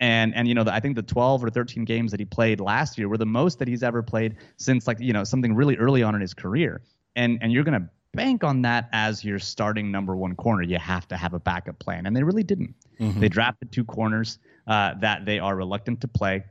And 0.00 0.34
and 0.34 0.46
you 0.46 0.54
know 0.54 0.64
the, 0.64 0.72
I 0.72 0.80
think 0.80 0.94
the 0.96 1.02
12 1.02 1.44
or 1.44 1.50
13 1.50 1.84
games 1.84 2.12
that 2.12 2.20
he 2.20 2.26
played 2.26 2.60
last 2.60 2.98
year 2.98 3.08
were 3.08 3.18
the 3.18 3.26
most 3.26 3.58
that 3.58 3.66
he's 3.66 3.82
ever 3.82 4.02
played 4.02 4.36
since 4.56 4.86
like 4.86 5.00
you 5.00 5.12
know 5.12 5.24
something 5.24 5.54
really 5.54 5.76
early 5.76 6.02
on 6.02 6.14
in 6.14 6.20
his 6.20 6.34
career. 6.34 6.82
And 7.16 7.38
and 7.42 7.52
you're 7.52 7.64
gonna 7.64 7.90
bank 8.14 8.44
on 8.44 8.62
that 8.62 8.88
as 8.92 9.24
your 9.24 9.38
starting 9.38 9.90
number 9.90 10.16
one 10.16 10.34
corner. 10.34 10.62
You 10.62 10.78
have 10.78 11.08
to 11.08 11.16
have 11.16 11.34
a 11.34 11.40
backup 11.40 11.78
plan, 11.78 12.06
and 12.06 12.16
they 12.16 12.22
really 12.22 12.42
didn't. 12.42 12.74
They 13.20 13.28
drafted 13.28 13.72
two 13.72 13.84
corners 13.84 14.38
uh, 14.66 14.94
that 15.00 15.24
they 15.24 15.38
are 15.38 15.56
reluctant 15.56 16.00
to 16.02 16.08
play, 16.08 16.44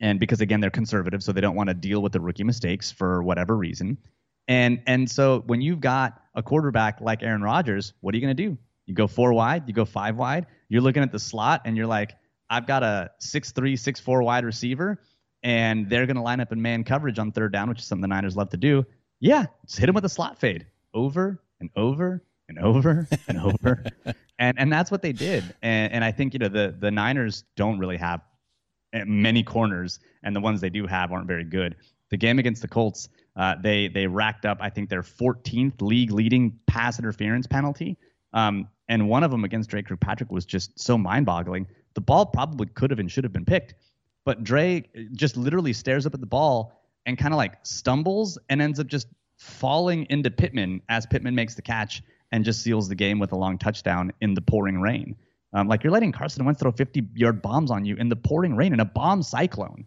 and 0.00 0.18
because 0.18 0.40
again 0.40 0.60
they're 0.60 0.70
conservative, 0.70 1.22
so 1.22 1.32
they 1.32 1.40
don't 1.40 1.56
want 1.56 1.68
to 1.68 1.74
deal 1.74 2.02
with 2.02 2.12
the 2.12 2.20
rookie 2.20 2.44
mistakes 2.44 2.90
for 2.90 3.22
whatever 3.22 3.56
reason. 3.56 3.98
And 4.48 4.82
and 4.86 5.10
so 5.10 5.42
when 5.46 5.60
you've 5.60 5.80
got 5.80 6.20
a 6.34 6.42
quarterback 6.42 7.00
like 7.00 7.22
Aaron 7.22 7.42
Rodgers, 7.42 7.94
what 8.00 8.14
are 8.14 8.18
you 8.18 8.20
gonna 8.20 8.34
do? 8.34 8.58
You 8.86 8.94
go 8.94 9.06
four 9.06 9.32
wide, 9.32 9.64
you 9.66 9.74
go 9.74 9.84
five 9.84 10.16
wide. 10.16 10.46
You're 10.68 10.82
looking 10.82 11.02
at 11.02 11.12
the 11.12 11.18
slot, 11.18 11.62
and 11.64 11.76
you're 11.76 11.86
like, 11.86 12.16
I've 12.54 12.68
got 12.68 12.84
a 12.84 13.10
six 13.18 13.50
three, 13.50 13.74
six 13.76 13.98
four 13.98 14.22
wide 14.22 14.44
receiver, 14.44 15.00
and 15.42 15.90
they're 15.90 16.06
going 16.06 16.16
to 16.16 16.22
line 16.22 16.40
up 16.40 16.52
in 16.52 16.62
man 16.62 16.84
coverage 16.84 17.18
on 17.18 17.32
third 17.32 17.52
down, 17.52 17.68
which 17.68 17.80
is 17.80 17.86
something 17.86 18.02
the 18.02 18.08
Niners 18.08 18.36
love 18.36 18.50
to 18.50 18.56
do. 18.56 18.86
Yeah, 19.18 19.46
just 19.66 19.78
hit 19.78 19.88
him 19.88 19.94
with 19.94 20.04
a 20.04 20.08
slot 20.08 20.38
fade 20.38 20.66
over 20.94 21.42
and 21.58 21.70
over 21.74 22.22
and 22.48 22.60
over 22.60 23.08
and 23.26 23.40
over, 23.40 23.84
and 24.38 24.56
and 24.58 24.72
that's 24.72 24.92
what 24.92 25.02
they 25.02 25.12
did. 25.12 25.42
And 25.62 25.92
and 25.92 26.04
I 26.04 26.12
think 26.12 26.32
you 26.32 26.38
know 26.38 26.48
the 26.48 26.76
the 26.78 26.92
Niners 26.92 27.42
don't 27.56 27.80
really 27.80 27.96
have 27.96 28.20
many 28.92 29.42
corners, 29.42 29.98
and 30.22 30.36
the 30.36 30.40
ones 30.40 30.60
they 30.60 30.70
do 30.70 30.86
have 30.86 31.10
aren't 31.10 31.26
very 31.26 31.44
good. 31.44 31.74
The 32.10 32.16
game 32.16 32.38
against 32.38 32.62
the 32.62 32.68
Colts, 32.68 33.08
uh, 33.34 33.56
they 33.60 33.88
they 33.88 34.06
racked 34.06 34.46
up 34.46 34.58
I 34.60 34.70
think 34.70 34.90
their 34.90 35.02
14th 35.02 35.82
league 35.82 36.12
leading 36.12 36.56
pass 36.68 37.00
interference 37.00 37.48
penalty. 37.48 37.98
Um, 38.32 38.68
and 38.88 39.08
one 39.08 39.24
of 39.24 39.30
them 39.30 39.44
against 39.44 39.70
Dre 39.70 39.82
Kirkpatrick 39.82 40.30
was 40.30 40.44
just 40.44 40.78
so 40.78 40.98
mind-boggling. 40.98 41.66
The 41.94 42.00
ball 42.00 42.26
probably 42.26 42.66
could 42.66 42.90
have 42.90 42.98
and 42.98 43.10
should 43.10 43.24
have 43.24 43.32
been 43.32 43.44
picked, 43.44 43.74
but 44.24 44.42
Dre 44.42 44.84
just 45.12 45.36
literally 45.36 45.72
stares 45.72 46.06
up 46.06 46.14
at 46.14 46.20
the 46.20 46.26
ball 46.26 46.80
and 47.06 47.18
kind 47.18 47.34
of 47.34 47.38
like 47.38 47.54
stumbles 47.62 48.38
and 48.48 48.60
ends 48.60 48.80
up 48.80 48.86
just 48.86 49.06
falling 49.38 50.06
into 50.10 50.30
Pittman 50.30 50.80
as 50.88 51.06
Pittman 51.06 51.34
makes 51.34 51.54
the 51.54 51.62
catch 51.62 52.02
and 52.32 52.44
just 52.44 52.62
seals 52.62 52.88
the 52.88 52.94
game 52.94 53.18
with 53.18 53.32
a 53.32 53.36
long 53.36 53.58
touchdown 53.58 54.12
in 54.20 54.34
the 54.34 54.40
pouring 54.40 54.80
rain. 54.80 55.16
Um, 55.52 55.68
like 55.68 55.84
you're 55.84 55.92
letting 55.92 56.10
Carson 56.10 56.44
Wentz 56.44 56.60
throw 56.60 56.72
50 56.72 57.06
yard 57.14 57.40
bombs 57.40 57.70
on 57.70 57.84
you 57.84 57.94
in 57.96 58.08
the 58.08 58.16
pouring 58.16 58.56
rain 58.56 58.72
in 58.72 58.80
a 58.80 58.84
bomb 58.84 59.22
cyclone. 59.22 59.84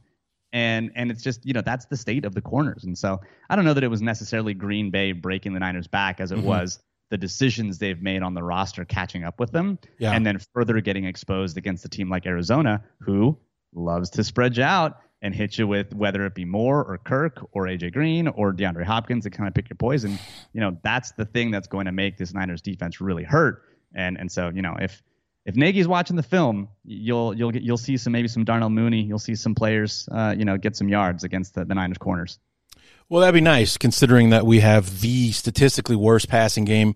And 0.53 0.91
and 0.95 1.11
it's 1.11 1.21
just, 1.21 1.45
you 1.45 1.51
know, 1.51 1.61
that's 1.61 1.85
the 1.85 1.97
state 1.97 2.23
of 2.23 2.33
the 2.33 2.41
corners. 2.41 2.85
And 2.85 2.97
so 2.97 3.19
I 3.49 3.57
don't 3.57 3.65
know 3.65 3.73
that 3.73 3.83
it 3.83 3.89
was 3.89 4.01
necessarily 4.01 4.53
Green 4.53 4.91
Bay 4.91 5.11
breaking 5.11 5.53
the 5.53 5.59
Niners 5.59 5.87
back 5.87 6.21
as 6.21 6.31
it 6.31 6.39
was 6.39 6.79
the 7.09 7.17
decisions 7.17 7.77
they've 7.77 8.01
made 8.01 8.21
on 8.21 8.33
the 8.33 8.43
roster 8.43 8.85
catching 8.85 9.23
up 9.23 9.39
with 9.39 9.51
them. 9.51 9.79
Yeah. 9.97 10.11
And 10.11 10.25
then 10.25 10.39
further 10.53 10.79
getting 10.81 11.05
exposed 11.05 11.57
against 11.57 11.85
a 11.85 11.89
team 11.89 12.09
like 12.09 12.25
Arizona, 12.25 12.83
who 12.99 13.37
loves 13.73 14.11
to 14.11 14.23
spread 14.23 14.57
you 14.57 14.63
out 14.63 14.97
and 15.21 15.33
hit 15.33 15.57
you 15.57 15.67
with 15.67 15.93
whether 15.93 16.25
it 16.25 16.35
be 16.35 16.45
Moore 16.45 16.83
or 16.83 16.97
Kirk 16.97 17.47
or 17.51 17.65
AJ 17.65 17.93
Green 17.93 18.27
or 18.27 18.53
DeAndre 18.53 18.83
Hopkins 18.83 19.23
to 19.23 19.29
kind 19.29 19.47
of 19.47 19.53
pick 19.53 19.69
your 19.69 19.77
poison. 19.77 20.19
You 20.53 20.61
know, 20.61 20.77
that's 20.83 21.11
the 21.13 21.25
thing 21.25 21.51
that's 21.51 21.67
going 21.67 21.85
to 21.85 21.91
make 21.91 22.17
this 22.17 22.33
Niners 22.33 22.61
defense 22.61 23.01
really 23.01 23.23
hurt. 23.23 23.63
And 23.95 24.17
and 24.17 24.31
so, 24.31 24.49
you 24.49 24.61
know, 24.61 24.75
if 24.79 25.01
if 25.45 25.55
Nagy's 25.55 25.87
watching 25.87 26.17
the 26.17 26.23
film, 26.23 26.67
you'll 26.83 27.33
you'll 27.33 27.51
get 27.51 27.63
you'll 27.63 27.77
see 27.77 27.97
some 27.97 28.13
maybe 28.13 28.27
some 28.27 28.43
Darnell 28.43 28.69
Mooney, 28.69 29.01
you'll 29.01 29.17
see 29.17 29.35
some 29.35 29.55
players 29.55 30.07
uh, 30.11 30.35
you 30.37 30.45
know, 30.45 30.57
get 30.57 30.75
some 30.75 30.89
yards 30.89 31.23
against 31.23 31.55
the, 31.55 31.65
the 31.65 31.73
Niners 31.73 31.97
corners. 31.97 32.37
Well, 33.09 33.21
that'd 33.21 33.33
be 33.33 33.39
nice 33.41 33.77
considering 33.77 34.31
that 34.31 34.45
we 34.45 34.59
have 34.59 34.99
the 34.99 35.31
statistically 35.31 35.95
worst 35.95 36.27
passing 36.27 36.65
game 36.65 36.95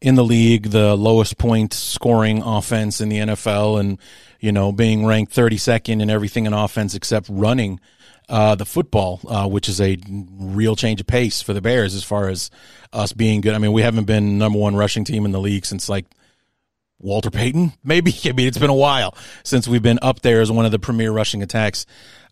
in 0.00 0.14
the 0.14 0.22
league, 0.22 0.70
the 0.70 0.94
lowest 0.94 1.38
point 1.38 1.74
scoring 1.74 2.40
offense 2.40 3.00
in 3.00 3.08
the 3.08 3.18
NFL, 3.18 3.80
and 3.80 3.98
you 4.38 4.52
know 4.52 4.70
being 4.70 5.04
ranked 5.04 5.34
32nd 5.34 6.00
in 6.00 6.08
everything 6.08 6.46
in 6.46 6.52
offense 6.52 6.94
except 6.94 7.26
running 7.28 7.80
uh, 8.28 8.54
the 8.54 8.64
football, 8.64 9.20
uh, 9.26 9.48
which 9.48 9.68
is 9.68 9.80
a 9.80 9.98
real 10.08 10.76
change 10.76 11.00
of 11.00 11.08
pace 11.08 11.42
for 11.42 11.52
the 11.52 11.60
Bears 11.60 11.96
as 11.96 12.04
far 12.04 12.28
as 12.28 12.48
us 12.92 13.12
being 13.12 13.40
good. 13.40 13.54
I 13.54 13.58
mean, 13.58 13.72
we 13.72 13.82
haven't 13.82 14.04
been 14.04 14.38
number 14.38 14.58
one 14.58 14.76
rushing 14.76 15.02
team 15.02 15.24
in 15.24 15.32
the 15.32 15.40
league 15.40 15.66
since 15.66 15.88
like 15.88 16.06
Walter 17.00 17.30
Payton, 17.30 17.72
maybe. 17.84 18.14
I 18.24 18.30
mean, 18.32 18.46
it's 18.46 18.58
been 18.58 18.70
a 18.70 18.74
while 18.74 19.16
since 19.42 19.66
we've 19.66 19.82
been 19.82 19.98
up 20.00 20.20
there 20.20 20.40
as 20.40 20.52
one 20.52 20.64
of 20.64 20.70
the 20.70 20.78
premier 20.78 21.10
rushing 21.10 21.42
attacks 21.42 21.86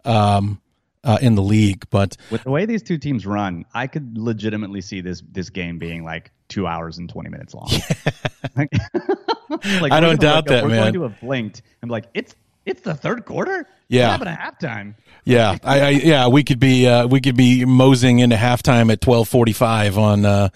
um, 0.05 0.61
uh, 1.05 1.18
in 1.20 1.34
the 1.34 1.42
league. 1.42 1.84
But 1.90 2.16
With 2.30 2.44
the 2.44 2.51
way 2.51 2.66
these 2.66 2.82
two 2.82 2.99
teams 2.99 3.26
run, 3.26 3.64
I 3.74 3.86
could 3.86 4.16
legitimately 4.16 4.80
see 4.80 5.01
this 5.01 5.22
this 5.30 5.51
game 5.51 5.78
being 5.78 6.05
like 6.05 6.30
two 6.49 6.66
hours 6.66 6.99
and 6.99 7.09
twenty 7.09 7.30
minutes 7.30 7.55
long. 7.55 7.68
like, 8.57 8.70
like, 9.80 9.92
I 9.92 10.01
don't 10.01 10.20
doubt 10.20 10.36
like, 10.36 10.46
that, 10.46 10.64
we're 10.64 10.70
man. 10.70 10.80
going 10.80 10.94
to 10.94 11.03
have 11.03 11.20
blinked 11.20 11.62
and 11.82 11.88
be 11.88 11.92
like, 11.92 12.07
it's 12.14 12.34
it's 12.68 12.82
the 12.82 12.94
third 12.94 13.24
quarter. 13.24 13.66
Yeah. 13.88 14.18
what 14.18 14.26
happened 14.26 14.30
at 14.30 14.61
halftime? 14.61 14.94
yeah, 15.24 15.57
I, 15.64 15.80
I 15.80 15.88
yeah, 15.90 16.28
we 16.28 16.44
could 16.44 16.61
be 16.61 16.86
uh, 16.86 17.07
we 17.07 17.20
could 17.20 17.36
be 17.36 17.64
moseying 17.64 18.18
into 18.18 18.36
halftime 18.36 18.92
at 18.92 19.01
twelve 19.01 19.28
forty 19.28 19.53
five 19.53 19.96
on 19.96 20.26
uh, 20.26 20.51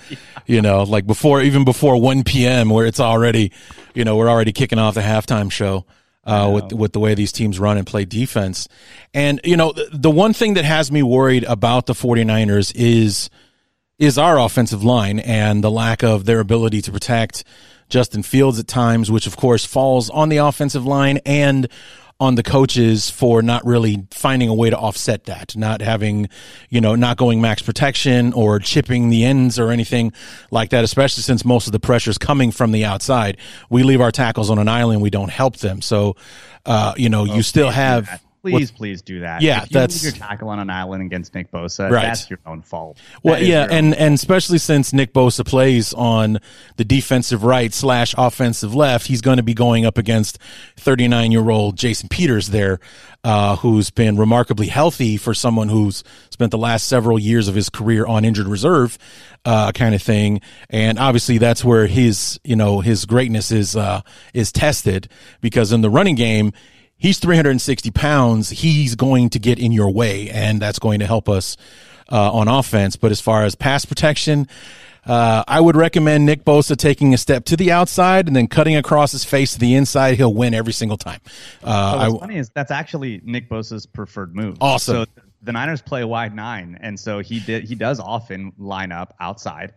you 0.47 0.61
know 0.61 0.83
like 0.83 1.07
before 1.07 1.41
even 1.41 1.65
before 1.65 1.99
one 2.01 2.25
p.m. 2.25 2.69
where 2.69 2.87
it's 2.87 3.01
already 3.01 3.53
you 3.95 4.05
know 4.05 4.17
we're 4.17 4.29
already 4.29 4.53
kicking 4.53 4.79
off 4.79 4.95
the 4.95 5.01
halftime 5.01 5.51
show. 5.51 5.87
Uh, 6.25 6.49
with 6.55 6.73
with 6.73 6.93
the 6.93 7.01
way 7.01 7.15
these 7.15 7.33
teams 7.33 7.59
run 7.59 7.77
and 7.77 7.85
play 7.85 8.05
defense, 8.05 8.69
and 9.13 9.41
you 9.43 9.57
know 9.57 9.73
the, 9.73 9.89
the 9.93 10.11
one 10.11 10.33
thing 10.33 10.55
that 10.55 10.65
has 10.65 10.93
me 10.93 11.03
worried 11.03 11.43
about 11.45 11.87
the 11.87 11.95
49ers 11.95 12.73
is 12.77 13.29
is 13.99 14.19
our 14.19 14.39
offensive 14.39 14.85
line 14.85 15.19
and 15.19 15.65
the 15.65 15.71
lack 15.71 16.05
of 16.05 16.25
their 16.25 16.39
ability 16.39 16.81
to 16.81 16.93
protect 16.93 17.43
Justin 17.89 18.23
Fields 18.23 18.59
at 18.59 18.67
times, 18.67 19.11
which 19.11 19.27
of 19.27 19.37
course 19.37 19.65
falls 19.65 20.11
on 20.11 20.29
the 20.29 20.39
offensive 20.39 20.87
line 20.87 21.19
and 21.27 21.69
on 22.23 22.37
the 22.37 22.43
coaches 22.45 23.11
for 23.11 23.43
not 23.43 23.67
really 23.67 24.07
finding 24.13 24.49
a 24.49 24.55
way 24.55 24.71
to 24.71 24.79
offset 24.79 25.25
that, 25.25 25.57
not 25.57 25.81
having, 25.81 26.29
you 26.71 26.81
know, 26.81 26.95
not 26.95 27.17
going 27.17 27.41
max 27.41 27.63
protection 27.63 28.33
or 28.33 28.61
chipping 28.61 29.11
the 29.11 29.25
ends 29.25 29.59
or 29.59 29.73
anything 29.73 30.13
like 30.53 30.71
that, 30.71 30.85
especially 30.85 31.25
since 31.25 31.45
most 31.45 31.67
of 31.67 31.73
the 31.73 31.81
pressure 31.81 32.11
is 32.11 32.19
coming 32.19 32.53
from 32.53 32.71
the 32.71 32.85
outside. 32.85 33.39
We 33.71 33.83
leave 33.83 34.01
our 34.01 34.13
tackles 34.13 34.51
on 34.51 34.61
an 34.61 34.69
island. 34.69 35.03
We 35.03 35.11
don't 35.11 35.31
help 35.31 35.57
them. 35.57 35.83
So, 35.83 36.15
uh, 36.65 36.95
you 36.97 37.09
know, 37.09 37.25
you 37.25 37.43
still 37.43 37.71
have. 37.71 38.23
Please, 38.43 38.71
please 38.73 39.03
do 39.03 39.21
that. 39.21 39.41
Yeah, 39.41 39.63
if 39.63 39.71
you 39.71 39.75
that's- 39.75 40.03
your 40.03 40.13
tackle 40.13 40.49
on 40.49 40.59
an 40.59 40.69
island 40.69 41.03
against 41.03 41.35
Nick 41.35 41.51
Bosa. 41.53 41.91
Right. 41.91 42.03
That's 42.03 42.29
your 42.29 42.41
own 42.45 42.63
fault. 42.63 42.99
Well, 43.23 43.37
That 43.37 43.47
yeah, 43.47 43.69
and 43.71 43.95
and 43.95 44.15
especially 44.15 44.59
since 44.59 44.93
Nick 44.93 45.13
Bosa 45.13 45.47
plays 45.47 45.95
on 45.95 46.39
the 46.77 46.85
defensive 46.85 47.45
right 47.45 47.73
slash 47.73 48.15
offensive 48.19 48.75
left, 48.75 49.07
he's 49.07 49.21
going 49.21 49.37
to 49.37 49.43
be 49.45 49.55
going 49.55 49.87
up 49.87 49.97
against 49.97 50.39
39 50.77 51.31
year 51.31 51.49
old 51.51 51.77
Jason 51.77 52.09
Peters 52.09 52.49
there, 52.49 52.81
uh, 53.23 53.57
who's 53.57 53.91
been 53.91 54.17
remarkably 54.17 54.67
healthy 54.67 55.17
for 55.17 55.35
someone 55.35 55.69
who's 55.69 56.03
spent 56.31 56.51
the 56.51 56.59
last 56.59 56.89
several 56.89 57.19
years 57.21 57.47
of 57.47 57.55
his 57.55 57.69
career 57.69 58.05
on 58.07 58.25
injured 58.25 58.49
reserve, 58.49 58.99
uh, 59.45 59.71
kind 59.71 59.95
of 59.95 60.03
thing. 60.03 60.41
And 60.69 60.99
obviously, 60.99 61.39
that's 61.39 61.65
where 61.65 61.87
his 61.87 62.41
you 62.43 62.57
know 62.57 62.81
his 62.81 63.05
greatness 63.05 63.53
is 63.53 63.77
uh, 63.77 64.01
is 64.35 64.51
tested 64.51 65.09
because 65.41 65.71
in 65.73 65.81
the 65.83 65.91
running 65.91 66.17
game. 66.17 66.53
He's 67.03 67.19
360 67.19 67.91
pounds. 67.91 68.51
He's 68.51 68.95
going 68.95 69.31
to 69.31 69.41
get 69.41 69.59
in 69.59 69.73
your 69.73 69.91
way, 69.91 70.31
and 70.31 70.63
that's 70.63 70.79
going 70.79 71.01
to 71.01 71.07
help 71.07 71.29
us 71.29 71.57
uh, 72.13 72.33
on 72.33 72.47
offense. 72.47 72.95
But 72.95 73.11
as 73.11 73.21
far 73.21 73.43
as 73.43 73.57
pass 73.57 73.85
protection, 73.85 74.47
uh, 75.05 75.43
I 75.49 75.61
would 75.61 75.75
recommend 75.75 76.27
Nick 76.27 76.45
Bosa 76.45 76.77
taking 76.77 77.13
a 77.13 77.19
step 77.19 77.45
to 77.47 77.57
the 77.57 77.73
outside 77.73 78.29
and 78.29 78.37
then 78.37 78.47
cutting 78.47 78.77
across 78.77 79.11
his 79.11 79.25
face 79.25 79.55
to 79.55 79.59
the 79.59 79.75
inside. 79.75 80.17
He'll 80.17 80.33
win 80.33 80.55
every 80.55 80.73
single 80.73 80.97
time. 80.97 81.19
Uh, 81.65 82.07
What's 82.07 82.15
I- 82.15 82.19
funny 82.21 82.37
is 82.37 82.51
that's 82.51 82.71
actually 82.71 83.21
Nick 83.25 83.51
Bosa's 83.51 83.85
preferred 83.85 84.37
move. 84.37 84.59
Awesome. 84.61 85.05
So 85.05 85.23
the 85.43 85.51
Niners 85.51 85.83
play 85.83 86.05
wide 86.05 86.37
nine, 86.37 86.79
and 86.81 87.01
so 87.01 87.19
he 87.19 87.41
did. 87.41 87.65
He 87.65 87.75
does 87.75 87.99
often 87.99 88.53
line 88.59 88.93
up 88.93 89.17
outside, 89.19 89.75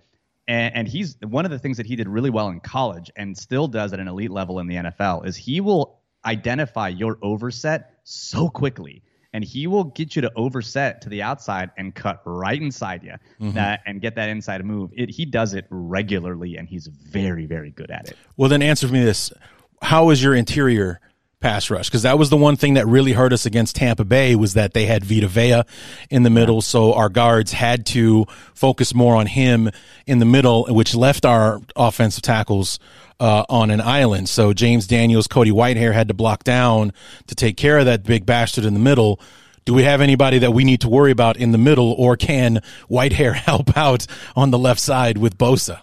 and, 0.48 0.76
and 0.76 0.88
he's 0.88 1.18
one 1.24 1.44
of 1.44 1.50
the 1.50 1.58
things 1.58 1.78
that 1.78 1.88
he 1.88 1.96
did 1.96 2.08
really 2.08 2.30
well 2.30 2.50
in 2.50 2.60
college, 2.60 3.10
and 3.16 3.36
still 3.36 3.68
does 3.68 3.94
at 3.94 4.00
an 4.00 4.08
elite 4.08 4.30
level 4.30 4.60
in 4.60 4.68
the 4.68 4.76
NFL. 4.76 5.26
Is 5.26 5.36
he 5.36 5.60
will 5.60 6.02
identify 6.26 6.90
your 6.90 7.18
overset 7.22 7.92
so 8.04 8.50
quickly. 8.50 9.02
And 9.34 9.44
he 9.44 9.68
will 9.68 9.84
get 9.84 10.16
you 10.16 10.22
to 10.22 10.32
overset 10.38 11.02
to 11.02 11.10
the 11.10 11.22
outside 11.22 11.70
and 11.78 11.94
cut 11.94 12.22
right 12.26 12.62
inside 12.62 13.04
you, 13.04 13.16
Mm-hmm. 13.42 13.52
that 13.56 13.82
and 13.86 14.00
get 14.02 14.16
that 14.16 14.30
inside 14.30 14.64
move. 14.64 14.92
It, 14.94 15.10
he 15.10 15.26
does 15.26 15.54
it 15.54 15.66
regularly, 15.70 16.56
and 16.56 16.70
he's 16.70 16.88
very, 16.88 17.46
very 17.46 17.72
good 17.72 17.92
at 17.92 18.08
it. 18.08 18.18
Well, 18.38 18.48
then 18.50 18.62
answer 18.62 18.88
me 18.88 19.04
this: 19.04 19.34
How 19.82 20.10
is 20.10 20.24
your 20.24 20.36
interior 20.36 21.02
pass 21.46 21.70
rush? 21.70 21.88
Because 21.88 22.02
that 22.02 22.18
was 22.18 22.32
the 22.32 22.38
one 22.38 22.56
thing 22.56 22.74
that 22.74 22.88
really 22.88 23.12
hurt 23.12 23.32
us 23.32 23.46
against 23.46 23.76
Tampa 23.76 24.04
Bay 24.04 24.36
was 24.36 24.56
that 24.56 24.74
they 24.74 24.88
had 24.88 25.06
Vita 25.06 25.28
Vea 25.28 25.62
in 26.10 26.24
the 26.24 26.32
middle, 26.32 26.60
so 26.60 26.94
our 26.96 27.08
guards 27.08 27.52
had 27.52 27.86
to 27.88 28.26
focus 28.56 28.96
more 28.96 29.16
on 29.16 29.28
him 29.28 29.70
in 30.08 30.18
the 30.18 30.26
middle, 30.26 30.66
which 30.66 30.96
left 30.96 31.24
our 31.24 31.62
offensive 31.76 32.24
tackles. 32.24 32.80
Uh, 33.18 33.46
on 33.48 33.72
an 33.72 33.80
island. 33.80 34.28
So 34.28 34.52
James 34.52 34.88
Daniels, 34.88 35.26
Cody 35.26 35.50
Whitehair 35.50 35.94
had 35.94 36.10
to 36.10 36.14
block 36.14 36.44
down 36.44 36.92
to 37.28 37.34
take 37.36 37.56
care 37.56 37.78
of 37.78 37.86
that 37.86 38.04
big 38.04 38.26
bastard 38.26 38.66
in 38.66 38.74
the 38.74 38.80
middle. 38.82 39.22
Do 39.64 39.74
we 39.74 39.84
have 39.84 40.02
anybody 40.02 40.40
that 40.40 40.52
we 40.52 40.66
need 40.66 40.82
to 40.82 40.90
worry 40.90 41.12
about 41.12 41.38
in 41.38 41.54
the 41.54 41.58
middle, 41.58 41.94
or 41.94 42.18
can 42.18 42.62
Whitehair 42.90 43.34
help 43.34 43.78
out 43.78 44.06
on 44.36 44.52
the 44.52 44.60
left 44.60 44.82
side 44.82 45.18
with 45.18 45.38
Bosa? 45.38 45.80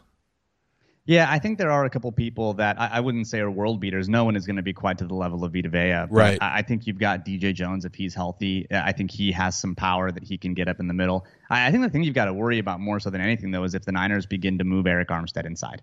Yeah, 1.04 1.26
I 1.28 1.40
think 1.40 1.58
there 1.58 1.70
are 1.70 1.84
a 1.84 1.90
couple 1.90 2.12
people 2.12 2.54
that 2.54 2.80
I, 2.80 2.86
I 2.94 3.00
wouldn't 3.00 3.26
say 3.26 3.40
are 3.40 3.50
world 3.50 3.80
beaters. 3.80 4.08
No 4.08 4.24
one 4.24 4.36
is 4.36 4.46
going 4.46 4.56
to 4.56 4.62
be 4.62 4.72
quite 4.72 4.98
to 4.98 5.04
the 5.04 5.14
level 5.14 5.44
of 5.44 5.52
Vita 5.52 5.68
Vea. 5.68 6.06
Right. 6.08 6.38
I, 6.40 6.58
I 6.58 6.62
think 6.62 6.86
you've 6.86 6.98
got 6.98 7.24
DJ 7.24 7.52
Jones 7.52 7.84
if 7.84 7.94
he's 7.94 8.14
healthy. 8.14 8.68
I 8.70 8.92
think 8.92 9.10
he 9.10 9.32
has 9.32 9.58
some 9.58 9.74
power 9.74 10.12
that 10.12 10.22
he 10.22 10.38
can 10.38 10.54
get 10.54 10.68
up 10.68 10.78
in 10.78 10.86
the 10.86 10.94
middle. 10.94 11.26
I, 11.50 11.66
I 11.66 11.70
think 11.72 11.82
the 11.82 11.90
thing 11.90 12.04
you've 12.04 12.14
got 12.14 12.26
to 12.26 12.32
worry 12.32 12.60
about 12.60 12.78
more 12.78 13.00
so 13.00 13.10
than 13.10 13.20
anything, 13.20 13.50
though, 13.50 13.64
is 13.64 13.74
if 13.74 13.84
the 13.84 13.90
Niners 13.90 14.26
begin 14.26 14.58
to 14.58 14.64
move 14.64 14.84
Arik 14.84 15.06
Armstead 15.06 15.44
inside. 15.44 15.82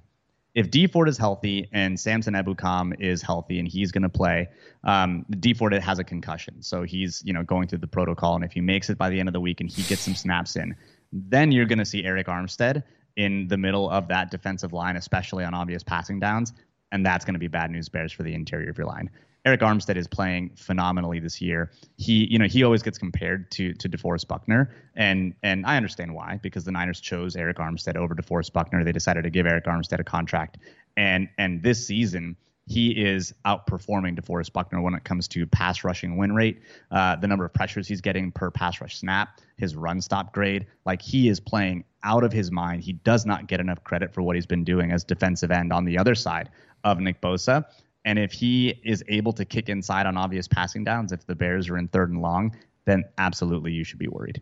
If 0.55 0.71
Dee 0.71 0.87
Ford 0.87 1.09
is 1.09 1.17
healthy 1.17 1.67
and 1.73 1.99
Samson 1.99 2.33
Ebukam 2.33 2.99
is 2.99 3.21
healthy 3.21 3.59
and 3.59 3.67
he's 3.67 3.91
going 3.91 4.03
to 4.03 4.09
play, 4.09 4.47
um, 4.83 5.25
Dee 5.29 5.53
Ford 5.53 5.73
has 5.73 5.99
a 5.99 6.03
concussion, 6.03 6.63
so 6.63 6.83
he's 6.83 7.21
you 7.23 7.33
know 7.33 7.43
going 7.43 7.67
through 7.67 7.77
the 7.79 7.87
protocol. 7.87 8.35
And 8.35 8.43
if 8.43 8.53
he 8.53 8.61
makes 8.61 8.89
it 8.89 8.97
by 8.97 9.09
the 9.09 9.19
end 9.19 9.29
of 9.29 9.33
the 9.33 9.39
week 9.39 9.61
and 9.61 9.69
he 9.69 9.83
gets 9.83 10.01
some 10.01 10.15
snaps 10.15 10.55
in, 10.55 10.75
then 11.11 11.51
you're 11.51 11.65
going 11.65 11.79
to 11.79 11.85
see 11.85 12.03
Arik 12.03 12.25
Armstead 12.25 12.83
in 13.19 13.49
the 13.49 13.57
middle 13.57 13.89
of 13.89 14.07
that 14.07 14.31
defensive 14.31 14.71
line, 14.71 14.95
especially 14.95 15.43
on 15.43 15.53
obvious 15.53 15.83
passing 15.83 16.21
downs, 16.21 16.53
and 16.93 17.05
that's 17.05 17.25
going 17.25 17.33
to 17.33 17.39
be 17.39 17.49
bad 17.49 17.69
news 17.69 17.89
bears 17.89 18.13
for 18.13 18.23
the 18.23 18.33
interior 18.33 18.69
of 18.69 18.77
your 18.77 18.87
line. 18.87 19.09
Arik 19.45 19.59
Armstead 19.59 19.97
is 19.97 20.07
playing 20.07 20.51
phenomenally 20.55 21.19
this 21.19 21.41
year. 21.41 21.69
He, 21.97 22.25
you 22.31 22.39
know, 22.39 22.45
he 22.45 22.63
always 22.63 22.81
gets 22.81 22.97
compared 22.97 23.51
to 23.51 23.73
to 23.73 23.89
DeForest 23.89 24.27
Buckner, 24.27 24.73
and 24.95 25.33
and 25.43 25.65
I 25.65 25.75
understand 25.75 26.15
why 26.15 26.39
because 26.41 26.63
the 26.63 26.71
Niners 26.71 27.01
chose 27.01 27.35
Arik 27.35 27.55
Armstead 27.55 27.97
over 27.97 28.15
DeForest 28.15 28.53
Buckner. 28.53 28.85
They 28.85 28.93
decided 28.93 29.25
to 29.25 29.29
give 29.29 29.45
Arik 29.45 29.65
Armstead 29.65 29.99
a 29.99 30.05
contract, 30.05 30.57
and 30.95 31.27
and 31.37 31.61
this 31.61 31.85
season 31.85 32.37
he 32.69 32.91
is 32.91 33.33
outperforming 33.45 34.19
DeForest 34.19 34.53
Buckner 34.53 34.79
when 34.79 34.93
it 34.93 35.03
comes 35.03 35.27
to 35.29 35.47
pass 35.47 35.83
rushing 35.83 36.17
win 36.17 36.33
rate, 36.33 36.61
uh, 36.91 37.15
the 37.15 37.27
number 37.27 37.43
of 37.43 37.51
pressures 37.51 37.87
he's 37.87 37.99
getting 37.99 38.31
per 38.31 38.51
pass 38.51 38.79
rush 38.79 38.99
snap, 38.99 39.41
his 39.57 39.75
run 39.75 39.99
stop 39.99 40.31
grade. 40.31 40.67
Like 40.85 41.01
he 41.01 41.29
is 41.29 41.39
playing 41.39 41.83
out 42.03 42.23
of 42.23 42.31
his 42.31 42.51
mind. 42.51 42.83
He 42.83 42.93
does 42.93 43.25
not 43.25 43.47
get 43.47 43.59
enough 43.59 43.83
credit 43.83 44.13
for 44.13 44.21
what 44.21 44.35
he's 44.35 44.45
been 44.45 44.63
doing 44.63 44.91
as 44.91 45.03
defensive 45.03 45.49
end 45.49 45.73
on 45.73 45.83
the 45.83 45.97
other 45.97 46.13
side 46.13 46.51
of 46.83 46.99
Nick 46.99 47.21
Bosa. 47.21 47.65
And 48.05 48.19
if 48.19 48.31
he 48.31 48.79
is 48.83 49.03
able 49.07 49.33
to 49.33 49.45
kick 49.45 49.67
inside 49.67 50.05
on 50.05 50.15
obvious 50.15 50.47
passing 50.47 50.83
downs, 50.83 51.11
if 51.11 51.25
the 51.25 51.33
Bears 51.33 51.69
are 51.69 51.77
in 51.79 51.87
third 51.87 52.11
and 52.11 52.21
long, 52.21 52.55
then 52.85 53.03
absolutely 53.17 53.71
you 53.71 53.83
should 53.83 53.99
be 53.99 54.07
worried. 54.07 54.41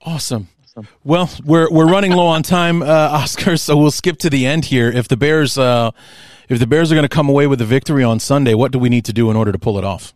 Awesome. 0.00 0.48
Well, 1.04 1.30
we're 1.44 1.70
we're 1.70 1.88
running 1.88 2.12
low 2.12 2.26
on 2.26 2.42
time, 2.42 2.82
uh, 2.82 2.86
Oscar. 2.86 3.56
So 3.56 3.76
we'll 3.76 3.90
skip 3.90 4.18
to 4.18 4.30
the 4.30 4.46
end 4.46 4.66
here. 4.66 4.90
If 4.90 5.08
the 5.08 5.16
Bears, 5.16 5.58
uh, 5.58 5.90
if 6.48 6.58
the 6.58 6.66
Bears 6.66 6.90
are 6.90 6.94
going 6.94 7.08
to 7.08 7.14
come 7.14 7.28
away 7.28 7.46
with 7.46 7.60
a 7.60 7.66
victory 7.66 8.04
on 8.04 8.20
Sunday, 8.20 8.54
what 8.54 8.72
do 8.72 8.78
we 8.78 8.88
need 8.88 9.04
to 9.06 9.12
do 9.12 9.30
in 9.30 9.36
order 9.36 9.52
to 9.52 9.58
pull 9.58 9.78
it 9.78 9.84
off? 9.84 10.14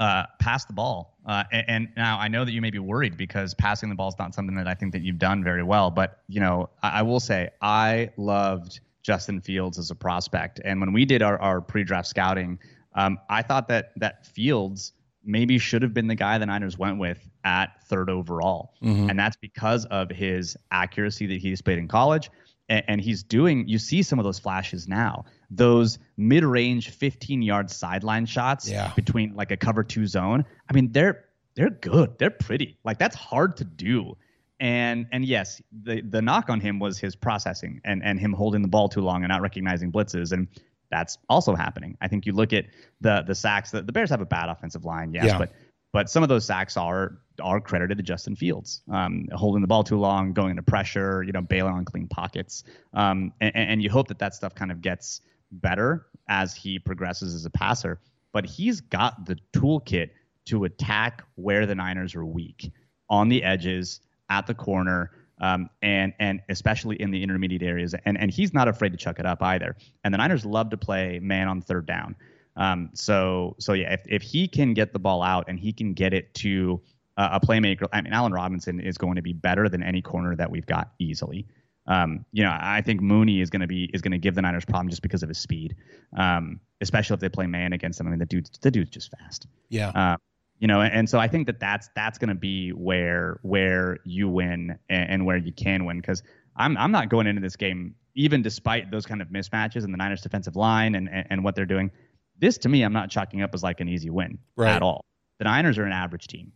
uh, 0.00 0.24
pass 0.40 0.64
the 0.64 0.72
ball. 0.72 1.18
Uh, 1.26 1.44
and, 1.52 1.64
and 1.68 1.88
now 1.96 2.18
I 2.18 2.26
know 2.26 2.44
that 2.44 2.52
you 2.52 2.62
may 2.62 2.70
be 2.70 2.78
worried 2.78 3.16
because 3.16 3.54
passing 3.54 3.90
the 3.90 3.94
ball 3.94 4.08
is 4.08 4.18
not 4.18 4.34
something 4.34 4.56
that 4.56 4.66
I 4.66 4.74
think 4.74 4.92
that 4.92 5.02
you've 5.02 5.18
done 5.18 5.44
very 5.44 5.62
well. 5.62 5.90
But 5.90 6.22
you 6.26 6.40
know, 6.40 6.70
I, 6.82 7.00
I 7.00 7.02
will 7.02 7.20
say 7.20 7.50
I 7.60 8.10
loved 8.16 8.80
Justin 9.02 9.40
Fields 9.40 9.78
as 9.78 9.90
a 9.90 9.94
prospect, 9.94 10.60
and 10.64 10.80
when 10.80 10.92
we 10.92 11.04
did 11.04 11.22
our, 11.22 11.38
our 11.40 11.60
pre-draft 11.60 12.08
scouting, 12.08 12.58
um, 12.94 13.18
I 13.28 13.42
thought 13.42 13.68
that 13.68 13.92
that 13.96 14.26
Fields 14.26 14.94
maybe 15.24 15.58
should 15.58 15.82
have 15.82 15.92
been 15.94 16.06
the 16.06 16.14
guy 16.14 16.38
the 16.38 16.46
Niners 16.46 16.78
went 16.78 16.98
with 16.98 17.18
at 17.44 17.82
third 17.86 18.08
overall, 18.10 18.74
mm-hmm. 18.82 19.10
and 19.10 19.18
that's 19.18 19.36
because 19.36 19.84
of 19.86 20.10
his 20.10 20.56
accuracy 20.70 21.26
that 21.26 21.40
he 21.40 21.50
displayed 21.50 21.78
in 21.78 21.88
college. 21.88 22.30
And, 22.68 22.84
and 22.86 23.00
he's 23.00 23.24
doing. 23.24 23.66
You 23.66 23.78
see 23.78 24.02
some 24.02 24.18
of 24.20 24.24
those 24.24 24.38
flashes 24.38 24.86
now. 24.86 25.24
Those 25.50 25.98
mid-range, 26.16 26.96
15-yard 26.96 27.68
sideline 27.68 28.26
shots 28.26 28.70
Yeah. 28.70 28.92
between 28.94 29.34
like 29.34 29.50
a 29.50 29.56
cover 29.56 29.82
two 29.82 30.06
zone. 30.06 30.44
I 30.68 30.72
mean, 30.72 30.92
they're 30.92 31.24
they're 31.56 31.70
good. 31.70 32.16
They're 32.18 32.30
pretty. 32.30 32.78
Like 32.84 32.98
that's 32.98 33.16
hard 33.16 33.56
to 33.56 33.64
do. 33.64 34.16
and 34.60 35.06
and 35.10 35.24
yes, 35.24 35.60
the 35.82 36.00
the 36.02 36.22
knock 36.22 36.48
on 36.48 36.60
him 36.60 36.78
was 36.78 36.98
his 36.98 37.16
processing 37.16 37.80
and 37.84 38.04
and 38.04 38.20
him 38.20 38.32
holding 38.32 38.62
the 38.62 38.68
ball 38.68 38.88
too 38.88 39.00
long 39.00 39.24
and 39.24 39.30
not 39.30 39.40
recognizing 39.42 39.90
blitzes, 39.90 40.30
and 40.32 40.46
that's 40.90 41.18
also 41.28 41.54
happening. 41.54 41.96
I 42.00 42.08
think 42.08 42.26
you 42.26 42.32
look 42.32 42.52
at 42.52 42.66
the 43.00 43.22
the 43.26 43.34
sacks 43.34 43.70
that 43.70 43.86
the 43.86 43.92
Bears 43.92 44.10
have 44.10 44.20
a 44.20 44.26
bad 44.26 44.48
offensive 44.48 44.84
line, 44.84 45.12
yes, 45.12 45.26
Yeah. 45.26 45.38
but 45.38 45.52
but 45.92 46.08
some 46.10 46.22
of 46.22 46.28
those 46.28 46.44
sacks 46.44 46.76
are 46.76 47.18
are 47.40 47.60
credited 47.60 47.96
to 47.98 48.02
Justin 48.02 48.36
Fields, 48.36 48.82
um, 48.90 49.26
holding 49.32 49.62
the 49.62 49.68
ball 49.68 49.82
too 49.82 49.98
long, 49.98 50.32
going 50.32 50.50
into 50.50 50.62
pressure, 50.62 51.22
you 51.22 51.32
know, 51.32 51.40
bailing 51.40 51.72
on 51.72 51.84
clean 51.84 52.06
pockets, 52.06 52.64
um, 52.94 53.32
and, 53.40 53.54
and 53.56 53.82
you 53.82 53.90
hope 53.90 54.08
that 54.08 54.18
that 54.18 54.34
stuff 54.34 54.54
kind 54.54 54.70
of 54.70 54.80
gets 54.80 55.22
better 55.52 56.06
as 56.28 56.54
he 56.54 56.78
progresses 56.78 57.34
as 57.34 57.44
a 57.44 57.50
passer. 57.50 58.00
But 58.32 58.46
he's 58.46 58.80
got 58.80 59.26
the 59.26 59.36
toolkit 59.52 60.10
to 60.46 60.64
attack 60.64 61.24
where 61.34 61.66
the 61.66 61.74
Niners 61.74 62.14
are 62.14 62.24
weak 62.24 62.72
on 63.08 63.28
the 63.28 63.42
edges, 63.42 64.00
at 64.28 64.46
the 64.46 64.54
corner, 64.54 65.10
um, 65.40 65.70
and 65.82 66.12
and 66.18 66.40
especially 66.48 66.96
in 66.96 67.10
the 67.10 67.22
intermediate 67.22 67.62
areas. 67.62 67.94
And 68.04 68.18
and 68.18 68.30
he's 68.30 68.52
not 68.52 68.68
afraid 68.68 68.92
to 68.92 68.98
chuck 68.98 69.18
it 69.18 69.26
up 69.26 69.42
either. 69.42 69.76
And 70.04 70.12
the 70.12 70.18
Niners 70.18 70.44
love 70.44 70.70
to 70.70 70.76
play 70.76 71.18
man 71.20 71.48
on 71.48 71.60
third 71.62 71.86
down. 71.86 72.16
Um, 72.56 72.90
so 72.94 73.56
so 73.58 73.72
yeah, 73.72 73.92
if 73.92 74.02
if 74.06 74.22
he 74.22 74.48
can 74.48 74.74
get 74.74 74.92
the 74.92 74.98
ball 74.98 75.22
out 75.22 75.46
and 75.48 75.58
he 75.58 75.72
can 75.72 75.94
get 75.94 76.12
it 76.12 76.32
to 76.34 76.80
uh, 77.16 77.38
a 77.40 77.46
playmaker, 77.46 77.86
I 77.92 78.00
mean, 78.02 78.12
Allen 78.12 78.32
Robinson 78.32 78.80
is 78.80 78.98
going 78.98 79.16
to 79.16 79.22
be 79.22 79.32
better 79.32 79.68
than 79.68 79.82
any 79.82 80.02
corner 80.02 80.36
that 80.36 80.50
we've 80.50 80.66
got 80.66 80.92
easily. 80.98 81.46
Um, 81.86 82.24
you 82.32 82.44
know, 82.44 82.56
I 82.60 82.82
think 82.82 83.00
Mooney 83.00 83.40
is 83.40 83.50
going 83.50 83.62
to 83.62 83.66
be 83.66 83.90
is 83.94 84.02
going 84.02 84.12
to 84.12 84.18
give 84.18 84.34
the 84.34 84.42
Niners 84.42 84.64
problem 84.64 84.90
just 84.90 85.02
because 85.02 85.22
of 85.22 85.28
his 85.28 85.38
speed, 85.38 85.74
um, 86.16 86.60
especially 86.80 87.14
if 87.14 87.20
they 87.20 87.28
play 87.28 87.46
man 87.46 87.72
against 87.72 87.98
him. 87.98 88.06
I 88.06 88.10
mean, 88.10 88.18
the 88.18 88.26
dude's 88.26 88.50
the 88.60 88.70
dude's 88.70 88.90
just 88.90 89.10
fast. 89.10 89.46
Yeah. 89.70 89.88
Uh, 89.88 90.16
you 90.60 90.68
know, 90.68 90.82
and, 90.82 91.08
so 91.08 91.18
I 91.18 91.26
think 91.26 91.46
that 91.46 91.58
that's 91.58 91.88
that's 91.96 92.18
going 92.18 92.28
to 92.28 92.34
be 92.34 92.70
where 92.70 93.40
where 93.42 93.98
you 94.04 94.28
win 94.28 94.78
and, 94.88 95.10
and 95.10 95.26
where 95.26 95.38
you 95.38 95.52
can 95.52 95.86
win 95.86 96.00
because 96.00 96.22
I'm 96.54 96.76
I'm 96.76 96.92
not 96.92 97.08
going 97.08 97.26
into 97.26 97.40
this 97.40 97.56
game 97.56 97.94
even 98.14 98.42
despite 98.42 98.90
those 98.90 99.06
kind 99.06 99.22
of 99.22 99.28
mismatches 99.28 99.84
in 99.84 99.90
the 99.90 99.96
Niners 99.96 100.20
defensive 100.20 100.56
line 100.56 100.94
and, 100.94 101.08
and 101.08 101.26
and 101.30 101.44
what 101.44 101.54
they're 101.56 101.66
doing. 101.66 101.90
This 102.38 102.58
to 102.58 102.68
me, 102.68 102.82
I'm 102.82 102.92
not 102.92 103.10
chalking 103.10 103.42
up 103.42 103.54
as 103.54 103.62
like 103.62 103.80
an 103.80 103.88
easy 103.88 104.10
win 104.10 104.38
Right. 104.56 104.74
at 104.74 104.82
all. 104.82 105.04
The 105.38 105.44
Niners 105.44 105.78
are 105.78 105.84
an 105.84 105.92
average 105.92 106.26
team. 106.26 106.52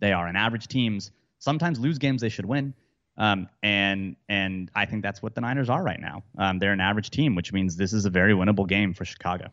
They 0.00 0.12
are, 0.12 0.26
and 0.28 0.36
average 0.36 0.68
teams 0.68 1.10
sometimes 1.40 1.80
lose 1.80 1.98
games 1.98 2.20
they 2.20 2.28
should 2.28 2.46
win. 2.46 2.74
Um, 3.16 3.48
and 3.64 4.14
and 4.28 4.70
I 4.76 4.86
think 4.86 5.02
that's 5.02 5.20
what 5.20 5.34
the 5.34 5.40
Niners 5.40 5.68
are 5.68 5.82
right 5.82 6.00
now. 6.00 6.22
Um, 6.38 6.60
they're 6.60 6.72
an 6.72 6.80
average 6.80 7.10
team, 7.10 7.34
which 7.34 7.52
means 7.52 7.76
this 7.76 7.92
is 7.92 8.04
a 8.04 8.10
very 8.10 8.32
winnable 8.32 8.68
game 8.68 8.94
for 8.94 9.04
Chicago. 9.04 9.50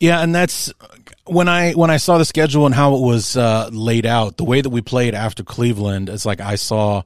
Yeah, 0.00 0.20
and 0.20 0.34
that's 0.34 0.72
when 1.26 1.48
I 1.48 1.72
when 1.72 1.90
I 1.90 1.96
saw 1.96 2.18
the 2.18 2.24
schedule 2.24 2.66
and 2.66 2.74
how 2.74 2.96
it 2.96 3.00
was 3.00 3.36
uh, 3.36 3.70
laid 3.72 4.06
out, 4.06 4.36
the 4.36 4.44
way 4.44 4.60
that 4.60 4.70
we 4.70 4.82
played 4.82 5.14
after 5.14 5.42
Cleveland, 5.42 6.08
it's 6.08 6.26
like 6.26 6.40
I 6.40 6.56
saw 6.56 7.02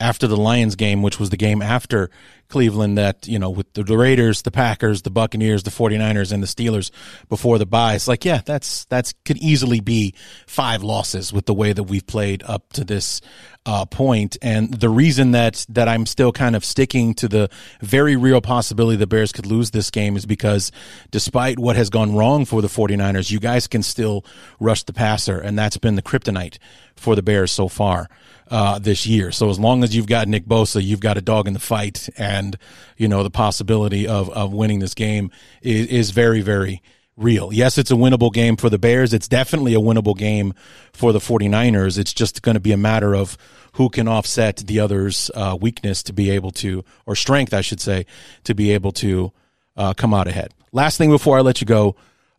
after 0.00 0.26
the 0.26 0.36
Lions 0.36 0.74
game, 0.74 1.02
which 1.02 1.18
was 1.20 1.30
the 1.30 1.36
game 1.36 1.62
after 1.62 2.10
Cleveland 2.48 2.98
that, 2.98 3.26
you 3.26 3.38
know, 3.38 3.48
with 3.48 3.72
the 3.72 3.84
Raiders, 3.96 4.42
the 4.42 4.50
Packers, 4.50 5.02
the 5.02 5.10
Buccaneers, 5.10 5.62
the 5.62 5.70
49ers 5.70 6.32
and 6.32 6.42
the 6.42 6.46
Steelers 6.46 6.90
before 7.30 7.56
the 7.56 7.64
bye. 7.64 7.94
It's 7.94 8.06
like, 8.08 8.26
yeah, 8.26 8.42
that's 8.44 8.84
that's 8.86 9.14
could 9.24 9.38
easily 9.38 9.80
be 9.80 10.14
five 10.46 10.82
losses 10.82 11.32
with 11.32 11.46
the 11.46 11.54
way 11.54 11.72
that 11.72 11.84
we've 11.84 12.06
played 12.06 12.42
up 12.42 12.70
to 12.74 12.84
this 12.84 13.22
uh, 13.64 13.84
point. 13.86 14.36
And 14.42 14.74
the 14.74 14.88
reason 14.88 15.32
that 15.32 15.64
that 15.68 15.88
I'm 15.88 16.06
still 16.06 16.32
kind 16.32 16.56
of 16.56 16.64
sticking 16.64 17.14
to 17.14 17.28
the 17.28 17.50
very 17.80 18.16
real 18.16 18.40
possibility 18.40 18.96
the 18.96 19.06
Bears 19.06 19.32
could 19.32 19.46
lose 19.46 19.70
this 19.70 19.90
game 19.90 20.16
is 20.16 20.26
because 20.26 20.72
despite 21.10 21.58
what 21.58 21.76
has 21.76 21.88
gone 21.88 22.14
wrong 22.14 22.44
for 22.44 22.60
the 22.60 22.68
49ers, 22.68 23.30
you 23.30 23.38
guys 23.38 23.66
can 23.66 23.82
still 23.82 24.24
rush 24.58 24.82
the 24.82 24.92
passer, 24.92 25.38
and 25.38 25.58
that's 25.58 25.78
been 25.78 25.94
the 25.94 26.02
kryptonite 26.02 26.58
for 26.96 27.14
the 27.14 27.22
Bears 27.22 27.52
so 27.52 27.68
far 27.68 28.08
uh, 28.50 28.78
this 28.78 29.06
year. 29.06 29.30
So 29.30 29.48
as 29.48 29.58
long 29.58 29.84
as 29.84 29.94
you've 29.94 30.06
got 30.06 30.28
Nick 30.28 30.44
Bosa, 30.46 30.82
you've 30.82 31.00
got 31.00 31.16
a 31.16 31.22
dog 31.22 31.46
in 31.46 31.54
the 31.54 31.60
fight, 31.60 32.08
and 32.16 32.58
you 32.96 33.06
know 33.06 33.22
the 33.22 33.30
possibility 33.30 34.08
of 34.08 34.28
of 34.30 34.52
winning 34.52 34.80
this 34.80 34.94
game 34.94 35.30
is, 35.62 35.86
is 35.86 36.10
very 36.10 36.40
very 36.40 36.82
real. 37.22 37.52
Yes, 37.52 37.78
it's 37.78 37.90
a 37.90 37.94
winnable 37.94 38.32
game 38.32 38.56
for 38.56 38.68
the 38.68 38.78
Bears. 38.78 39.14
It's 39.14 39.28
definitely 39.28 39.74
a 39.74 39.80
winnable 39.80 40.16
game 40.16 40.54
for 40.92 41.12
the 41.12 41.18
49ers. 41.18 41.98
It's 41.98 42.12
just 42.12 42.42
going 42.42 42.54
to 42.54 42.60
be 42.60 42.72
a 42.72 42.76
matter 42.76 43.14
of 43.14 43.38
who 43.74 43.88
can 43.88 44.08
offset 44.08 44.56
the 44.58 44.80
other's 44.80 45.30
uh, 45.34 45.56
weakness 45.60 46.02
to 46.04 46.12
be 46.12 46.30
able 46.30 46.50
to, 46.50 46.84
or 47.06 47.16
strength, 47.16 47.54
I 47.54 47.60
should 47.60 47.80
say, 47.80 48.06
to 48.44 48.54
be 48.54 48.72
able 48.72 48.92
to 48.92 49.32
uh, 49.76 49.94
come 49.94 50.12
out 50.12 50.28
ahead. 50.28 50.52
Last 50.72 50.98
thing 50.98 51.10
before 51.10 51.38
I 51.38 51.40
let 51.40 51.60
you 51.60 51.66
go, 51.66 51.96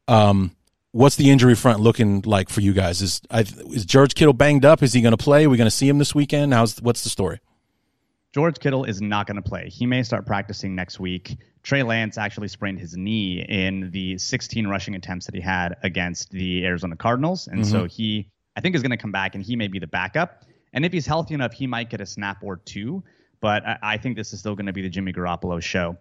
um, 0.07 0.55
what's 0.91 1.15
the 1.15 1.29
injury 1.29 1.55
front 1.55 1.79
looking 1.79 2.21
like 2.21 2.49
for 2.49 2.61
you 2.61 2.73
guys? 2.73 3.01
Is 3.01 3.21
I, 3.29 3.41
is 3.41 3.85
George 3.85 4.15
Kittle 4.15 4.33
banged 4.33 4.65
up? 4.65 4.83
Is 4.83 4.93
he 4.93 5.01
going 5.01 5.15
to 5.15 5.23
play? 5.23 5.45
Are 5.45 5.49
we 5.49 5.57
going 5.57 5.65
to 5.65 5.71
see 5.71 5.87
him 5.87 5.97
this 5.97 6.15
weekend? 6.15 6.53
How's 6.53 6.81
what's 6.81 7.03
the 7.03 7.09
story? 7.09 7.39
George 8.33 8.59
Kittle 8.59 8.83
is 8.85 8.99
not 9.01 9.27
going 9.27 9.35
to 9.35 9.47
play. 9.47 9.69
He 9.69 9.85
may 9.85 10.01
start 10.01 10.25
practicing 10.25 10.73
next 10.73 10.99
week. 10.99 11.37
Trey 11.63 11.81
Lance 11.81 12.17
actually 12.17 12.49
sprained 12.49 12.79
his 12.79 12.95
knee 12.95 13.43
in 13.47 13.89
the 13.91 14.17
16 14.17 14.67
rushing 14.67 14.95
attempts 14.95 15.27
that 15.27 15.35
he 15.35 15.41
had 15.41 15.77
against 15.81 16.29
the 16.29 16.65
Arizona 16.65 16.97
Cardinals. 16.97 17.47
And 17.47 17.65
so 17.65 17.79
mm-hmm. 17.79 17.85
he, 17.87 18.29
I 18.55 18.61
think, 18.61 18.75
is 18.75 18.81
going 18.81 18.91
to 18.91 18.97
come 18.97 19.13
back 19.13 19.33
and 19.35 19.43
he 19.43 19.55
may 19.55 19.69
be 19.69 19.79
the 19.79 19.87
backup. 19.87 20.43
And 20.73 20.85
if 20.85 20.91
he's 20.91 21.05
healthy 21.05 21.33
enough, 21.33 21.53
he 21.53 21.65
might 21.65 21.89
get 21.89 22.01
a 22.01 22.05
snap 22.05 22.43
or 22.43 22.57
two. 22.57 23.03
But 23.39 23.65
I, 23.65 23.77
I 23.81 23.97
think 23.97 24.17
this 24.17 24.33
is 24.33 24.39
still 24.41 24.55
going 24.55 24.65
to 24.65 24.73
be 24.73 24.81
the 24.81 24.89
Jimmy 24.89 25.13
Garoppolo 25.13 25.61
show. 25.61 25.97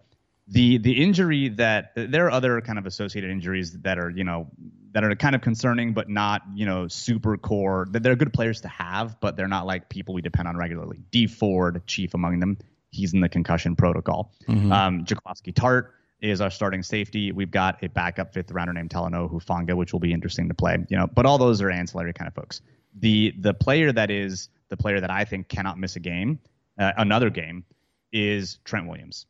The 0.49 0.77
the 0.77 1.01
injury 1.01 1.49
that 1.49 1.93
there 1.95 2.25
are 2.25 2.31
other 2.31 2.59
kind 2.59 2.77
of 2.77 2.85
associated 2.85 3.31
injuries 3.31 3.71
that 3.83 3.97
are 3.97 4.09
you 4.09 4.25
know 4.25 4.49
that 4.91 5.05
are 5.05 5.15
kind 5.15 5.35
of 5.35 5.41
concerning, 5.41 5.93
but 5.93 6.09
not 6.09 6.41
you 6.53 6.65
know 6.65 6.89
super 6.89 7.37
core. 7.37 7.87
That 7.91 8.03
they're 8.03 8.17
good 8.17 8.33
players 8.33 8.59
to 8.61 8.67
have, 8.67 9.21
but 9.21 9.37
they're 9.37 9.47
not 9.47 9.65
like 9.65 9.87
people 9.87 10.13
we 10.13 10.21
depend 10.21 10.49
on 10.49 10.57
regularly. 10.57 10.99
Dee 11.11 11.27
Ford, 11.27 11.83
chief 11.87 12.13
among 12.13 12.41
them, 12.41 12.57
he's 12.93 13.13
in 13.13 13.19
the 13.19 13.29
concussion 13.29 13.75
protocol. 13.75 14.31
Um, 14.47 15.03
Jaquiski 15.05 15.53
Tartt 15.53 15.87
is 16.21 16.39
our 16.39 16.49
starting 16.49 16.83
safety. 16.83 17.31
We've 17.31 17.51
got 17.51 17.83
a 17.83 17.89
backup 17.89 18.33
fifth 18.33 18.51
rounder 18.51 18.71
named 18.73 18.89
Talanoa 18.91 19.29
Hufanga, 19.31 19.75
which 19.75 19.91
will 19.91 19.99
be 19.99 20.13
interesting 20.13 20.47
to 20.47 20.53
play. 20.53 20.77
You 20.89 20.97
know, 20.97 21.07
but 21.07 21.25
all 21.25 21.37
those 21.37 21.61
are 21.61 21.69
ancillary 21.69 22.13
kind 22.13 22.27
of 22.27 22.33
folks. 22.33 22.61
The 22.99 23.33
the 23.39 23.53
player 23.53 23.91
that 23.91 24.09
is 24.11 24.49
the 24.69 24.77
player 24.77 25.01
that 25.01 25.11
I 25.11 25.25
think 25.25 25.49
cannot 25.49 25.77
miss 25.79 25.95
a 25.95 25.99
game, 25.99 26.39
uh, 26.79 26.93
another 26.97 27.29
game, 27.29 27.65
is 28.11 28.59
Trent 28.63 28.87
Williams. 28.87 29.25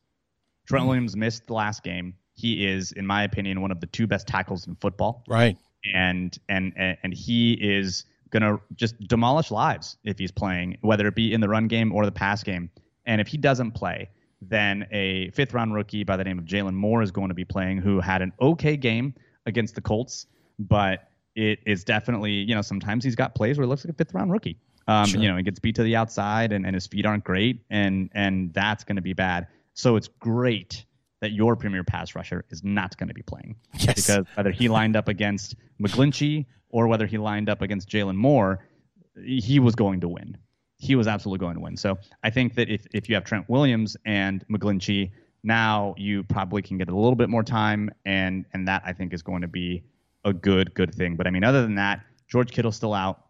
Trent 0.68 0.86
Williams 0.86 1.16
missed 1.16 1.48
the 1.48 1.54
last 1.54 1.84
game. 1.84 2.14
He 2.36 2.66
is, 2.68 2.92
in 2.94 3.06
my 3.06 3.24
opinion, 3.24 3.62
one 3.62 3.72
of 3.72 3.80
the 3.80 3.88
two 3.88 4.08
best 4.08 4.28
tackles 4.28 4.66
in 4.68 4.76
football 4.76 5.24
Right. 5.28 5.58
and 5.94 6.38
and 6.50 6.74
and 6.76 6.98
and 7.04 7.14
he 7.14 7.54
is 7.54 8.06
gonna 8.32 8.58
just 8.76 9.00
demolish 9.08 9.52
lives 9.52 9.98
if 10.04 10.18
he's 10.18 10.32
playing, 10.32 10.78
whether 10.82 11.06
it 11.08 11.16
be 11.16 11.34
in 11.34 11.42
the 11.42 11.48
run 11.50 11.68
game 11.68 11.92
or 11.94 12.06
the 12.06 12.12
pass 12.12 12.44
game. 12.44 12.70
And 13.06 13.20
if 13.22 13.28
he 13.28 13.38
doesn't 13.38 13.72
play, 13.72 14.10
then 14.42 14.88
a 14.92 15.30
fifth 15.32 15.54
round 15.54 15.74
rookie 15.74 16.04
by 16.04 16.18
the 16.18 16.24
name 16.24 16.38
of 16.40 16.46
Jaylon 16.46 16.74
Moore 16.74 17.02
is 17.02 17.12
going 17.12 17.30
to 17.30 17.34
be 17.36 17.46
playing, 17.46 17.78
who 17.80 18.00
had 18.00 18.22
an 18.22 18.32
okay 18.42 18.76
game 18.78 19.14
against 19.46 19.76
the 19.76 19.82
Colts, 19.82 20.28
but 20.60 21.10
it 21.36 21.60
is 21.66 21.84
definitely 21.84 22.32
you 22.32 22.54
know 22.54 22.62
sometimes 22.62 23.04
he's 23.04 23.16
got 23.16 23.34
plays 23.36 23.58
where 23.58 23.66
it 23.66 23.68
looks 23.68 23.84
like 23.86 23.94
a 23.94 23.98
fifth 23.98 24.14
round 24.14 24.32
rookie. 24.32 24.58
Um, 24.88 25.08
You 25.10 25.30
know, 25.30 25.38
he 25.38 25.44
gets 25.44 25.60
beat 25.60 25.76
to 25.76 25.84
the 25.84 25.96
outside 25.96 26.52
and, 26.52 26.66
and 26.66 26.74
his 26.76 26.88
feet 26.88 27.06
aren't 27.06 27.24
great, 27.24 27.62
and 27.70 28.10
and 28.14 28.54
that's 28.54 28.84
going 28.84 28.98
to 28.98 29.02
be 29.02 29.14
bad. 29.14 29.48
So 29.74 29.96
it's 29.96 30.10
great 30.20 30.86
that 31.22 31.32
your 31.32 31.56
premier 31.56 31.84
pass 31.86 32.16
rusher 32.16 32.44
is 32.50 32.64
not 32.66 32.98
going 32.98 33.08
to 33.08 33.14
be 33.14 33.22
playing 33.22 33.56
Yes. 33.80 33.96
because 33.96 34.26
whether 34.36 34.52
he 34.52 34.68
lined 34.68 34.98
up 34.98 35.08
against 35.08 35.56
McGlinchey 35.82 36.46
or 36.70 36.88
whether 36.88 37.06
he 37.08 37.18
lined 37.18 37.50
up 37.50 37.62
against 37.62 37.88
Jaylon 37.88 38.16
Moore, 38.18 38.68
he 39.26 39.60
was 39.60 39.74
going 39.74 40.02
to 40.02 40.10
win. 40.10 40.38
He 40.84 40.96
was 40.96 41.08
absolutely 41.08 41.40
going 41.40 41.56
to 41.56 41.62
win. 41.62 41.78
So 41.78 41.98
I 42.24 42.30
think 42.30 42.56
that 42.56 42.70
if, 42.70 42.86
if 42.94 43.08
you 43.08 43.16
have 43.16 43.24
Trent 43.24 43.50
Williams 43.50 43.96
and 44.06 44.46
McGlinchey, 44.50 45.12
now 45.44 45.96
you 45.98 46.24
probably 46.24 46.62
can 46.62 46.78
get 46.78 46.90
a 46.90 46.96
little 46.96 47.16
bit 47.16 47.30
more 47.30 47.44
time, 47.44 47.90
and 48.06 48.46
and 48.54 48.68
that 48.68 48.84
I 48.86 48.94
think 48.94 49.14
is 49.14 49.22
going 49.22 49.42
to 49.42 49.48
be 49.48 49.84
a 50.26 50.34
good 50.34 50.74
good 50.74 50.94
thing. 50.94 51.16
But 51.16 51.28
I 51.28 51.32
mean, 51.32 51.44
other 51.44 51.62
than 51.62 51.76
that, 51.76 52.02
George 52.28 52.52
Kittle's 52.52 52.76
still 52.76 52.94
out. 52.94 53.26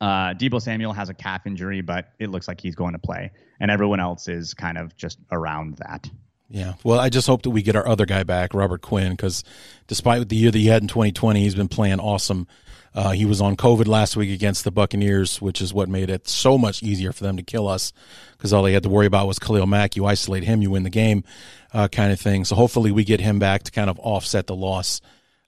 Uh, 0.00 0.34
Deebo 0.34 0.60
Samuel 0.60 0.92
has 0.92 1.08
a 1.08 1.14
calf 1.14 1.46
injury, 1.46 1.80
but 1.80 2.12
it 2.18 2.28
looks 2.28 2.48
like 2.48 2.60
he's 2.60 2.74
going 2.74 2.92
to 2.92 2.98
play, 2.98 3.30
and 3.60 3.70
everyone 3.70 4.00
else 4.00 4.28
is 4.28 4.54
kind 4.54 4.78
of 4.78 4.96
just 4.96 5.18
around 5.30 5.78
that. 5.78 6.08
Yeah. 6.52 6.74
Well, 6.84 7.00
I 7.00 7.08
just 7.08 7.26
hope 7.26 7.42
that 7.42 7.50
we 7.50 7.62
get 7.62 7.76
our 7.76 7.88
other 7.88 8.04
guy 8.04 8.24
back, 8.24 8.52
Robert 8.52 8.82
Quinn, 8.82 9.12
because 9.12 9.42
despite 9.86 10.28
the 10.28 10.36
year 10.36 10.50
that 10.50 10.58
he 10.58 10.66
had 10.66 10.82
in 10.82 10.88
2020, 10.88 11.40
he's 11.40 11.54
been 11.54 11.66
playing 11.66 11.98
awesome. 11.98 12.46
Uh, 12.94 13.12
he 13.12 13.24
was 13.24 13.40
on 13.40 13.56
COVID 13.56 13.86
last 13.86 14.16
week 14.16 14.30
against 14.30 14.64
the 14.64 14.70
Buccaneers, 14.70 15.40
which 15.40 15.62
is 15.62 15.72
what 15.72 15.88
made 15.88 16.10
it 16.10 16.28
so 16.28 16.58
much 16.58 16.82
easier 16.82 17.10
for 17.10 17.24
them 17.24 17.38
to 17.38 17.42
kill 17.42 17.66
us 17.68 17.94
because 18.36 18.52
all 18.52 18.62
they 18.62 18.74
had 18.74 18.82
to 18.82 18.90
worry 18.90 19.06
about 19.06 19.26
was 19.26 19.38
Khalil 19.38 19.66
Mack. 19.66 19.96
You 19.96 20.04
isolate 20.04 20.44
him, 20.44 20.60
you 20.60 20.70
win 20.70 20.82
the 20.82 20.90
game, 20.90 21.24
uh, 21.72 21.88
kind 21.88 22.12
of 22.12 22.20
thing. 22.20 22.44
So 22.44 22.54
hopefully 22.54 22.92
we 22.92 23.04
get 23.04 23.20
him 23.20 23.38
back 23.38 23.62
to 23.62 23.70
kind 23.70 23.88
of 23.88 23.98
offset 24.00 24.46
the 24.46 24.54
loss 24.54 25.00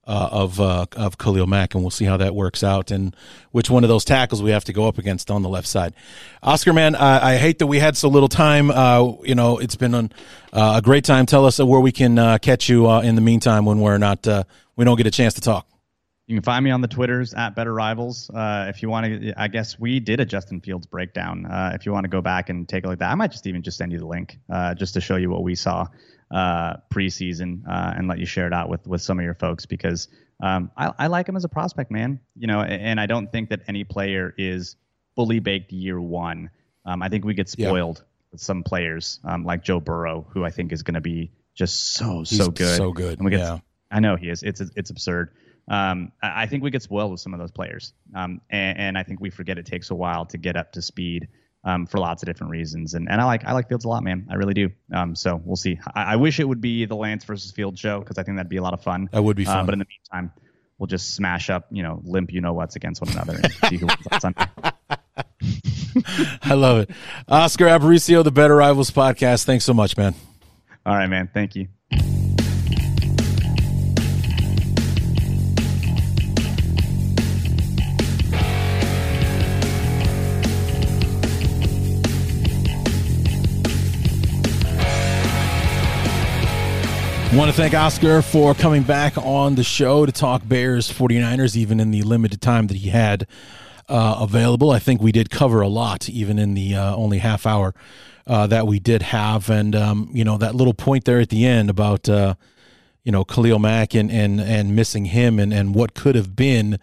uh, 0.07 0.29
of 0.31 0.61
uh, 0.61 0.87
of 0.97 1.19
Khalil 1.19 1.47
Mack, 1.47 1.75
and 1.75 1.83
we'll 1.83 1.91
see 1.91 2.05
how 2.05 2.17
that 2.19 2.35
works 2.35 2.63
out 2.63 2.91
and 2.91 3.17
which 3.53 3.71
one 3.71 3.85
of 3.85 3.89
those 3.89 4.05
tackles 4.05 4.43
we 4.43 4.51
have 4.51 4.65
to 4.65 4.73
go 4.73 4.87
up 4.87 4.99
against 4.99 5.31
on 5.31 5.43
the 5.43 5.49
left 5.49 5.67
side. 5.67 5.95
Oscar, 6.43 6.73
man, 6.73 6.95
I, 6.95 7.35
I 7.35 7.37
hate 7.37 7.59
that 7.61 7.67
we 7.67 7.79
had 7.79 7.97
so 7.97 8.09
little 8.09 8.29
time. 8.29 8.71
Uh, 8.71 9.13
you 9.23 9.35
know, 9.35 9.59
it's 9.59 9.77
been 9.77 9.95
an, 9.95 10.13
uh, 10.53 10.75
a 10.77 10.83
great 10.83 11.05
time. 11.05 11.27
Tell 11.27 11.47
us 11.47 11.59
where 11.59 11.81
we 11.81 11.93
can 11.93 12.19
uh, 12.19 12.39
catch 12.39 12.69
you 12.69 12.89
uh, 12.89 13.01
in 13.01 13.15
the 13.15 13.21
meantime 13.21 13.65
when 13.65 13.81
we're 13.81 13.99
not 13.99 14.27
we 14.77 14.85
don't 14.85 14.97
get 14.97 15.07
a 15.07 15.11
chance 15.11 15.35
to 15.35 15.41
talk. 15.41 15.67
You 16.27 16.37
can 16.37 16.43
find 16.43 16.65
me 16.65 16.71
on 16.71 16.81
the 16.81 16.89
Twitters 16.89 17.35
at 17.35 17.55
Better 17.55 17.73
Rivals. 17.73 18.31
If 18.35 18.83
you 18.83 18.89
want 18.89 19.07
to, 19.07 19.35
I 19.37 19.49
guess 19.49 19.79
we 19.79 20.01
did 20.01 20.21
a 20.21 20.25
Justin 20.25 20.61
Fields 20.61 20.87
breakdown. 20.87 21.47
If 21.75 21.87
you 21.87 21.93
want 21.93 22.05
to 22.05 22.09
go 22.09 22.23
back 22.23 22.49
and 22.49 22.69
take 22.69 22.85
a 22.85 22.89
look 22.89 22.95
at 22.95 22.99
that, 23.01 23.13
I 23.13 23.15
might 23.15 23.31
just 23.31 23.47
even 23.47 23.63
just 23.63 23.77
send 23.77 23.93
you 23.93 23.99
the 23.99 24.07
link 24.07 24.39
just 24.77 24.95
to 24.95 25.01
show 25.01 25.17
you 25.17 25.31
what 25.31 25.43
we 25.43 25.55
saw 25.55 25.87
uh, 26.31 26.77
preseason 26.93 27.63
uh, 27.69 27.95
and 27.97 28.09
let 28.09 28.19
you 28.19 28.27
share 28.27 28.47
it 28.47 28.53
out 28.53 28.69
with 28.69 28.87
with 28.87 29.03
some 29.03 29.19
of 29.19 29.25
your 29.25 29.35
folks 29.35 29.67
because 29.67 30.09
um, 30.43 30.71
I, 30.77 30.93
I 30.99 31.07
like 31.07 31.29
him 31.29 31.37
as 31.37 31.45
a 31.45 31.49
prospect, 31.49 31.91
man. 31.91 32.21
You 32.37 32.47
know, 32.47 32.61
and 32.61 33.01
I 33.01 33.07
don't 33.07 33.31
think 33.31 33.51
that 33.51 33.61
any 33.69 33.85
player 33.85 34.35
is 34.37 34.77
fully 35.15 35.39
baked 35.39 35.73
year 35.73 36.01
one. 36.01 36.51
Um, 36.85 37.03
I 37.03 37.09
think 37.09 37.25
we 37.25 37.35
get 37.35 37.53
Yeah. 37.57 37.69
spoiled 37.69 38.03
with 38.33 38.41
some 38.41 38.63
players 38.65 39.21
um, 39.25 39.45
like 39.45 39.63
Joe 39.63 39.81
Burrow, 39.81 40.27
who 40.31 40.45
I 40.45 40.51
think 40.51 40.73
is 40.73 40.83
going 40.83 40.95
to 40.95 41.01
be 41.01 41.31
just 41.55 41.95
so 41.95 42.21
He's 42.21 42.37
so 42.37 42.51
good, 42.51 42.77
so 42.77 42.93
good, 42.93 43.19
And 43.19 43.25
we 43.25 43.31
get, 43.31 43.41
yeah. 43.41 43.59
I 43.91 44.01
know 44.01 44.17
he 44.17 44.29
is. 44.29 44.43
It's 44.43 44.61
it's 44.61 44.91
absurd. 44.91 45.31
Um, 45.69 46.11
I 46.21 46.43
I 46.43 46.47
think 46.47 46.63
we 46.65 46.71
get 46.71 46.83
spoiled 46.83 47.13
with 47.13 47.21
some 47.21 47.33
of 47.33 47.39
those 47.39 47.53
players, 47.53 47.93
um, 48.15 48.41
and, 48.51 48.79
and 48.79 48.99
I 48.99 49.03
think 49.05 49.21
we 49.21 49.31
forget 49.31 49.57
it 49.57 49.67
takes 49.67 49.91
a 49.91 49.95
while 49.95 50.27
to 50.27 50.37
get 50.37 50.57
up 50.57 50.73
to 50.73 50.83
speed 50.83 51.29
um, 51.65 51.87
for 51.87 51.99
lots 51.99 52.23
of 52.23 52.27
different 52.27 52.51
reasons. 52.51 52.95
And 52.95 53.09
and 53.11 53.21
I 53.21 53.25
like 53.25 53.45
I 53.45 53.53
like 53.53 53.69
Fields 53.69 53.85
a 53.85 53.89
lot, 53.89 54.03
man. 54.03 54.27
I 54.31 54.35
really 54.35 54.55
do. 54.55 54.71
Um, 54.93 55.15
so 55.17 55.41
we'll 55.45 55.57
see. 55.57 55.79
I, 55.95 56.03
I 56.15 56.17
wish 56.17 56.39
it 56.41 56.45
would 56.49 56.61
be 56.61 56.85
the 56.85 56.97
Lance 56.97 57.25
versus 57.25 57.51
Fields 57.53 57.81
show 57.81 58.01
because 58.01 58.19
I 58.19 58.23
think 58.23 58.37
that'd 58.37 58.51
be 58.51 58.57
a 58.59 58.63
lot 58.63 58.75
of 58.75 58.83
fun. 58.83 59.09
That 59.13 59.23
would 59.25 59.37
be 59.37 59.47
Uh, 59.47 59.53
fun. 59.55 59.67
but 59.67 59.73
in 59.73 59.79
the 59.79 59.87
meantime, 59.87 60.33
we'll 60.79 60.87
just 60.87 61.15
smash 61.15 61.51
up, 61.51 61.67
you 61.71 61.83
know, 61.83 62.01
limp 62.05 62.33
you 62.33 62.41
know 62.41 62.53
what's 62.53 62.77
against 62.77 63.01
one 63.01 63.11
another 63.13 63.41
and 63.43 63.53
see 63.69 63.77
who 63.77 63.87
wins 63.87 64.07
on 64.13 64.21
Sunday. 64.21 64.45
I 66.43 66.55
love 66.55 66.79
it. 66.79 66.91
Oscar 67.29 67.67
Aparicio, 67.67 68.25
the 68.25 68.31
Better 68.33 68.57
Rivals 68.57 68.91
podcast. 68.91 69.45
Thanks 69.45 69.65
so 69.65 69.73
much, 69.75 69.97
man. 69.97 70.15
All 70.85 70.95
right, 70.95 71.07
man. 71.07 71.31
Thank 71.33 71.55
you. 71.57 71.69
Want 87.35 87.51
to 87.51 87.57
thank 87.57 87.75
Oscar 87.75 88.23
for 88.23 88.55
coming 88.55 88.85
back 88.85 89.19
on 89.19 89.57
the 89.57 89.65
show 89.65 90.07
to 90.07 90.13
talk 90.13 90.47
Bears 90.47 90.89
49ers, 90.89 91.57
even 91.57 91.81
in 91.81 91.91
the 91.91 92.03
limited 92.03 92.41
time 92.41 92.69
that 92.69 92.77
he 92.77 92.91
had 92.91 93.27
uh, 93.89 94.19
available. 94.21 94.71
I 94.71 94.79
think 94.79 95.03
we 95.03 95.11
did 95.11 95.31
cover 95.31 95.61
a 95.61 95.67
lot, 95.67 96.09
even 96.09 96.39
in 96.39 96.55
the 96.55 96.77
uh, 96.77 96.95
only 96.95 97.19
half 97.19 97.45
hour 97.45 97.75
uh, 98.29 98.47
that 98.47 98.69
we 98.69 98.79
did 98.79 99.03
have. 99.03 99.51
And, 99.51 99.75
um, 99.75 100.11
you 100.13 100.23
know, 100.23 100.39
that 100.39 100.55
little 100.55 100.75
point 100.75 101.07
there 101.07 101.19
at 101.19 101.29
the 101.29 101.45
end 101.45 101.71
about, 101.71 102.09
uh, 102.09 102.35
you 103.03 103.11
know, 103.11 103.25
Khalil 103.25 103.59
Mack 103.59 103.95
and, 103.95 104.13
and, 104.13 104.41
and 104.41 104.77
missing 104.77 105.07
him 105.07 105.41
and, 105.41 105.53
and 105.53 105.75
what 105.75 105.95
could 105.95 106.15
have 106.15 106.37
been. 106.37 106.79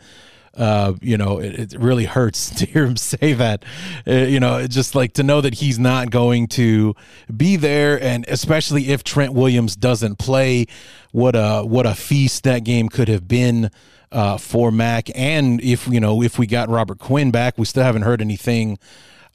Uh, 0.55 0.93
you 1.01 1.17
know, 1.17 1.39
it, 1.39 1.73
it 1.73 1.79
really 1.79 2.05
hurts 2.05 2.49
to 2.59 2.65
hear 2.65 2.85
him 2.85 2.97
say 2.97 3.33
that. 3.33 3.63
Uh, 4.05 4.11
you 4.11 4.39
know, 4.39 4.65
just 4.67 4.95
like 4.95 5.13
to 5.13 5.23
know 5.23 5.41
that 5.41 5.55
he's 5.55 5.79
not 5.79 6.09
going 6.09 6.47
to 6.47 6.95
be 7.35 7.55
there, 7.55 8.01
and 8.01 8.25
especially 8.27 8.89
if 8.89 9.03
Trent 9.03 9.33
Williams 9.33 9.75
doesn't 9.75 10.17
play, 10.17 10.65
what 11.11 11.35
a 11.35 11.63
what 11.63 11.85
a 11.85 11.95
feast 11.95 12.43
that 12.43 12.63
game 12.63 12.89
could 12.89 13.07
have 13.07 13.27
been 13.27 13.71
uh, 14.11 14.37
for 14.37 14.71
Mack. 14.71 15.09
And 15.15 15.61
if 15.61 15.87
you 15.87 15.99
know, 15.99 16.21
if 16.21 16.37
we 16.37 16.47
got 16.47 16.69
Robert 16.69 16.99
Quinn 16.99 17.31
back, 17.31 17.57
we 17.57 17.65
still 17.65 17.83
haven't 17.83 18.03
heard 18.03 18.21
anything 18.21 18.77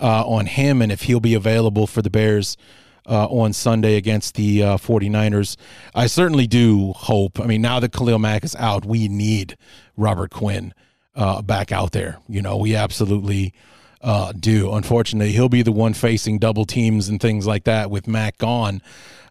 uh, 0.00 0.26
on 0.26 0.46
him, 0.46 0.82
and 0.82 0.92
if 0.92 1.02
he'll 1.02 1.20
be 1.20 1.34
available 1.34 1.86
for 1.86 2.02
the 2.02 2.10
Bears. 2.10 2.56
Uh, 3.08 3.24
on 3.28 3.52
Sunday 3.52 3.94
against 3.94 4.34
the 4.34 4.60
uh, 4.64 4.76
49ers. 4.76 5.56
I 5.94 6.08
certainly 6.08 6.48
do 6.48 6.92
hope. 6.92 7.38
I 7.38 7.46
mean, 7.46 7.62
now 7.62 7.78
that 7.78 7.92
Khalil 7.92 8.18
Mack 8.18 8.42
is 8.42 8.56
out, 8.56 8.84
we 8.84 9.06
need 9.06 9.56
Robert 9.96 10.32
Quinn 10.32 10.74
uh, 11.16 11.42
back 11.42 11.72
out 11.72 11.92
there. 11.92 12.18
You 12.28 12.42
know, 12.42 12.56
we 12.58 12.76
absolutely 12.76 13.54
uh, 14.02 14.32
do. 14.32 14.72
Unfortunately, 14.72 15.32
he'll 15.32 15.48
be 15.48 15.62
the 15.62 15.72
one 15.72 15.94
facing 15.94 16.38
double 16.38 16.64
teams 16.64 17.08
and 17.08 17.20
things 17.20 17.46
like 17.46 17.64
that 17.64 17.90
with 17.90 18.06
Mack 18.06 18.38
gone. 18.38 18.82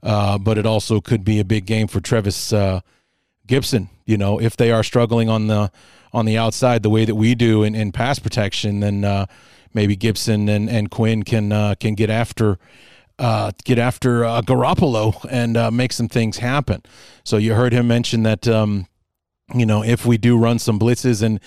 Uh, 0.04 0.38
but 0.38 0.58
it 0.58 0.66
also 0.66 1.00
could 1.00 1.24
be 1.24 1.40
a 1.40 1.46
big 1.46 1.66
game 1.66 1.88
for 1.88 2.00
Trevis 2.00 2.52
uh, 2.52 2.82
Gipson. 3.48 3.90
You 4.06 4.18
know, 4.18 4.40
if 4.40 4.58
they 4.58 4.72
are 4.72 4.84
struggling 4.84 5.30
on 5.30 5.48
the 5.48 5.72
on 6.14 6.26
the 6.26 6.38
outside 6.38 6.84
the 6.84 6.90
way 6.90 7.06
that 7.06 7.16
we 7.16 7.36
do 7.36 7.64
in, 7.64 7.76
in 7.76 7.92
pass 7.92 8.20
protection, 8.20 8.80
then 8.80 9.04
uh, 9.04 9.26
maybe 9.74 9.98
Gipson 9.98 10.50
and, 10.50 10.70
and 10.70 10.92
Quinn 10.92 11.24
can 11.24 11.52
uh, 11.52 11.76
can 11.80 11.96
get 11.96 12.10
after 12.10 12.60
uh, 13.18 13.52
get 13.64 13.80
after 13.80 14.22
Garoppolo 14.22 15.26
and 15.30 15.76
make 15.76 15.94
some 15.94 16.08
things 16.08 16.38
happen. 16.38 16.84
So 17.24 17.38
you 17.38 17.54
heard 17.54 17.74
him 17.74 17.88
mention 17.88 18.24
that. 18.24 18.48
Um, 18.48 18.88
you 19.54 19.66
know, 19.66 19.84
if 19.84 20.06
we 20.06 20.18
do 20.18 20.38
run 20.38 20.58
some 20.58 20.80
blitzes 20.80 21.22
and 21.22 21.40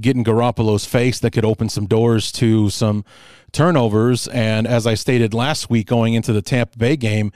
get 0.00 0.16
in 0.16 0.24
Garoppolo's 0.24 0.86
face, 0.86 1.20
that 1.20 1.32
could 1.32 1.44
open 1.44 1.68
some 1.68 1.86
doors 1.86 2.32
to 2.32 2.70
some 2.70 3.04
turnovers. 3.52 4.26
And 4.28 4.66
as 4.66 4.86
I 4.86 4.94
stated 4.94 5.34
last 5.34 5.68
week, 5.68 5.86
going 5.86 6.14
into 6.14 6.32
the 6.32 6.40
Tampa 6.40 6.78
Bay 6.78 6.96
game, 6.96 7.30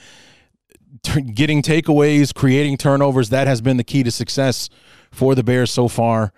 t- 1.02 1.20
getting 1.20 1.60
takeaways, 1.60 2.34
creating 2.34 2.78
turnovers, 2.78 3.28
that 3.28 3.46
has 3.46 3.60
been 3.60 3.76
the 3.76 3.84
key 3.84 4.02
to 4.04 4.10
success 4.10 4.70
for 5.10 5.34
the 5.34 5.42
Bears 5.42 5.70
so 5.70 5.86
far 5.86 6.32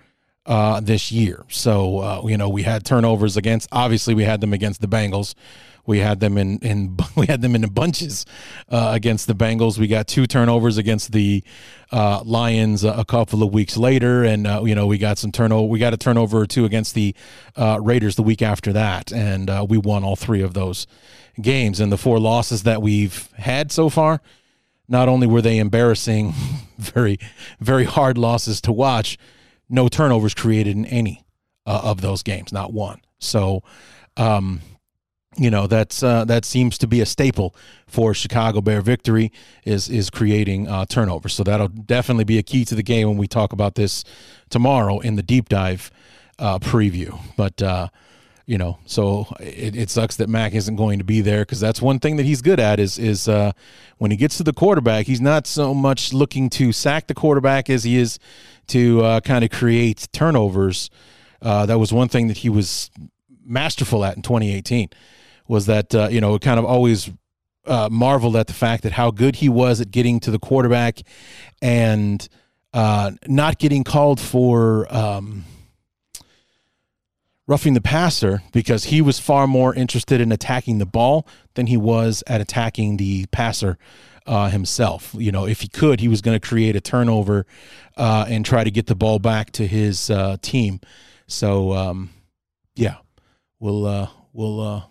uh, 0.47 0.81
this 0.81 1.13
year. 1.13 1.45
So, 1.49 1.99
uh, 1.99 2.23
you 2.27 2.37
know, 2.37 2.49
we 2.49 2.65
had 2.65 2.85
turnovers 2.85 3.37
against, 3.37 3.69
obviously, 3.71 4.15
we 4.15 4.25
had 4.25 4.41
them 4.41 4.53
against 4.53 4.81
the 4.81 4.89
Bengals. 4.89 5.35
We 5.89 6.01
had 6.01 6.21
them 6.21 6.37
in, 6.37 6.59
in 6.59 6.99
we 7.17 7.27
had 7.27 7.41
them 7.41 7.55
in 7.55 7.63
bunches 7.71 8.27
uh, 8.69 8.91
against 8.95 9.27
the 9.27 9.35
Bengals. 9.35 9.79
We 9.79 9.89
got 9.89 10.07
two 10.07 10.27
turnovers 10.27 10.77
against 10.77 11.13
the 11.13 11.43
uh, 11.91 12.23
Lions 12.25 12.85
a, 12.85 13.07
couple 13.07 13.43
of 13.43 13.55
weeks 13.55 13.75
later, 13.75 14.23
and 14.23 14.47
uh, 14.47 14.63
you 14.65 14.75
know 14.75 14.87
we 14.87 14.99
got 14.99 15.17
some 15.17 15.33
turnover. 15.33 15.67
We 15.67 15.79
got 15.79 15.95
a 15.95 15.97
turnover 15.97 16.41
or 16.41 16.47
two 16.47 16.67
against 16.67 16.95
the 16.95 17.15
uh, 17.57 17.81
Raiders 17.83 18.17
the 18.17 18.23
week 18.23 18.43
after 18.43 18.71
that, 18.75 19.11
and 19.11 19.49
uh, 19.49 19.67
we 19.67 19.79
won 19.79 20.05
all 20.05 20.15
three 20.15 20.43
of 20.43 20.53
those 20.53 20.87
games. 21.41 21.81
And 21.81 21.91
the 21.91 21.97
four 21.97 22.21
losses 22.21 22.65
that 22.65 22.83
we've 22.83 23.33
had 23.33 23.73
so 23.73 23.89
far, 23.89 24.21
not 24.89 25.09
only 25.09 25.27
were 25.27 25.41
they 25.41 25.57
embarrassing, 25.57 26.35
very 26.79 27.19
very 27.61 27.85
hard 27.85 28.19
losses 28.19 28.61
to 28.61 28.73
watch, 28.73 29.17
no 29.71 29.89
turnovers 29.89 30.35
created 30.35 30.77
in 30.77 30.85
any 30.85 31.25
uh, 31.65 31.81
of 31.83 32.03
those 32.03 32.23
games, 32.23 32.53
not 32.53 32.75
one. 32.75 33.01
So. 33.19 33.63
Um, 34.19 34.61
you 35.39 35.51
know 35.51 35.67
that's 35.67 36.03
uh, 36.03 36.25
that 36.25 36.45
seems 36.45 36.77
to 36.79 36.87
be 36.87 37.01
a 37.01 37.07
staple 37.07 37.55
for 37.87 38.13
Chicago 38.13 38.61
Bear 38.61 38.83
victory 38.83 39.33
is 39.65 39.89
is 39.89 40.11
creating 40.11 40.69
uh, 40.69 40.85
turnovers. 40.85 41.33
So 41.33 41.45
that'll 41.45 41.69
definitely 41.69 42.25
be 42.25 42.39
a 42.39 42.43
key 42.43 42.65
to 42.67 42.75
the 42.75 42.83
game 42.83 43.09
when 43.09 43.17
we 43.17 43.29
talk 43.29 43.53
about 43.53 43.77
this 43.77 44.05
tomorrow 44.51 44.99
in 44.99 45.17
the 45.17 45.23
deep 45.23 45.49
dive 45.49 45.91
uh, 46.39 46.59
preview. 46.59 47.19
But 47.37 47.63
uh, 47.63 47.89
you 48.47 48.59
know, 48.59 48.79
so 48.85 49.27
it, 49.39 49.77
it 49.77 49.91
sucks 49.91 50.17
that 50.17 50.29
Mack 50.29 50.55
isn't 50.55 50.77
going 50.77 50.99
to 50.99 51.05
be 51.05 51.21
there 51.21 51.43
because 51.43 51.61
that's 51.61 51.81
one 51.81 52.01
thing 52.01 52.17
that 52.17 52.27
he's 52.27 52.43
good 52.43 52.59
at 52.59 52.81
is 52.81 52.99
is 52.99 53.29
uh, 53.29 53.53
when 53.99 54.11
he 54.11 54.17
gets 54.17 54.37
to 54.39 54.43
the 54.43 54.53
quarterback, 54.53 55.07
he's 55.07 55.21
not 55.21 55.47
so 55.47 55.73
much 55.73 56.13
looking 56.13 56.51
to 56.51 56.73
sack 56.73 57.07
the 57.07 57.15
quarterback 57.15 57.71
as 57.71 57.85
he 57.85 57.97
is 57.97 58.19
to 58.69 59.03
uh, 59.03 59.21
kind 59.21 59.45
of 59.45 59.51
create 59.51 60.09
turnovers. 60.13 60.91
That 61.41 61.79
was 61.79 61.93
one 61.93 62.09
thing 62.09 62.27
that 62.27 62.39
he 62.39 62.49
was 62.49 62.91
masterful 63.45 64.05
at 64.05 64.17
in 64.17 64.23
2018 64.23 64.91
was 65.49 65.67
that 65.67 65.95
uh, 65.95 66.09
you 66.11 66.21
know 66.21 66.39
kind 66.39 66.59
of 66.59 66.65
always 66.65 67.11
uh, 67.67 67.89
marveled 67.91 68.37
at 68.37 68.47
the 68.47 68.53
fact 68.53 68.83
that 68.83 68.93
how 68.93 69.11
good 69.11 69.37
he 69.37 69.49
was 69.49 69.81
at 69.81 69.91
getting 69.91 70.21
to 70.21 70.31
the 70.31 70.39
quarterback 70.39 71.01
and 71.61 72.29
uh, 72.73 73.11
not 73.27 73.59
getting 73.59 73.85
called 73.85 74.21
for 74.21 74.93
um, 74.95 75.45
roughing 77.47 77.75
the 77.75 77.81
passer 77.81 78.43
because 78.53 78.85
he 78.85 79.01
was 79.01 79.19
far 79.19 79.47
more 79.47 79.75
interested 79.75 80.21
in 80.21 80.31
attacking 80.31 80.79
the 80.79 80.87
ball 80.87 81.27
than 81.55 81.67
he 81.67 81.77
was 81.77 82.23
at 82.27 82.41
attacking 82.41 82.99
the 82.99 83.27
passer 83.33 83.79
uh, 84.27 84.51
himself. 84.51 85.15
You 85.19 85.33
know, 85.33 85.47
if 85.47 85.63
he 85.63 85.69
could, 85.69 86.01
he 86.01 86.09
was 86.09 86.21
going 86.21 86.39
to 86.39 86.47
create 86.47 86.77
a 86.77 86.81
turnover 86.81 87.47
uh, 87.97 88.27
and 88.29 88.45
try 88.45 88.63
to 88.63 88.71
get 88.71 88.87
the 88.87 88.95
ball 88.95 89.19
back 89.19 89.51
to 89.53 89.67
his 89.67 90.11
uh, 90.11 90.37
team. 90.43 90.81
So, 91.27 91.73
um, 91.73 92.11
yeah, 92.75 92.97
we'll 93.59 93.87
uh, 93.87 94.09
we'll 94.33 94.61
uh, 94.61 94.83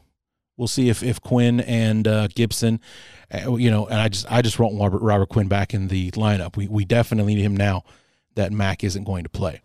we'll 0.58 0.68
see 0.68 0.90
if 0.90 1.04
if 1.04 1.22
Quinn 1.22 1.62
and 1.62 2.08
uh, 2.08 2.28
Gipson, 2.30 2.80
uh, 3.34 3.56
you 3.56 3.72
know, 3.72 3.86
and 3.86 4.00
I 4.00 4.10
just 4.10 4.30
I 4.32 4.42
just 4.42 4.60
want 4.60 4.80
Robert 4.80 5.02
Robert 5.02 5.30
Quinn 5.30 5.48
back 5.48 5.74
in 5.74 5.88
the 5.88 6.12
lineup. 6.12 6.58
We 6.58 6.68
we 6.68 6.86
definitely 6.86 7.36
need 7.36 7.44
him 7.44 7.56
now 7.56 7.84
that 8.36 8.52
Mack 8.52 8.84
isn't 8.84 9.04
going 9.04 9.24
to 9.24 9.30
play, 9.30 9.62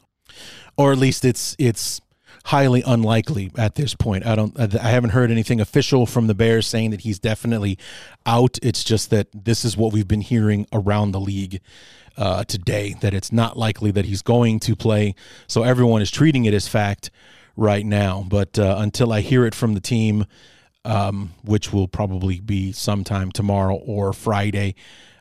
or 0.77 0.93
at 0.93 0.99
least 0.99 1.25
it's 1.25 1.57
it's 1.59 2.01
highly 2.45 2.83
unlikely 2.83 3.53
at 3.57 3.77
this 3.77 3.95
point. 3.95 4.27
I 4.27 4.35
don't 4.35 4.59
I 4.59 4.91
haven't 4.91 5.11
heard 5.11 5.31
anything 5.31 5.61
official 5.61 6.07
from 6.07 6.27
the 6.27 6.35
Bears 6.35 6.67
saying 6.67 6.91
that 6.91 7.01
he's 7.01 7.19
definitely 7.19 7.79
out. 8.27 8.59
It's 8.63 8.85
just 8.85 9.11
that 9.11 9.29
this 9.33 9.65
is 9.65 9.77
what 9.77 9.93
we've 9.93 10.09
been 10.09 10.23
hearing 10.23 10.67
around 10.73 11.13
the 11.13 11.21
league 11.21 11.61
uh, 12.17 12.45
today 12.45 12.95
that 13.01 13.15
it's 13.15 13.33
not 13.33 13.57
likely 13.57 13.91
that 13.93 14.05
he's 14.05 14.23
going 14.23 14.61
to 14.61 14.77
play. 14.77 15.15
So 15.47 15.63
everyone 15.63 16.03
is 16.03 16.11
treating 16.11 16.45
it 16.45 16.55
as 16.55 16.69
fact 16.69 17.11
right 17.57 17.85
now. 17.87 18.25
But 18.29 18.59
uh, 18.59 18.77
until 18.79 19.13
I 19.13 19.21
hear 19.21 19.47
it 19.47 19.55
from 19.55 19.75
the 19.75 19.81
team, 19.81 20.27
um, 20.85 21.33
which 21.45 21.73
will 21.73 21.89
probably 21.89 22.41
be 22.41 22.73
sometime 22.73 23.31
tomorrow 23.31 23.75
or 23.75 24.13
Friday, 24.13 24.75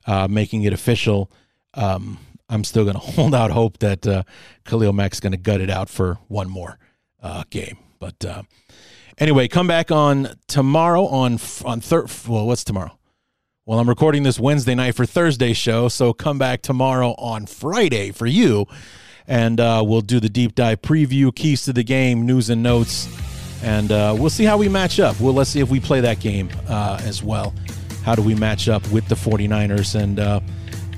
uh, 0.06 0.28
making 0.30 0.64
it 0.64 0.74
official. 0.74 1.32
Um, 1.74 2.18
I'm 2.50 2.64
still 2.64 2.84
going 2.84 2.96
to 3.00 3.00
hold 3.00 3.34
out 3.36 3.52
hope 3.52 3.80
that 3.80 4.06
uh, 4.06 4.24
Khalil 4.66 4.94
Mack's 4.94 5.20
going 5.20 5.32
to 5.32 5.38
gut 5.38 5.62
it 5.62 5.70
out 5.70 5.90
for 5.90 6.20
one 6.28 6.50
more 6.50 6.78
uh, 7.22 7.44
game. 7.50 7.78
But 8.00 8.26
uh, 8.26 8.44
anyway, 9.18 9.48
come 9.48 9.68
back 9.68 9.92
on 9.92 10.36
tomorrow 10.48 11.06
on 11.06 11.40
on 11.64 11.82
third. 11.82 12.10
Well, 12.28 12.48
what's 12.48 12.64
tomorrow? 12.64 12.98
Well, 13.64 13.80
I'm 13.80 13.88
recording 13.88 14.24
this 14.24 14.40
Wednesday 14.40 14.74
night 14.74 14.96
for 14.96 15.06
Thursday 15.06 15.54
show, 15.54 15.88
so 15.88 16.14
come 16.14 16.40
back 16.40 16.64
tomorrow 16.64 17.12
on 17.20 17.46
Friday 17.46 18.12
for 18.12 18.26
you, 18.26 18.66
and 19.28 19.60
uh, 19.60 19.84
we'll 19.86 20.02
do 20.02 20.20
the 20.20 20.30
deep 20.30 20.56
dive 20.56 20.82
preview, 20.82 21.34
keys 21.34 21.62
to 21.66 21.74
the 21.74 21.84
game, 21.84 22.26
news 22.26 22.50
and 22.50 22.64
notes, 22.64 23.08
and 23.64 23.92
uh, 23.92 24.16
we'll 24.18 24.30
see 24.30 24.44
how 24.44 24.58
we 24.58 24.70
match 24.70 25.00
up. 25.00 25.20
Well, 25.20 25.34
let's 25.34 25.50
see 25.50 25.60
if 25.60 25.70
we 25.70 25.80
play 25.80 26.02
that 26.02 26.20
game 26.20 26.50
uh, 26.68 27.00
as 27.04 27.24
well. 27.24 27.54
How 28.04 28.16
do 28.16 28.22
we 28.22 28.34
match 28.36 28.68
up 28.68 28.88
with 28.92 29.08
the 29.08 29.16
49ers, 29.16 30.00
and 30.00 30.20
uh, 30.20 30.40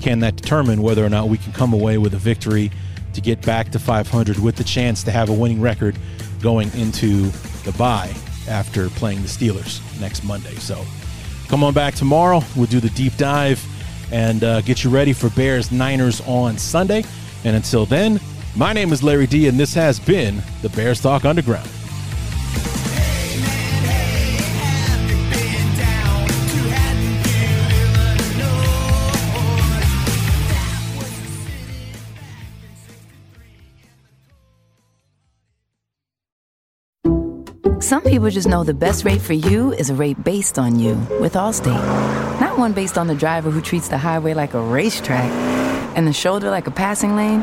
can 0.00 0.20
that 0.20 0.36
determine 0.36 0.82
whether 0.82 1.04
or 1.04 1.10
not 1.10 1.28
we 1.28 1.38
can 1.38 1.52
come 1.52 1.72
away 1.72 1.98
with 1.98 2.14
a 2.14 2.18
victory 2.18 2.70
to 3.12 3.20
get 3.20 3.40
back 3.42 3.70
to 3.72 3.78
500 3.78 4.38
with 4.38 4.56
the 4.56 4.64
chance 4.64 5.02
to 5.04 5.10
have 5.10 5.28
a 5.28 5.32
winning 5.32 5.60
record 5.60 5.96
going 6.40 6.72
into 6.74 7.30
the 7.64 7.74
bye 7.78 8.12
after 8.48 8.88
playing 8.90 9.22
the 9.22 9.28
Steelers 9.28 9.80
next 10.00 10.24
Monday. 10.24 10.54
So 10.56 10.84
come 11.48 11.62
on 11.64 11.74
back 11.74 11.94
tomorrow. 11.94 12.42
We'll 12.56 12.66
do 12.66 12.80
the 12.80 12.90
deep 12.90 13.16
dive 13.16 13.64
and 14.12 14.44
uh, 14.44 14.60
get 14.62 14.84
you 14.84 14.90
ready 14.90 15.12
for 15.12 15.30
Bears 15.30 15.72
Niners 15.72 16.20
on 16.26 16.58
Sunday. 16.58 17.04
And 17.44 17.56
until 17.56 17.86
then, 17.86 18.20
my 18.56 18.72
name 18.72 18.92
is 18.92 19.02
Larry 19.02 19.26
D, 19.26 19.48
and 19.48 19.58
this 19.58 19.74
has 19.74 19.98
been 19.98 20.42
the 20.62 20.68
Bears 20.70 21.00
Talk 21.00 21.24
Underground. 21.24 21.68
Some 37.84 38.02
people 38.02 38.30
just 38.30 38.48
know 38.48 38.64
the 38.64 38.72
best 38.72 39.04
rate 39.04 39.20
for 39.20 39.34
you 39.34 39.74
is 39.74 39.90
a 39.90 39.94
rate 39.94 40.24
based 40.24 40.58
on 40.58 40.78
you 40.78 40.94
with 41.20 41.34
Allstate. 41.34 42.40
Not 42.40 42.58
one 42.58 42.72
based 42.72 42.96
on 42.96 43.08
the 43.08 43.14
driver 43.14 43.50
who 43.50 43.60
treats 43.60 43.88
the 43.88 43.98
highway 43.98 44.32
like 44.32 44.54
a 44.54 44.60
racetrack 44.60 45.30
and 45.94 46.06
the 46.06 46.12
shoulder 46.14 46.48
like 46.48 46.66
a 46.66 46.70
passing 46.70 47.14
lane. 47.14 47.42